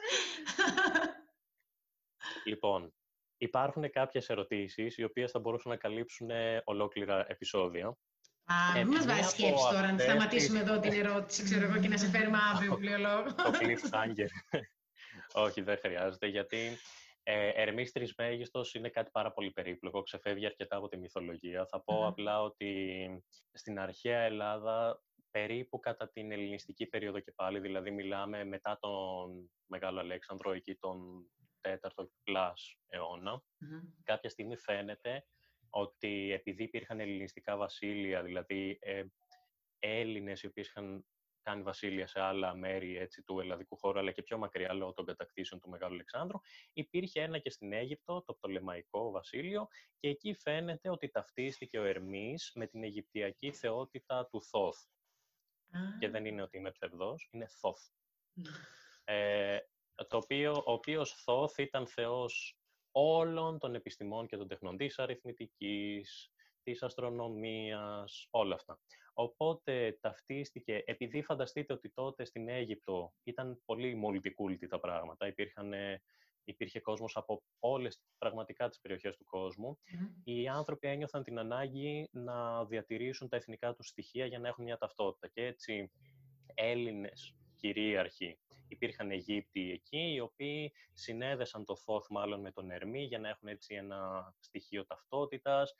λοιπόν, 2.45 2.93
υπάρχουν 3.37 3.89
κάποιες 3.89 4.29
ερωτήσεις 4.29 4.97
οι 4.97 5.03
οποίες 5.03 5.31
θα 5.31 5.39
μπορούσαν 5.39 5.71
να 5.71 5.77
καλύψουν 5.77 6.29
ε, 6.29 6.61
ολόκληρα 6.65 7.25
επεισόδια. 7.29 7.87
Α, 8.45 8.55
μην 8.75 8.87
μας 8.87 9.05
βάζει 9.05 9.29
σκέψη 9.29 9.69
τώρα, 9.71 9.91
να 9.91 9.99
σταματήσουμε 9.99 10.59
εδώ 10.59 10.79
την 10.79 10.91
ερώτηση, 10.91 11.43
ξέρω 11.43 11.65
εγώ, 11.65 11.79
και 11.79 11.87
να 11.87 11.97
σε 11.97 12.09
φέρουμε 12.09 12.37
αύριο 12.53 12.75
βιβλιολόγο. 12.75 13.33
Το 13.33 13.51
cliffhanger. 13.59 14.27
Όχι, 15.33 15.61
δεν 15.61 15.77
χρειάζεται, 15.77 16.27
γιατί 16.27 16.77
ε, 17.23 17.47
Ερμής 17.47 17.91
Τρισμέγιστος 17.91 18.73
είναι 18.73 18.89
κάτι 18.89 19.09
πάρα 19.11 19.31
πολύ 19.31 19.51
περίπλοκο, 19.51 20.03
ξεφεύγει 20.03 20.45
αρκετά 20.45 20.75
από 20.75 20.87
τη 20.87 20.97
μυθολογία. 20.97 21.65
Θα 21.65 21.83
πω 21.83 22.07
απλά 22.07 22.41
ότι 22.41 23.23
στην 23.51 23.79
αρχαία 23.79 24.19
Ελλάδα 24.19 25.01
περίπου 25.33 25.79
κατά 25.79 26.09
την 26.09 26.31
ελληνιστική 26.31 26.85
περίοδο 26.85 27.19
και 27.19 27.31
πάλι, 27.31 27.59
δηλαδή 27.59 27.91
μιλάμε 27.91 28.43
μετά 28.43 28.77
τον 28.79 29.51
Μεγάλο 29.65 29.99
Αλέξανδρο, 29.99 30.51
εκεί 30.51 30.75
τον 30.75 31.27
4ο 31.61 32.07
πλάς 32.23 32.77
αιώνα. 32.87 33.43
Κάποια 34.03 34.29
στιγμή 34.29 34.57
φαίνεται 34.57 35.25
ότι 35.69 36.31
επειδή 36.31 36.63
υπήρχαν 36.63 36.99
ελληνιστικά 36.99 37.57
βασίλεια, 37.57 38.23
δηλαδή 38.23 38.77
ε, 38.81 39.03
Έλληνες 39.79 40.43
οι 40.43 40.47
οποίοι 40.47 40.63
είχαν 40.67 41.05
κάνει 41.41 41.61
βασίλεια 41.61 42.07
σε 42.07 42.19
άλλα 42.19 42.55
μέρη 42.55 42.97
έτσι, 42.97 43.23
του 43.23 43.39
ελλαδικού 43.39 43.77
χώρου, 43.77 43.99
αλλά 43.99 44.11
και 44.11 44.23
πιο 44.23 44.37
μακριά 44.37 44.73
λόγω 44.73 44.93
των 44.93 45.05
κατακτήσεων 45.05 45.61
του 45.61 45.69
Μεγάλου 45.69 45.93
Αλεξάνδρου, 45.93 46.39
υπήρχε 46.73 47.21
ένα 47.21 47.37
και 47.37 47.49
στην 47.49 47.73
Αίγυπτο, 47.73 48.23
το 48.25 48.33
Πτολεμαϊκό 48.33 49.11
βασίλειο, 49.11 49.67
και 49.99 50.07
εκεί 50.07 50.33
φαίνεται 50.33 50.89
ότι 50.89 51.09
ταυτίστηκε 51.09 51.79
ο 51.79 51.83
Ερμής 51.83 52.51
με 52.55 52.67
την 52.67 52.83
Αιγυπτιακή 52.83 53.51
θεότητα 53.51 54.27
του 54.31 54.43
Θόθ 54.43 54.77
και 55.99 56.09
δεν 56.09 56.25
είναι 56.25 56.41
ότι 56.41 56.57
είναι 56.57 56.71
ψευδός, 56.71 57.29
είναι 57.31 57.47
Θόθ. 57.47 57.81
Ε, 59.03 59.57
το 60.07 60.17
οποίο, 60.17 60.51
ο 60.51 60.71
οποίος 60.71 61.13
Θόθ 61.23 61.57
ήταν 61.57 61.87
θεός 61.87 62.57
όλων 62.91 63.59
των 63.59 63.75
επιστημών 63.75 64.27
και 64.27 64.37
των 64.37 64.47
τεχνών, 64.47 64.77
της 64.77 64.99
αριθμητικής, 64.99 66.31
της 66.63 66.83
αστρονομίας, 66.83 68.27
όλα 68.29 68.55
αυτά. 68.55 68.79
Οπότε 69.13 69.97
ταυτίστηκε, 70.01 70.83
επειδή 70.85 71.21
φανταστείτε 71.21 71.73
ότι 71.73 71.89
τότε 71.89 72.25
στην 72.25 72.49
Αίγυπτο 72.49 73.13
ήταν 73.23 73.61
πολύ 73.65 74.01
multiculti 74.05 74.67
τα 74.67 74.79
πράγματα, 74.79 75.27
υπήρχαν 75.27 75.73
υπήρχε 76.43 76.79
κόσμος 76.79 77.15
από 77.15 77.43
όλες 77.59 78.01
πραγματικά 78.17 78.69
τις 78.69 78.79
περιοχές 78.79 79.17
του 79.17 79.23
κόσμου. 79.23 79.77
Οι 80.23 80.47
άνθρωποι 80.47 80.87
ένιωθαν 80.87 81.23
την 81.23 81.39
ανάγκη 81.39 82.09
να 82.11 82.65
διατηρήσουν 82.65 83.29
τα 83.29 83.35
εθνικά 83.35 83.73
τους 83.73 83.87
στοιχεία 83.87 84.25
για 84.25 84.39
να 84.39 84.47
έχουν 84.47 84.63
μια 84.63 84.77
ταυτότητα. 84.77 85.27
Και 85.27 85.45
έτσι 85.45 85.91
Έλληνες 86.53 87.35
κυρίαρχοι 87.55 88.37
υπήρχαν 88.67 89.11
Αιγύπτιοι 89.11 89.71
εκεί, 89.73 90.13
οι 90.13 90.19
οποίοι 90.19 90.73
συνέδεσαν 90.93 91.65
το 91.65 91.75
Θόθ 91.75 92.05
μάλλον 92.09 92.41
με 92.41 92.51
τον 92.51 92.71
Ερμή 92.71 93.03
για 93.03 93.19
να 93.19 93.29
έχουν 93.29 93.47
έτσι 93.47 93.75
ένα 93.75 94.33
στοιχείο 94.39 94.85
ταυτότητας. 94.85 95.75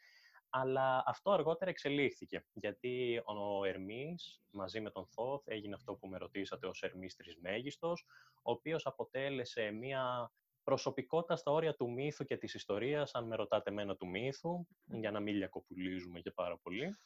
Αλλά 0.49 1.03
αυτό 1.05 1.31
αργότερα 1.31 1.71
εξελίχθηκε, 1.71 2.45
γιατί 2.53 3.21
ο 3.25 3.65
Ερμής 3.65 4.41
μαζί 4.49 4.81
με 4.81 4.89
τον 4.89 5.07
Θόθ 5.07 5.43
έγινε 5.45 5.75
αυτό 5.75 5.95
που 5.95 6.07
με 6.07 6.17
ρωτήσατε 6.17 6.67
ως 6.67 6.81
Ερμής 6.81 7.15
Τρισμέγιστος, 7.15 8.05
ο 8.35 8.51
οποίος 8.51 8.85
αποτέλεσε 8.85 9.71
μια 9.71 10.31
προσωπικότητα 10.63 11.35
στα 11.35 11.51
όρια 11.51 11.75
του 11.75 11.91
μύθου 11.91 12.25
και 12.25 12.37
της 12.37 12.53
ιστορίας, 12.53 13.15
αν 13.15 13.27
με 13.27 13.35
ρωτάτε 13.35 13.69
εμένα 13.69 13.95
του 13.95 14.07
μύθου, 14.07 14.67
για 14.85 15.11
να 15.11 15.19
μην 15.19 15.35
λιακοπουλίζουμε 15.35 16.19
και 16.19 16.31
πάρα 16.31 16.57
πολύ. 16.57 16.97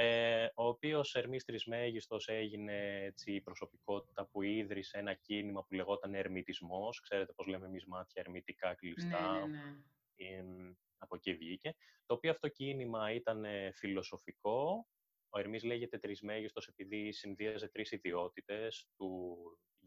Ε, 0.00 0.44
ο 0.54 0.66
οποίος 0.66 1.14
Ερμής 1.14 1.44
Τρισμέγιστος 1.44 2.28
έγινε 2.28 3.02
έτσι, 3.04 3.32
η 3.32 3.40
προσωπικότητα 3.40 4.26
που 4.26 4.42
ίδρυσε 4.42 4.98
ένα 4.98 5.14
κίνημα 5.14 5.64
που 5.64 5.74
λεγόταν 5.74 6.14
Ερμητισμός. 6.14 7.00
Ξέρετε 7.00 7.32
πώς 7.32 7.46
λέμε 7.46 7.66
εμείς 7.66 7.86
μάτια 7.86 8.22
ερμητικά 8.26 8.74
κλειστά. 8.74 9.32
Ναι, 9.32 9.46
ναι, 9.46 10.42
ναι. 10.42 10.72
από 10.98 11.16
εκεί 11.16 11.34
βγήκε. 11.34 11.74
Το 12.06 12.14
οποίο 12.14 12.30
αυτό 12.30 12.48
κίνημα 12.48 13.12
ήταν 13.12 13.44
φιλοσοφικό. 13.74 14.86
Ο 15.28 15.38
Ερμής 15.38 15.64
λέγεται 15.64 15.98
Τρισμέγιστος 15.98 16.68
επειδή 16.68 17.12
συνδύαζε 17.12 17.68
τρεις 17.68 17.90
ιδιότητες 17.92 18.88
του 18.96 19.36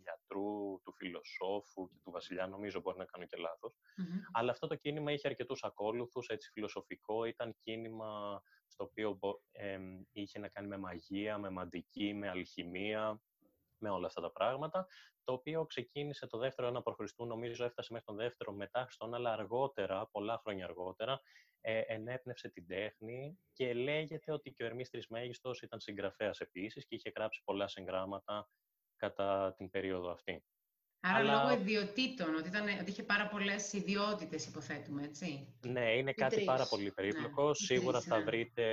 γιατρού, 0.04 0.82
του 0.84 0.94
φιλοσόφου 0.96 1.90
και 1.90 2.00
του 2.04 2.12
βασιλιά, 2.12 2.48
νομίζω 2.48 2.80
μπορεί 2.80 2.98
να 2.98 3.06
κάνω 3.06 3.26
και 3.26 3.38
λαθος 3.38 3.76
Αλλά 4.32 4.52
αυτό 4.52 4.68
το 4.68 4.76
κίνημα 4.76 5.12
είχε 5.12 5.28
αρκετούς 5.28 5.64
ακόλουθους, 5.64 6.28
έτσι 6.28 6.50
φιλοσοφικό, 6.52 7.26
ήταν 7.26 7.56
κίνημα 7.64 8.42
στο 8.68 8.84
οποίο 8.84 9.20
είχε 10.12 10.40
να 10.40 10.48
κάνει 10.48 10.68
με 10.68 10.78
μαγεία, 10.78 11.38
με 11.38 11.50
μαντική, 11.50 12.14
με 12.14 12.30
αλχημία, 12.30 13.22
με 13.78 13.90
όλα 13.90 14.08
αυτά 14.08 14.22
τα 14.22 14.32
πράγματα, 14.32 14.88
το 15.24 15.34
οποίο 15.34 15.66
ξεκίνησε 15.66 16.28
το 16.28 16.38
δεύτερο 16.38 16.68
ένα 16.68 16.82
προ 16.82 16.94
Χριστού, 16.94 17.26
νομίζω 17.26 17.66
έφτασε 17.66 17.92
μέχρι 17.92 18.08
τον 18.08 18.18
δεύτερο 18.18 18.54
μετά 18.54 18.88
στον, 18.90 19.14
αλλά 19.14 19.34
αργότερα, 19.34 20.08
πολλά 20.12 20.40
χρόνια 20.44 20.66
αργότερα, 20.66 21.22
ε, 21.62 21.80
ενέπνευσε 21.80 22.50
την 22.50 22.68
τέχνη 22.68 23.40
και 23.54 23.74
λέγεται 23.74 24.32
ότι 24.32 24.52
και 24.52 24.64
ο 24.64 24.66
Ερμής 24.66 24.90
Τρισμέγιστος 24.90 25.62
ήταν 25.62 25.80
συγγραφέας 25.80 26.40
επίσης 26.40 26.86
και 26.86 26.96
είχε 26.96 27.12
γράψει 27.16 27.42
πολλά 27.44 27.68
συγγράμματα 27.68 28.50
κατά 29.02 29.54
την 29.58 29.70
περίοδο 29.70 30.12
αυτή. 30.12 30.44
Άρα 31.04 31.18
Αλλά... 31.18 31.34
λόγω 31.34 31.62
ιδιωτήτων, 31.62 32.36
ότι, 32.36 32.48
ήταν, 32.48 32.64
ότι 32.82 32.92
είχε 32.92 33.04
πάρα 33.04 33.28
πολλές 33.28 33.74
ιδιότητες, 33.74 34.46
υποθέτουμε, 34.46 35.04
έτσι. 35.04 35.56
Ναι, 35.66 35.98
είναι 35.98 36.14
κάτι 36.14 36.44
πάρα 36.44 36.66
πολύ 36.68 36.84
ναι, 36.84 36.92
περίπλοκο. 36.92 37.54
Σίγουρα 37.54 38.02
θα 38.02 38.18
ναι. 38.18 38.24
βρείτε 38.24 38.66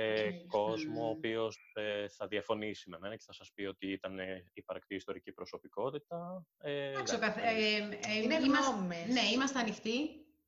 κόσμο 0.47 1.05
ο 1.05 1.09
οποίος 1.09 1.57
ε, 1.73 2.07
θα 2.07 2.27
διαφωνήσει 2.27 2.89
με 2.89 2.97
μένα 2.99 3.15
και 3.15 3.23
θα 3.25 3.33
σας 3.33 3.51
πει 3.53 3.63
ότι 3.63 3.91
ήταν 3.91 4.19
υπαρκτή 4.53 4.95
ιστορική 4.95 5.31
προσωπικότητα. 5.31 6.45
Ε, 6.57 6.89
Εντάξει, 6.89 7.15
ε, 7.15 7.77
ε, 8.11 8.21
είναι 8.23 8.35
είμαστε, 8.35 9.11
Ναι, 9.11 9.21
είμαστε 9.33 9.59
ανοιχτοί. 9.59 9.99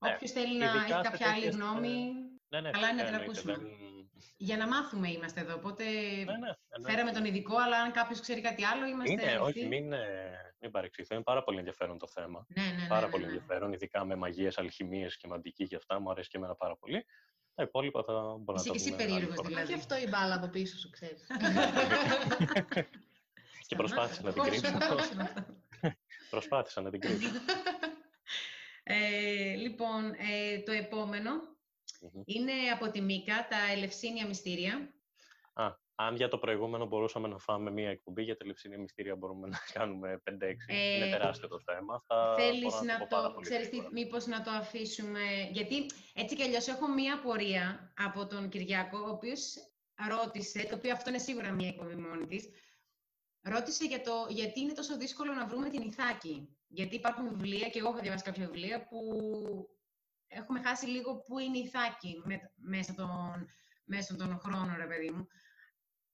Ναι, 0.05 0.13
Όποιος 0.13 0.31
θέλει 0.31 0.57
να 0.57 0.65
έχει 0.65 1.01
κάποια 1.01 1.31
άλλη 1.31 1.45
γνώμη, 1.45 1.97
ναι, 2.49 2.61
ναι, 2.61 2.69
καλά 2.69 2.89
είναι 2.89 3.01
να 3.01 3.07
την 3.07 3.15
ακούσουμε. 3.15 3.57
Για 4.37 4.57
να 4.57 4.67
μάθουμε 4.67 5.11
είμαστε 5.11 5.41
εδώ. 5.41 5.55
Οπότε 5.55 5.83
ναι, 5.83 6.23
ναι, 6.23 6.89
φέραμε 6.89 7.11
τον 7.11 7.25
ειδικό, 7.25 7.57
αλλά 7.57 7.77
αν 7.77 7.91
κάποιος 7.91 8.19
ξέρει 8.19 8.41
κάτι 8.41 8.65
άλλο, 8.65 8.85
είμαστε. 8.85 9.11
Είναι, 9.11 9.37
όχι, 9.41 9.67
μην, 9.67 9.93
ε, 9.93 10.55
μην 10.59 10.71
παρεξηγηθώ. 10.71 11.15
Είναι 11.15 11.23
πάρα 11.23 11.43
πολύ 11.43 11.57
ενδιαφέρον 11.57 11.97
το 11.97 12.07
θέμα. 12.07 12.45
Ναι, 12.47 12.63
ναι, 12.63 12.71
ναι 12.81 12.87
πάρα 12.87 13.05
ναι, 13.05 13.11
πολύ 13.11 13.23
ενδιαφέρον, 13.23 13.73
ειδικά 13.73 14.05
με 14.05 14.15
μαγείες, 14.15 14.57
αλχημίες 14.57 15.17
και 15.17 15.27
μαντική 15.27 15.67
και 15.67 15.75
αυτά. 15.75 15.99
Μου 15.99 16.11
αρέσει 16.11 16.29
και 16.29 16.37
εμένα 16.37 16.55
πάρα 16.55 16.75
πολύ. 16.75 17.05
Τα 17.55 17.63
υπόλοιπα 17.63 18.03
θα 18.03 18.13
μπορώ 18.13 18.57
να 18.57 18.63
τα 18.63 18.71
Είσαι 18.71 18.71
και 18.71 18.77
εσύ 18.77 18.95
περίεργος 18.95 19.47
δηλαδή. 19.47 19.73
αυτό 19.73 19.97
η 19.97 20.07
μπάλα 20.07 20.35
από 20.35 20.47
πίσω 20.47 20.77
σου, 20.77 20.89
ξέρεις. 20.89 21.27
και 23.67 23.75
προσπάθησα 23.75 24.21
να 24.23 24.33
την 24.33 24.43
κρύψω. 24.43 24.77
προσπάθησα 26.29 26.81
να 26.81 26.89
την 26.89 26.99
κρύψω. 26.99 27.29
Ε, 28.83 29.55
λοιπόν, 29.55 30.05
ε, 30.05 30.59
το 30.65 30.71
επομενο 31.95 32.23
είναι 32.25 32.51
από 32.73 32.91
τη 32.91 33.01
Μίκα, 33.01 33.47
τα 33.49 33.71
Ελευσίνια 33.71 34.27
Μυστήρια. 34.27 34.93
Α, 35.53 35.73
αν 35.95 36.15
για 36.15 36.27
το 36.27 36.37
προηγούμενο 36.37 36.85
μπορούσαμε 36.85 37.27
να 37.27 37.37
φάμε 37.37 37.71
μία 37.71 37.89
εκπομπή 37.89 38.23
για 38.23 38.37
τα 38.37 38.43
Ελευσίνια 38.43 38.77
Μυστήρια, 38.77 39.15
μπορούμε 39.15 39.47
να 39.47 39.57
κάνουμε 39.73 40.21
5-6. 40.29 40.33
Ε, 40.67 40.95
είναι 40.95 41.09
τεράστιο 41.09 41.47
το 41.47 41.59
θέμα. 41.59 42.03
Θα 42.07 42.35
θέλεις 42.37 42.81
να, 42.81 43.07
το, 43.07 43.39
ξέρεις 43.41 43.69
τι, 43.69 43.81
μήπως 43.91 44.25
να 44.25 44.41
το 44.41 44.51
αφήσουμε, 44.51 45.19
γιατί 45.51 45.85
έτσι 46.13 46.35
κι 46.35 46.43
αλλιώς 46.43 46.67
έχω 46.67 46.87
μία 46.87 47.13
απορία 47.13 47.93
από 47.97 48.27
τον 48.27 48.49
Κυριάκο, 48.49 48.97
ο 48.97 49.09
οποίος 49.09 49.53
ρώτησε, 50.09 50.67
το 50.69 50.75
οποίο 50.75 50.91
αυτό 50.91 51.09
είναι 51.09 51.19
σίγουρα 51.19 51.51
μία 51.51 51.67
εκπομπή 51.67 51.95
μόνη 51.95 52.25
της, 52.25 52.49
ρώτησε 53.41 53.85
για 53.85 54.01
το 54.01 54.27
γιατί 54.29 54.59
είναι 54.59 54.73
τόσο 54.73 54.97
δύσκολο 54.97 55.33
να 55.33 55.45
βρούμε 55.45 55.69
την 55.69 55.81
Ιθάκη. 55.81 56.55
Γιατί 56.67 56.95
υπάρχουν 56.95 57.29
βιβλία, 57.29 57.69
και 57.69 57.79
εγώ 57.79 57.89
έχω 57.89 57.99
διαβάσει 57.99 58.23
κάποια 58.23 58.45
βιβλία, 58.45 58.87
που 58.87 58.99
έχουμε 60.31 60.61
χάσει 60.61 60.85
λίγο 60.85 61.15
πού 61.15 61.39
είναι 61.39 61.57
η 61.57 61.61
Ιθάκη 61.61 62.23
μέσα, 62.55 62.93
τον, 62.93 63.47
μέσα 63.83 64.15
τον 64.15 64.39
χρόνο, 64.39 64.75
ρε 64.77 64.85
παιδί 64.85 65.09
μου. 65.11 65.27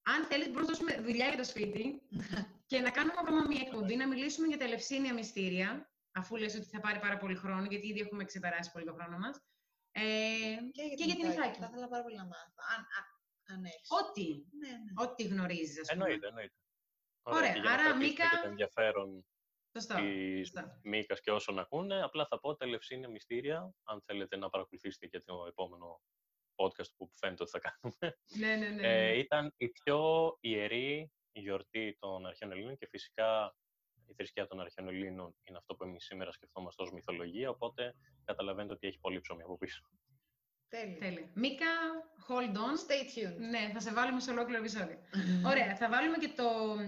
Αν 0.04 0.26
θέλετε, 0.26 0.50
μπορούμε 0.50 0.72
να 0.72 0.78
δώσουμε 0.78 1.02
δουλειά 1.02 1.28
για 1.28 1.38
το 1.38 1.44
σπίτι 1.44 2.02
και 2.70 2.80
να 2.80 2.90
κάνουμε 2.90 3.20
ακόμα 3.20 3.46
μία 3.48 3.62
εκπομπή, 3.66 3.96
να 3.96 4.08
μιλήσουμε 4.08 4.48
για 4.48 4.58
τα 4.58 4.64
ελευσίνια 4.64 5.14
μυστήρια, 5.14 5.90
αφού 6.12 6.36
λες 6.36 6.56
ότι 6.56 6.66
θα 6.66 6.80
πάρει 6.80 7.00
πάρα 7.00 7.18
πολύ 7.18 7.36
χρόνο, 7.36 7.66
γιατί 7.66 7.88
ήδη 7.88 8.00
έχουμε 8.00 8.24
ξεπεράσει 8.24 8.72
πολύ 8.72 8.86
το 8.86 8.94
χρόνο 8.94 9.18
μας. 9.18 9.42
Ε, 9.92 10.02
και, 10.72 10.82
για, 10.82 10.96
και 10.96 11.04
για 11.04 11.16
την 11.16 11.30
Ιθάκη. 11.30 11.60
Θα 11.60 11.68
ήθελα 11.72 11.88
πάρα 11.88 12.04
πολύ 12.04 12.16
να 12.16 12.26
μάθω. 12.26 12.62
Αν, 12.76 12.86
αν, 13.56 13.66
έχεις. 13.66 13.90
Ό,τι. 13.90 14.28
Ναι, 14.62 14.70
ναι. 14.70 14.92
Ό,τι 14.96 15.24
γνωρίζεις, 15.24 15.80
ας 15.80 15.88
πούμε. 15.88 16.04
Εννοείται, 16.04 16.28
εννοείται. 16.28 16.56
Ωραία, 17.22 17.56
Ωραία. 17.58 17.74
άρα 17.74 17.96
Μίκα... 17.96 18.24
Και 18.30 18.40
το 18.42 18.50
ενδιαφέρον 18.50 19.26
της 19.86 20.54
Μίκα 20.84 21.16
και 21.16 21.32
όσων 21.32 21.60
ακούνε, 21.60 22.02
απλά 22.02 22.26
θα 22.26 22.40
πω 22.40 22.56
τα 22.56 22.66
Ελευσίνια 22.66 23.10
Μυστήρια, 23.10 23.74
αν 23.84 24.02
θέλετε 24.06 24.38
να 24.38 24.50
παρακολουθήσετε 24.50 25.08
και 25.08 25.20
το 25.20 25.46
επόμενο 25.48 26.02
podcast 26.56 26.90
που 26.98 27.12
φαίνεται 27.14 27.44
ότι 27.44 27.52
θα 27.52 27.60
κάνουμε. 27.60 28.18
Ναι, 28.38 28.56
ναι, 28.56 28.70
ναι. 28.70 28.88
Ε, 28.88 29.12
ναι. 29.12 29.18
ήταν 29.18 29.54
η 29.58 29.70
πιο 29.70 30.38
ιερή 30.40 31.12
γιορτή 31.32 31.98
των 32.00 32.26
Αρχαίων 32.26 32.52
Ελλήνων 32.52 32.78
και 32.78 32.88
φυσικά 32.88 33.56
η 34.06 34.14
θρησκεία 34.14 34.48
των 34.48 34.60
Αρχαίων 34.60 34.88
Ελλήνων 34.88 35.36
είναι 35.44 35.58
αυτό 35.58 35.76
που 35.76 35.84
εμείς 35.84 36.06
σήμερα 36.06 36.32
σκεφτόμαστε 36.32 36.84
ως 36.84 36.92
μυθολογία, 36.92 37.50
οπότε 37.50 37.96
καταλαβαίνετε 38.26 38.74
ότι 38.74 38.88
έχει 38.88 39.00
πολύ 39.00 39.20
ψωμί 39.20 39.44
από 39.44 39.58
πίσω. 39.58 39.82
Τέλεια. 40.70 40.98
Τέλεια. 40.98 41.30
Μίκα, 41.34 41.66
hold 42.28 42.56
on. 42.56 42.76
Stay 42.86 43.04
tuned. 43.14 43.38
Ναι, 43.38 43.72
θα 43.74 43.80
σε 43.80 43.94
βάλουμε 43.94 44.20
σε 44.20 44.32
ολόκληρο 44.32 44.60
επεισόδιο. 44.60 44.98
Ωραία. 45.46 45.76
Θα 45.76 45.90
βάλουμε 45.90 46.18
και, 46.18 46.28
το, 46.36 46.44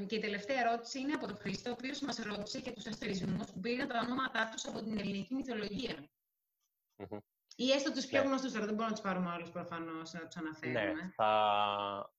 και 0.08 0.16
η 0.16 0.20
τελευταία 0.20 0.60
ερώτηση 0.60 1.00
είναι 1.00 1.14
από 1.14 1.28
τον 1.28 1.38
Χρήστο, 1.38 1.70
ο 1.70 1.74
οποίος 1.74 2.00
μας 2.00 2.18
ρώτησε 2.18 2.60
για 2.60 2.74
τους 2.74 2.86
αστερισμού 2.86 3.46
που 3.54 3.60
πήραν 3.60 3.88
τα 3.88 4.00
ονόματά 4.06 4.50
τους 4.52 4.66
από 4.66 4.80
την 4.80 4.98
ελληνική 5.00 5.34
μυθολογία. 5.34 6.10
Ή 7.56 7.72
έστω 7.72 7.92
τους 7.92 8.06
πιο 8.06 8.22
ναι. 8.22 8.28
γνωστούς, 8.28 8.52
τώρα 8.52 8.66
δεν 8.66 8.76
μπορούμε 8.76 8.96
να 8.96 9.02
τους 9.02 9.10
πάρουμε 9.10 9.32
όλους 9.32 9.50
προφανώς 9.50 10.14
να 10.14 10.26
τους 10.26 10.36
αναφέρουμε. 10.36 10.94
Ναι, 10.94 11.10
θα... 11.16 12.14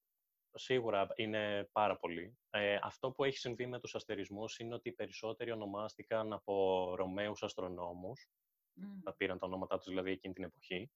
σίγουρα 0.55 1.07
είναι 1.15 1.69
πάρα 1.73 1.97
πολύ. 1.97 2.39
Ε, 2.51 2.79
αυτό 2.83 3.11
που 3.11 3.25
έχει 3.25 3.39
συμβεί 3.39 3.67
με 3.67 3.81
τους 3.81 3.95
αστερισμούς 3.95 4.59
είναι 4.59 4.75
ότι 4.75 4.89
οι 4.89 4.93
περισσότεροι 4.93 5.51
ονομάστηκαν 5.51 6.33
από 6.33 6.85
Ρωμαίους 6.97 7.43
αστρονόμους. 7.43 8.29
Mm. 8.77 9.01
Τα 9.05 9.15
πήραν 9.15 9.39
τα 9.39 9.47
ονόματά 9.47 9.77
τους 9.77 9.87
δηλαδή 9.87 10.11
εκείνη 10.11 10.35
την 10.35 10.45
εποχή 10.45 10.91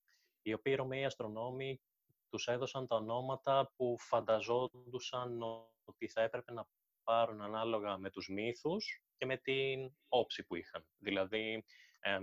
οι 0.44 0.52
οποίοι 0.52 0.74
Ρωμαίοι 0.74 1.04
αστρονόμοι 1.04 1.80
τους 2.28 2.46
έδωσαν 2.46 2.86
τα 2.86 2.96
ονόματα 2.96 3.72
που 3.76 3.96
φανταζόντουσαν 3.98 5.42
ότι 5.84 6.08
θα 6.08 6.22
έπρεπε 6.22 6.52
να 6.52 6.68
πάρουν 7.02 7.40
ανάλογα 7.40 7.98
με 7.98 8.10
τους 8.10 8.28
μύθους 8.28 9.02
και 9.16 9.26
με 9.26 9.36
την 9.36 9.94
όψη 10.08 10.44
που 10.44 10.54
είχαν. 10.54 10.86
Δηλαδή, 10.98 11.64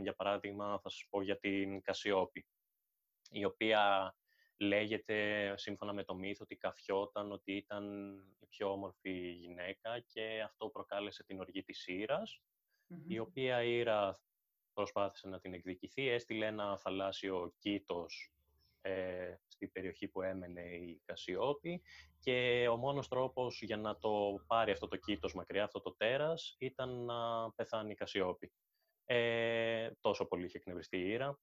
για 0.01 0.15
παράδειγμα, 0.15 0.79
θα 0.79 0.89
σας 0.89 1.07
πω 1.09 1.21
για 1.21 1.39
την 1.39 1.81
Κασιόπη, 1.81 2.47
η 3.29 3.45
οποία 3.45 4.15
λέγεται, 4.57 5.53
σύμφωνα 5.57 5.93
με 5.93 6.03
το 6.03 6.15
μύθο, 6.15 6.43
ότι 6.43 6.55
καφιόταν, 6.55 7.31
ότι 7.31 7.55
ήταν 7.55 8.13
η 8.39 8.45
πιο 8.45 8.71
όμορφη 8.71 9.31
γυναίκα 9.31 9.99
και 9.99 10.41
αυτό 10.41 10.69
προκάλεσε 10.69 11.23
την 11.23 11.39
οργή 11.39 11.63
της 11.63 11.87
ηρας 11.87 12.41
η 13.07 13.19
οποία 13.19 13.63
Ήρα 13.63 14.21
προσπάθησε 14.73 15.27
να 15.27 15.39
την 15.39 15.53
εκδικηθεί, 15.53 16.07
έστειλε 16.07 16.45
ένα 16.45 16.77
θαλάσσιο 16.77 17.53
κήτος 17.57 18.33
ε, 18.81 19.35
στην 19.47 19.71
περιοχή 19.71 20.07
που 20.07 20.21
έμενε 20.21 20.61
η 20.61 21.01
Κασιόπη 21.05 21.81
και 22.19 22.67
ο 22.67 22.75
μόνος 22.77 23.07
τρόπος 23.07 23.61
για 23.61 23.77
να 23.77 23.97
το 23.97 24.43
πάρει 24.47 24.71
αυτό 24.71 24.87
το 24.87 24.95
κήτος 24.95 25.33
μακριά, 25.33 25.63
αυτό 25.63 25.81
το 25.81 25.95
τέρας, 25.95 26.55
ήταν 26.59 27.05
να 27.05 27.51
πεθάνει 27.51 27.91
η 27.91 27.95
Κασιόπη. 27.95 28.51
Ε, 29.05 29.91
τόσο 29.99 30.25
πολύ 30.25 30.45
είχε 30.45 30.57
εκνευριστεί 30.57 30.97
η 30.97 31.09
Ήρα. 31.09 31.39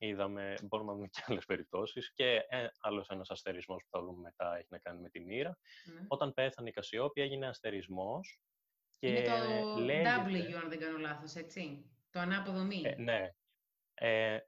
Είδαμε, 0.00 0.54
μπορούμε 0.62 0.90
να 0.90 0.96
δούμε 0.96 1.08
και 1.08 1.22
άλλες 1.26 1.44
περιπτώσεις 1.44 2.12
και 2.12 2.46
ε, 2.48 2.66
άλλος 2.80 3.08
ένας 3.08 3.30
αστερισμός 3.30 3.82
που 3.82 3.88
θα 3.90 4.04
δούμε 4.04 4.20
μετά 4.20 4.56
έχει 4.56 4.66
να 4.70 4.78
κάνει 4.78 5.00
με 5.00 5.08
την 5.08 5.28
Ήρα. 5.28 5.58
Ναι. 5.94 6.04
Όταν 6.08 6.34
πέθανε 6.34 6.68
η 6.68 6.72
Κασιόπη 6.72 7.20
έγινε 7.20 7.46
αστερισμός 7.46 8.40
και 8.98 9.08
Είναι 9.08 9.22
το 9.22 9.80
λέγεται... 9.80 10.10
W, 10.26 10.52
αν 10.62 10.68
δεν 10.68 10.78
κάνω 10.78 10.98
λάθος, 10.98 11.34
έτσι; 11.34 11.90
Το 12.10 12.20
ανάποδο 12.20 12.64
μη. 12.64 12.82
Ε, 12.84 12.94
ναι. 12.98 13.30
Ε, 13.94 14.38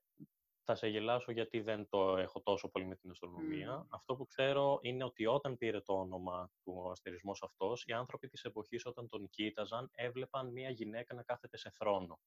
θα 0.64 0.74
σε 0.74 0.88
γελάσω 0.88 1.32
γιατί 1.32 1.60
δεν 1.60 1.88
το 1.88 2.16
έχω 2.16 2.42
τόσο 2.42 2.68
πολύ 2.68 2.86
με 2.86 2.96
την 2.96 3.10
αστρονομία. 3.10 3.86
Αυτό 3.90 4.16
που 4.16 4.26
ξέρω 4.26 4.78
είναι 4.82 5.04
ότι 5.04 5.26
όταν 5.26 5.56
πήρε 5.56 5.80
το 5.80 5.92
όνομα 5.92 6.50
του 6.64 6.90
αστερισμός 6.90 7.42
αυτός, 7.42 7.84
οι 7.86 7.92
άνθρωποι 7.92 8.28
της 8.28 8.42
εποχής 8.44 8.86
όταν 8.86 9.08
τον 9.08 9.28
κοίταζαν 9.28 9.90
έβλεπαν 9.92 10.52
μία 10.52 10.70
γυναίκα 10.70 11.14
να 11.14 11.22
κάθεται 11.22 11.56
σε 11.56 11.70
θρόνο. 11.70 12.20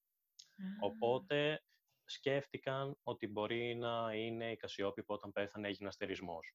Οπότε 0.81 1.63
σκέφτηκαν 2.05 2.97
ότι 3.03 3.27
μπορεί 3.27 3.75
να 3.75 4.13
είναι 4.13 4.51
η 4.51 4.55
Κασιόπη 4.55 5.03
που 5.03 5.13
όταν 5.13 5.31
πέθανε 5.31 5.67
έγινε 5.67 5.87
αστερισμός. 5.87 6.53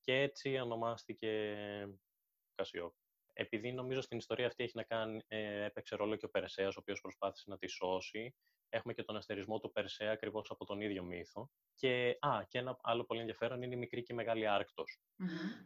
Και 0.00 0.20
έτσι 0.20 0.58
ονομάστηκε 0.58 1.56
Κασιόπη 2.54 3.01
επειδή 3.32 3.72
νομίζω 3.72 4.00
στην 4.00 4.18
ιστορία 4.18 4.46
αυτή 4.46 4.64
έχει 4.64 4.76
να 4.76 4.82
κάνει, 4.82 5.20
ε, 5.28 5.64
έπαιξε 5.64 5.96
ρόλο 5.96 6.16
και 6.16 6.24
ο 6.24 6.30
Περσέας, 6.30 6.76
ο 6.76 6.78
οποίος 6.80 7.00
προσπάθησε 7.00 7.44
να 7.46 7.58
τη 7.58 7.66
σώσει. 7.66 8.34
Έχουμε 8.68 8.92
και 8.92 9.02
τον 9.02 9.16
αστερισμό 9.16 9.60
του 9.60 9.72
Περσέα 9.72 10.12
ακριβώς 10.12 10.50
από 10.50 10.64
τον 10.64 10.80
ίδιο 10.80 11.02
μύθο. 11.02 11.50
Και, 11.74 12.18
α, 12.20 12.44
και 12.48 12.58
ένα 12.58 12.78
άλλο 12.82 13.04
πολύ 13.04 13.20
ενδιαφέρον 13.20 13.62
είναι 13.62 13.74
η 13.74 13.78
μικρή 13.78 14.02
και 14.02 14.12
η 14.12 14.16
μεγάλη 14.16 14.46
Άρκτος. 14.46 15.00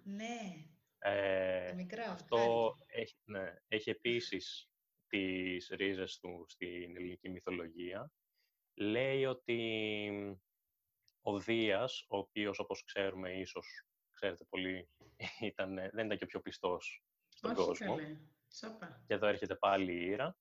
Ναι. 0.04 0.66
Ε, 0.98 1.72
μικρά, 1.76 2.10
αυτό 2.10 2.74
έχει, 2.86 3.16
ναι, 3.24 3.54
έχει 3.68 3.90
επίσης 3.90 4.70
τις 5.06 5.68
ρίζες 5.68 6.18
του 6.18 6.44
στην 6.48 6.96
ελληνική 6.96 7.28
μυθολογία. 7.28 8.12
Λέει 8.74 9.24
ότι 9.24 10.38
ο 11.20 11.38
Δίας, 11.38 12.06
ο 12.08 12.18
οποίος 12.18 12.58
όπως 12.58 12.84
ξέρουμε 12.84 13.32
ίσως, 13.32 13.86
ξέρετε 14.12 14.44
πολύ, 14.44 14.88
ήταν, 15.40 15.74
δεν 15.74 16.06
ήταν 16.06 16.18
και 16.18 16.24
ο 16.24 16.26
πιο 16.26 16.40
πιστός 16.40 17.05
στον 17.54 17.68
Όχι, 17.70 17.84
κόσμο. 17.84 17.96
Και 19.06 19.14
εδώ 19.14 19.26
έρχεται 19.26 19.54
πάλι 19.54 19.92
η 19.92 20.06
Ήρα. 20.06 20.36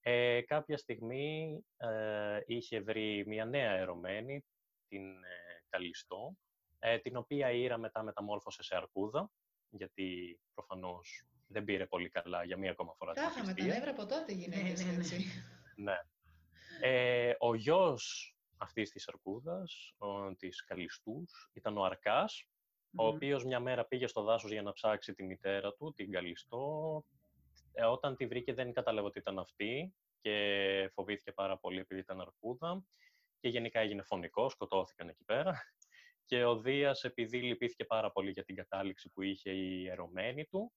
Ε, 0.00 0.40
κάποια 0.40 0.78
στιγμή 0.78 1.60
ε, 1.76 2.40
είχε 2.46 2.80
βρει 2.80 3.24
μια 3.26 3.44
νέα 3.44 3.70
ερωμένη, 3.70 4.44
την 4.88 5.24
ε, 5.24 5.62
Καλιστό, 5.68 6.36
ε, 6.78 6.98
την 6.98 7.16
οποία 7.16 7.50
η 7.50 7.62
Ήρα 7.62 7.78
μετά 7.78 8.02
μεταμόρφωσε 8.02 8.62
σε 8.62 8.76
αρκούδα, 8.76 9.30
γιατί 9.70 10.40
προφανώς 10.54 11.26
δεν 11.46 11.64
πήρε 11.64 11.86
πολύ 11.86 12.08
καλά 12.08 12.44
για 12.44 12.56
μία 12.56 12.70
ακόμα 12.70 12.94
φορά. 12.94 13.12
Τα 13.12 13.22
είχαμε 13.22 13.54
τα 13.54 13.64
νεύρα 13.64 13.90
από 13.90 14.06
τότε 14.06 14.32
γυναίκες, 14.32 14.84
ναι, 14.84 14.92
ναι, 14.92 14.98
έτσι. 14.98 15.24
ναι. 15.76 15.96
Ε, 16.80 17.34
ο 17.38 17.54
γιος 17.54 18.34
αυτής 18.56 18.90
της 18.90 19.08
αρκούδας, 19.08 19.94
ο, 19.98 20.34
της 20.34 20.64
Καλιστούς, 20.64 21.50
ήταν 21.52 21.78
ο 21.78 21.84
Αρκάς, 21.84 22.48
ο 22.96 23.06
οποίος 23.06 23.44
μια 23.44 23.60
μέρα 23.60 23.84
πήγε 23.84 24.06
στο 24.06 24.22
δάσος 24.22 24.50
για 24.50 24.62
να 24.62 24.72
ψάξει 24.72 25.14
τη 25.14 25.22
μητέρα 25.22 25.72
του, 25.72 25.92
την 25.92 26.10
Καλιστό. 26.10 27.04
Ε, 27.72 27.84
όταν 27.84 28.16
τη 28.16 28.26
βρήκε 28.26 28.54
δεν 28.54 28.72
κατάλαβε 28.72 29.06
ότι 29.06 29.18
ήταν 29.18 29.38
αυτή 29.38 29.94
και 30.20 30.90
φοβήθηκε 30.94 31.32
πάρα 31.32 31.58
πολύ 31.58 31.78
επειδή 31.78 32.00
ήταν 32.00 32.20
αρκούδα 32.20 32.84
και 33.40 33.48
γενικά 33.48 33.80
έγινε 33.80 34.02
φωνικός, 34.02 34.52
σκοτώθηκαν 34.52 35.08
εκεί 35.08 35.24
πέρα. 35.24 35.62
Και 36.26 36.44
ο 36.44 36.58
Δίας, 36.58 37.04
επειδή 37.04 37.42
λυπήθηκε 37.42 37.84
πάρα 37.84 38.10
πολύ 38.10 38.30
για 38.30 38.44
την 38.44 38.54
κατάληξη 38.54 39.10
που 39.10 39.22
είχε 39.22 39.50
η 39.50 39.88
ερωμένη 39.88 40.44
του, 40.44 40.72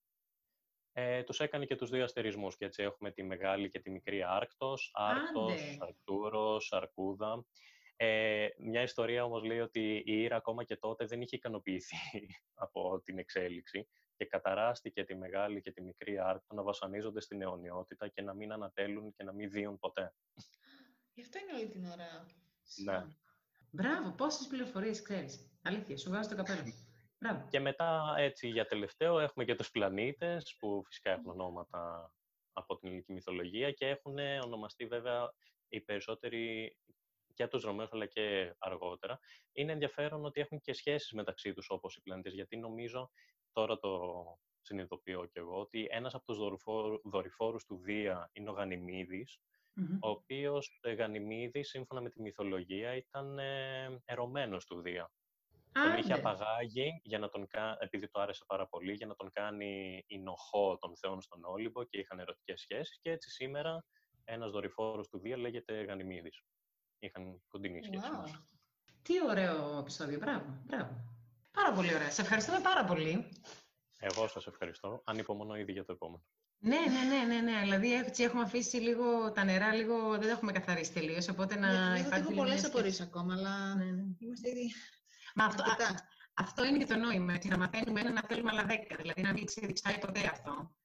ε, 0.94 1.24
τους 1.24 1.40
έκανε 1.40 1.66
και 1.66 1.76
τους 1.76 1.90
δύο 1.90 2.04
αστερισμούς 2.04 2.58
και 2.58 2.66
έτσι 2.66 2.84
έχουμε 2.84 3.12
τη 3.12 3.24
μεγάλη 3.24 3.70
και 3.70 3.80
τη 3.80 3.90
μικρή 3.90 4.24
Άρκτος, 4.24 4.92
Άρκτος, 4.94 5.78
Αρκτούρος, 5.80 6.74
Αρκούδα. 6.74 7.46
Ε, 8.00 8.48
μια 8.58 8.82
ιστορία 8.82 9.24
όμως 9.24 9.44
λέει 9.44 9.60
ότι 9.60 10.04
η 10.06 10.22
Ήρα 10.22 10.36
ακόμα 10.36 10.64
και 10.64 10.78
τότε 10.78 11.06
δεν 11.06 11.22
είχε 11.22 11.36
ικανοποιηθεί 11.36 11.96
από 12.64 13.02
την 13.04 13.18
εξέλιξη 13.18 13.88
και 14.16 14.26
καταράστηκε 14.26 15.04
τη 15.04 15.16
μεγάλη 15.16 15.62
και 15.62 15.72
τη 15.72 15.82
μικρή 15.82 16.20
Άρκτο 16.20 16.56
να 16.56 16.64
βασανίζονται 16.64 17.22
στην 17.22 17.42
αιωνιότητα 17.42 18.08
και 18.08 18.22
να 18.22 18.34
μην 18.34 18.52
ανατέλουν 18.52 19.14
και 19.14 19.24
να 19.24 19.34
μην 19.34 19.50
δίουν 19.50 19.80
ποτέ. 19.80 20.14
Γι' 21.14 21.22
αυτό 21.22 21.40
είναι 21.40 21.58
όλη 21.58 21.70
την 21.70 21.86
ώρα. 21.86 22.26
Ναι. 22.84 23.06
Μπράβο, 23.72 24.12
πόσες 24.12 24.48
πληροφορίες 24.48 25.02
ξέρεις. 25.02 25.52
Αλήθεια, 25.62 25.98
σου 25.98 26.10
βάζω 26.10 26.30
το 26.30 26.36
καπέλο. 26.36 26.74
Μπράβο. 27.20 27.48
Και 27.50 27.60
μετά, 27.60 28.14
έτσι, 28.18 28.48
για 28.48 28.66
τελευταίο, 28.66 29.20
έχουμε 29.20 29.46
και 29.46 29.56
τους 29.56 29.72
πλανήτες, 29.72 30.56
που 30.60 30.84
φυσικά 30.86 31.12
έχουν 31.12 31.32
ονόματα 31.32 32.12
από 32.54 32.78
την 32.78 32.88
ελληνική 32.88 33.12
μυθολογία 33.14 33.72
και 33.72 33.88
έχουν 33.88 34.18
ονομαστεί 34.44 34.86
βέβαια 34.86 35.34
οι 35.70 35.82
περισσότεροι 35.82 36.76
και 37.38 37.48
τους 37.48 37.64
Ρωμαίους 37.64 37.92
αλλά 37.92 38.06
και 38.06 38.56
αργότερα, 38.58 39.20
είναι 39.52 39.72
ενδιαφέρον 39.72 40.26
ότι 40.26 40.42
έχουν 40.42 40.62
και 40.62 40.74
σχέσεις 40.74 41.12
μεταξύ 41.12 41.54
τους 41.54 41.70
όπως 41.70 41.96
οι 41.96 42.02
πλανήτες, 42.02 42.34
γιατί 42.34 42.58
νομίζω, 42.58 43.12
τώρα 43.52 43.80
το 43.80 44.14
συνειδητοποιώ 44.62 45.26
κι 45.26 45.38
εγώ, 45.38 45.60
ότι 45.60 45.88
ένας 45.90 46.14
από 46.14 46.26
τους 46.26 46.38
δορυφόρους 47.04 47.66
του 47.66 47.78
Δία 47.84 48.30
είναι 48.34 48.50
ο 48.50 48.54
Γανιμίδης, 48.54 49.40
ο 50.00 50.10
οποίος 50.10 50.80
ε, 50.82 50.94
Γανιμίδης, 50.94 51.70
σύμφωνα 51.70 52.02
με 52.02 52.10
τη 52.10 52.22
μυθολογία, 52.22 52.96
ήταν 52.96 53.40
ε, 53.40 54.02
ερωμένος 54.06 54.66
του 54.66 54.82
Δία. 54.82 55.12
Τον 55.72 55.98
είχε 55.98 56.14
απαγάγει, 56.14 57.02
για 57.04 57.20
να 57.20 57.30
τον 57.30 57.48
επειδή 57.80 58.10
το 58.10 58.20
άρεσε 58.20 58.44
πάρα 58.48 58.68
πολύ, 58.68 58.94
για 58.94 59.08
να 59.08 59.16
τον 59.16 59.32
κάνει 59.32 60.04
νοχό 60.24 60.78
των 60.78 60.98
θεών 60.98 61.22
στον 61.22 61.44
Όλυμπο 61.44 61.84
και 61.84 61.98
είχαν 61.98 62.20
ερωτικές 62.20 62.62
σχέσεις 62.62 63.00
και 63.02 63.12
έτσι 63.12 63.30
σήμερα 63.30 63.86
ένας 64.26 64.52
δορυφόρος 64.52 65.08
του 65.08 65.20
Δία 65.20 65.38
λέγεται 65.38 65.84
Γανιμίδης. 65.84 66.44
Είχαν 67.00 67.42
κοντινή 67.48 67.84
σχέση. 67.84 68.04
Wow. 68.04 68.40
Τι 69.02 69.14
ωραίο 69.30 69.78
επεισόδιο. 69.78 70.20
Μπράβο, 70.20 70.62
μπράβο. 70.66 70.90
Πάρα 71.52 71.72
πολύ 71.72 71.94
ωραία. 71.96 72.12
Σε 72.12 72.22
ευχαριστούμε 72.22 72.60
πάρα 72.60 72.84
πολύ. 72.86 73.32
Εγώ 74.00 74.28
σας 74.28 74.48
ευχαριστώ. 74.48 75.02
Ανυπομονώ 75.06 75.56
ήδη 75.56 75.72
για 75.72 75.86
το 75.86 75.92
επόμενο. 75.92 76.24
Ναι, 76.60 76.80
ναι, 76.80 77.16
ναι, 77.16 77.34
ναι, 77.34 77.42
ναι. 77.42 77.60
Δηλαδή 77.62 77.94
έτσι 77.94 78.24
έχουμε 78.24 78.42
αφήσει 78.42 78.78
λίγο 78.78 79.32
τα 79.32 79.44
νερά, 79.44 79.74
λίγο 79.74 80.12
δεν 80.12 80.22
τα 80.22 80.30
έχουμε 80.30 80.52
καθαρίσει 80.52 80.94
τελείως. 80.94 81.28
Οπότε 81.28 81.56
να 81.56 81.92
ναι, 81.92 82.00
υπάρχει. 82.00 82.22
Έχω 82.22 82.34
πολλές 82.34 82.66
απορίες 82.66 83.02
ακόμα, 83.02 83.34
αλλά 83.34 83.76
ναι, 83.76 83.86
ναι. 83.86 84.04
είμαστε 84.20 84.50
ήδη. 84.50 84.72
Μα 85.36 85.46
αυτό, 85.46 85.64
α, 85.64 85.76
αυτό 86.34 86.66
είναι 86.66 86.78
και 86.78 86.86
το 86.86 86.96
νόημα. 86.96 87.34
Ότι 87.34 87.48
να 87.48 87.58
μαθαίνουμε 87.58 88.00
ένα 88.00 88.12
να 88.12 88.22
θέλουμε 88.22 88.50
άλλα 88.52 88.64
δέκα. 88.64 88.96
Δηλαδή 88.96 89.22
να 89.22 89.34
μην 89.34 89.46
ξεδιψάει 89.46 89.98
ποτέ 89.98 90.20
αυτό. 90.32 90.76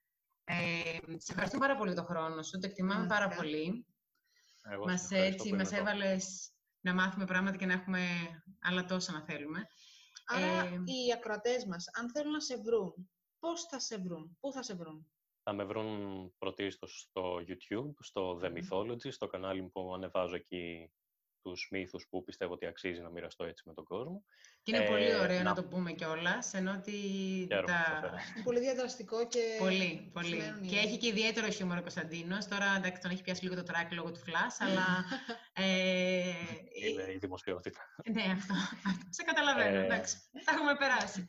Ε, 0.44 0.98
σε 1.16 1.32
ευχαριστώ 1.32 1.58
πάρα 1.58 1.76
πολύ 1.76 1.94
τον 1.94 2.04
χρόνο 2.04 2.42
σου. 2.42 2.58
Το 2.58 2.66
εκτιμάμε 2.66 3.06
πάρα 3.06 3.28
πολύ. 3.28 3.86
Μας, 4.86 5.10
έτσι, 5.10 5.54
μας 5.54 5.72
έβαλες 5.72 6.52
να 6.80 6.94
μάθουμε 6.94 7.24
πράγματα 7.24 7.56
και 7.56 7.66
να 7.66 7.72
έχουμε 7.72 8.00
άλλα 8.60 8.84
τόσα 8.84 9.12
να 9.12 9.24
θέλουμε. 9.24 9.66
Άρα 10.26 10.64
ε, 10.64 10.68
οι 10.68 11.12
ακροατές 11.14 11.64
μας, 11.66 11.84
αν 11.92 12.10
θέλουν 12.10 12.32
να 12.32 12.40
σε 12.40 12.56
βρουν, 12.56 13.10
πώς 13.38 13.62
θα 13.62 13.80
σε 13.80 13.98
βρουν, 13.98 14.36
πού 14.40 14.52
θα 14.52 14.62
σε 14.62 14.74
βρουν; 14.74 15.10
Θα 15.42 15.52
με 15.52 15.64
βρουν 15.64 16.32
πρωτίστως 16.38 17.06
στο 17.08 17.36
YouTube, 17.36 17.92
στο 17.98 18.40
The 18.42 18.52
Mythology, 18.52 19.12
στο 19.12 19.26
κανάλι 19.26 19.62
που 19.62 19.94
ανεβάζω 19.94 20.34
εκεί 20.34 20.92
τους 21.42 21.68
μύθους 21.70 22.06
που 22.10 22.24
πιστεύω 22.24 22.52
ότι 22.52 22.66
αξίζει 22.66 23.00
να 23.00 23.10
μοιραστώ 23.10 23.44
έτσι 23.44 23.62
με 23.66 23.74
τον 23.74 23.84
κόσμο. 23.84 24.24
Και 24.62 24.76
είναι 24.76 24.86
πολύ 24.86 25.04
ε, 25.04 25.14
ωραίο 25.14 25.42
να... 25.42 25.54
το 25.54 25.64
πούμε 25.64 25.92
κιόλας, 25.92 26.54
ενώ 26.54 26.72
ότι. 26.72 26.92
Τα... 27.48 27.62
Είναι 28.34 28.44
πολύ 28.44 28.60
διαδραστικό 28.60 29.26
και. 29.26 29.56
Πολύ, 29.58 30.10
πολύ. 30.12 30.42
Και 30.68 30.76
έχει 30.76 30.96
και 30.98 31.06
ιδιαίτερο 31.06 31.48
χιούμορ 31.48 31.78
ο 31.78 31.80
Κωνσταντίνος. 31.80 32.46
Τώρα 32.46 32.66
εντάξει, 32.76 33.02
τον 33.02 33.10
έχει 33.10 33.22
πιάσει 33.22 33.42
λίγο 33.42 33.54
το 33.54 33.62
τράκ 33.62 33.92
λόγω 33.92 34.10
του 34.10 34.18
φλα, 34.18 34.56
αλλά. 34.58 34.86
ε... 35.66 36.32
Είναι 36.88 37.12
η 37.12 37.18
δημοσιότητα. 37.18 37.80
ναι, 38.12 38.22
αυτό. 38.32 38.54
Σε 39.10 39.22
καταλαβαίνω. 39.22 39.78
Ε... 39.78 39.84
Εντάξει, 39.84 40.16
τα 40.44 40.52
έχουμε 40.52 40.74
περάσει. 40.76 41.26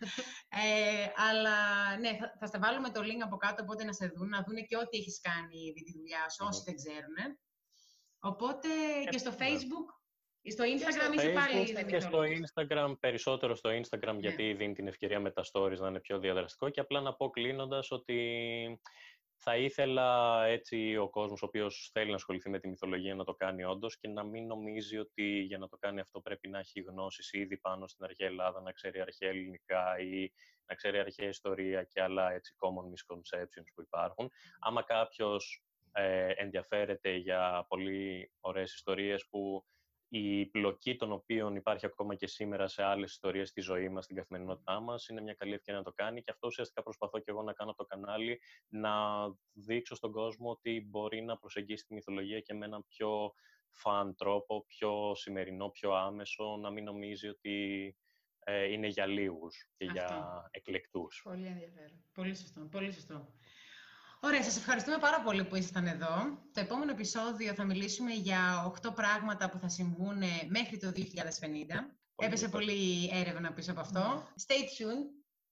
ε, 0.49 1.05
αλλά 1.30 1.57
ναι, 1.99 2.16
θα, 2.20 2.36
θα 2.39 2.45
στα 2.45 2.59
βάλουμε 2.59 2.89
το 2.89 3.01
link 3.01 3.22
από 3.24 3.38
κάτω, 3.38 3.64
οπότε 3.64 3.84
να 3.84 3.93
σε 3.93 4.11
δουν, 4.16 4.30
να 4.30 4.43
δουν 4.43 4.55
και 4.68 4.78
ό,τι 4.78 4.97
έχεις 4.97 5.20
κάνει 5.22 5.57
ήδη 5.70 5.84
τη 5.84 5.91
δουλειά 5.97 6.30
σου, 6.30 6.45
όσοι 6.47 6.61
δεν 6.66 6.76
ξέρουν. 6.76 7.18
Οπότε 8.20 8.68
και 9.09 9.18
στο 9.18 9.32
Facebook 9.32 9.88
στο 10.51 10.63
Instagram 10.63 11.13
είσαι 11.13 11.29
πάλι 11.29 11.85
Και 11.85 11.99
στο 11.99 12.19
Instagram, 12.23 12.93
περισσότερο 12.99 13.55
στο 13.55 13.69
Instagram, 13.69 14.13
ναι. 14.13 14.19
γιατί 14.19 14.53
δίνει 14.53 14.73
την 14.73 14.87
ευκαιρία 14.87 15.19
με 15.19 15.31
τα 15.31 15.43
stories 15.51 15.77
να 15.77 15.87
είναι 15.87 15.99
πιο 15.99 16.19
διαδραστικό. 16.19 16.69
Και 16.69 16.79
απλά 16.79 17.01
να 17.01 17.13
πω 17.13 17.29
κλείνοντας 17.29 17.91
ότι 17.91 18.79
θα 19.45 19.57
ήθελα 19.57 20.43
έτσι 20.45 20.97
ο 20.97 21.09
κόσμος 21.09 21.41
ο 21.41 21.45
οποίος 21.45 21.89
θέλει 21.93 22.09
να 22.09 22.15
ασχοληθεί 22.15 22.49
με 22.49 22.59
τη 22.59 22.67
μυθολογία 22.67 23.15
να 23.15 23.23
το 23.23 23.33
κάνει 23.33 23.63
όντως 23.63 23.97
και 23.97 24.07
να 24.07 24.23
μην 24.23 24.45
νομίζει 24.45 24.97
ότι 24.97 25.23
για 25.23 25.57
να 25.57 25.67
το 25.67 25.77
κάνει 25.77 25.99
αυτό 25.99 26.21
πρέπει 26.21 26.47
να 26.47 26.59
έχει 26.59 26.81
γνώσεις 26.81 27.33
ήδη 27.33 27.57
πάνω 27.57 27.87
στην 27.87 28.05
αρχαία 28.05 28.27
Ελλάδα, 28.27 28.61
να 28.61 28.71
ξέρει 28.71 29.01
αρχαία 29.01 29.29
ελληνικά 29.29 29.99
ή 29.99 30.31
να 30.65 30.75
ξέρει 30.75 30.99
αρχαία 30.99 31.27
ιστορία 31.27 31.83
και 31.83 32.01
άλλα 32.01 32.31
έτσι 32.31 32.55
common 32.57 32.85
misconceptions 32.85 33.67
που 33.75 33.81
υπάρχουν. 33.81 34.31
Άμα 34.59 34.83
κάποιος 34.83 35.63
ε, 35.91 36.31
ενδιαφέρεται 36.35 37.15
για 37.15 37.65
πολύ 37.67 38.31
ωραίες 38.39 38.73
ιστορίες 38.73 39.27
που 39.29 39.65
η 40.16 40.45
πλοκή 40.45 40.95
των 40.95 41.11
οποίων 41.11 41.55
υπάρχει 41.55 41.86
ακόμα 41.86 42.16
και 42.16 42.28
σήμερα 42.28 42.68
σε 42.68 42.84
άλλες 42.84 43.11
ιστορίες 43.11 43.49
στη 43.49 43.61
ζωή 43.61 43.89
μας, 43.89 44.03
στην 44.03 44.16
καθημερινότητά 44.16 44.80
μας, 44.80 45.07
είναι 45.07 45.22
μια 45.22 45.34
καλή 45.34 45.53
ευκαιρία 45.53 45.80
να 45.80 45.86
το 45.86 45.93
κάνει 45.95 46.22
και 46.22 46.32
αυτό 46.32 46.47
ουσιαστικά 46.47 46.84
προσπαθώ 46.84 47.20
και 47.20 47.32
εγώ 47.32 47.43
να 47.43 47.53
κάνω 47.53 47.74
το 47.74 47.84
κανάλι, 47.84 48.39
να 48.68 48.93
δείξω 49.53 49.95
στον 49.95 50.11
κόσμο 50.11 50.49
ότι 50.49 50.88
μπορεί 50.89 51.22
να 51.22 51.38
προσεγγίσει 51.38 51.86
τη 51.86 51.93
μυθολογία 51.93 52.39
και 52.39 52.53
με 52.53 52.66
έναν 52.66 52.86
πιο 52.88 53.34
φαν 53.70 54.16
τρόπο, 54.16 54.66
πιο 54.68 55.16
σημερινό, 55.16 55.70
πιο 55.70 55.91
άμεσο, 55.91 56.57
να 56.61 56.72
μην 56.72 56.84
νομίζει 56.84 57.28
ότι 57.28 57.97
ε, 58.39 58.64
είναι 58.64 58.88
για 58.88 59.05
λίγους 59.05 59.70
και 59.76 59.86
για 59.86 60.47
εκλεκτούς. 60.51 61.22
Πολύ 61.24 61.45
ενδιαφέρον. 61.45 62.03
Πολύ 62.14 62.36
σωστό. 62.36 62.68
Πολύ 62.72 62.91
σωστό. 62.91 63.34
Ωραία, 64.26 64.43
σας 64.43 64.57
ευχαριστούμε 64.57 64.97
πάρα 64.97 65.21
πολύ 65.21 65.43
που 65.43 65.55
ήσασταν 65.55 65.88
εδώ. 65.88 66.15
Το 66.53 66.59
επόμενο 66.59 66.91
επεισόδιο 66.91 67.53
θα 67.53 67.63
μιλήσουμε 67.63 68.11
για 68.11 68.74
8 68.88 68.93
πράγματα 68.95 69.49
που 69.49 69.57
θα 69.57 69.69
συμβούν 69.69 70.17
μέχρι 70.47 70.78
το 70.78 70.91
2050. 70.95 71.01
Έπεσε 72.15 72.47
πολύ 72.49 73.09
έρευνα 73.13 73.51
πίσω 73.53 73.71
από 73.71 73.80
αυτό. 73.80 74.28
Stay 74.47 74.61
tuned, 74.76 75.05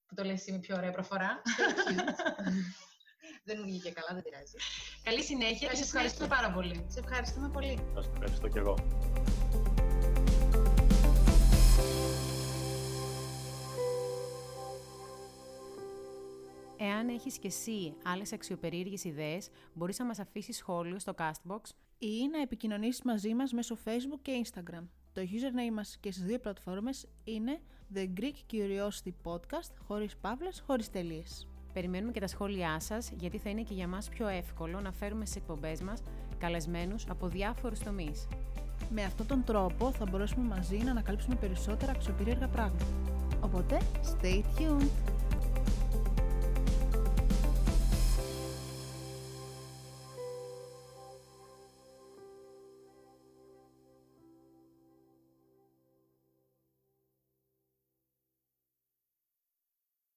που 0.08 0.16
το 0.16 0.24
λες 0.24 0.40
εσύ 0.40 0.52
με 0.52 0.58
πιο 0.58 0.76
ωραία 0.76 0.92
προφορά. 0.92 1.42
δεν 3.48 3.56
μου 3.60 3.66
βγήκε 3.66 3.92
καλά, 3.92 4.08
δεν 4.14 4.24
πειράζει. 4.24 4.56
Καλή 5.04 5.24
συνέχεια 5.24 5.68
και 5.68 5.76
σας 5.76 5.86
ευχαριστούμε 5.86 6.28
πάρα 6.28 6.52
πολύ. 6.52 6.86
Σε 6.88 7.00
ευχαριστούμε 7.00 7.50
πολύ. 7.50 7.80
Σας 7.94 8.06
ευχαριστώ 8.14 8.48
και 8.48 8.60
εγώ. 8.60 8.76
Εάν 16.84 17.10
έχεις 17.10 17.38
και 17.38 17.48
εσύ 17.48 17.94
άλλες 18.04 18.34
αξιοπερίεργες 18.34 19.04
ιδέες, 19.04 19.50
μπορείς 19.74 20.00
να 20.00 20.06
μας 20.06 20.20
αφήσεις 20.20 20.58
σχόλιο 20.58 21.00
στο 21.00 21.14
Castbox 21.18 21.62
ή 21.98 22.28
να 22.32 22.42
επικοινωνήσεις 22.42 23.02
μαζί 23.04 23.34
μας 23.34 23.52
μέσω 23.52 23.78
Facebook 23.86 24.20
και 24.22 24.44
Instagram. 24.46 24.84
Το 25.14 25.22
username 25.22 25.74
μας 25.74 25.98
και 26.00 26.12
στις 26.12 26.24
δύο 26.24 26.40
πλατφόρμες 26.40 27.08
είναι 27.24 27.60
The 27.94 28.10
Greek 28.20 28.54
Curiosity 28.54 29.12
Podcast, 29.24 29.72
χωρίς 29.88 30.18
παύλες, 30.18 30.64
χωρίς 30.68 30.90
τελείες. 30.90 31.48
Περιμένουμε 31.74 32.12
και 32.12 32.20
τα 32.20 32.28
σχόλιά 32.28 32.80
σας, 32.80 33.12
γιατί 33.20 33.38
θα 33.38 33.50
είναι 33.50 33.62
και 33.62 33.74
για 33.74 33.88
μας 33.88 34.10
πιο 34.10 34.28
εύκολο 34.28 34.80
να 34.80 34.92
φέρουμε 34.92 35.26
στις 35.26 35.42
εκπομπές 35.42 35.82
μας 35.82 36.04
καλεσμένους 36.38 37.06
από 37.10 37.28
διάφορους 37.28 37.80
τομείς. 37.80 38.28
Με 38.90 39.04
αυτόν 39.04 39.28
τον 39.28 39.44
τρόπο 39.44 39.92
θα 39.92 40.06
μπορέσουμε 40.06 40.48
μαζί 40.48 40.78
να 40.78 40.92
ανακαλύψουμε 40.92 41.36
περισσότερα 41.36 41.92
αξιοπερίεργα 41.92 42.48
πράγματα. 42.48 42.86
Οπότε, 43.42 43.78
stay 44.02 44.42
tuned! 44.58 45.21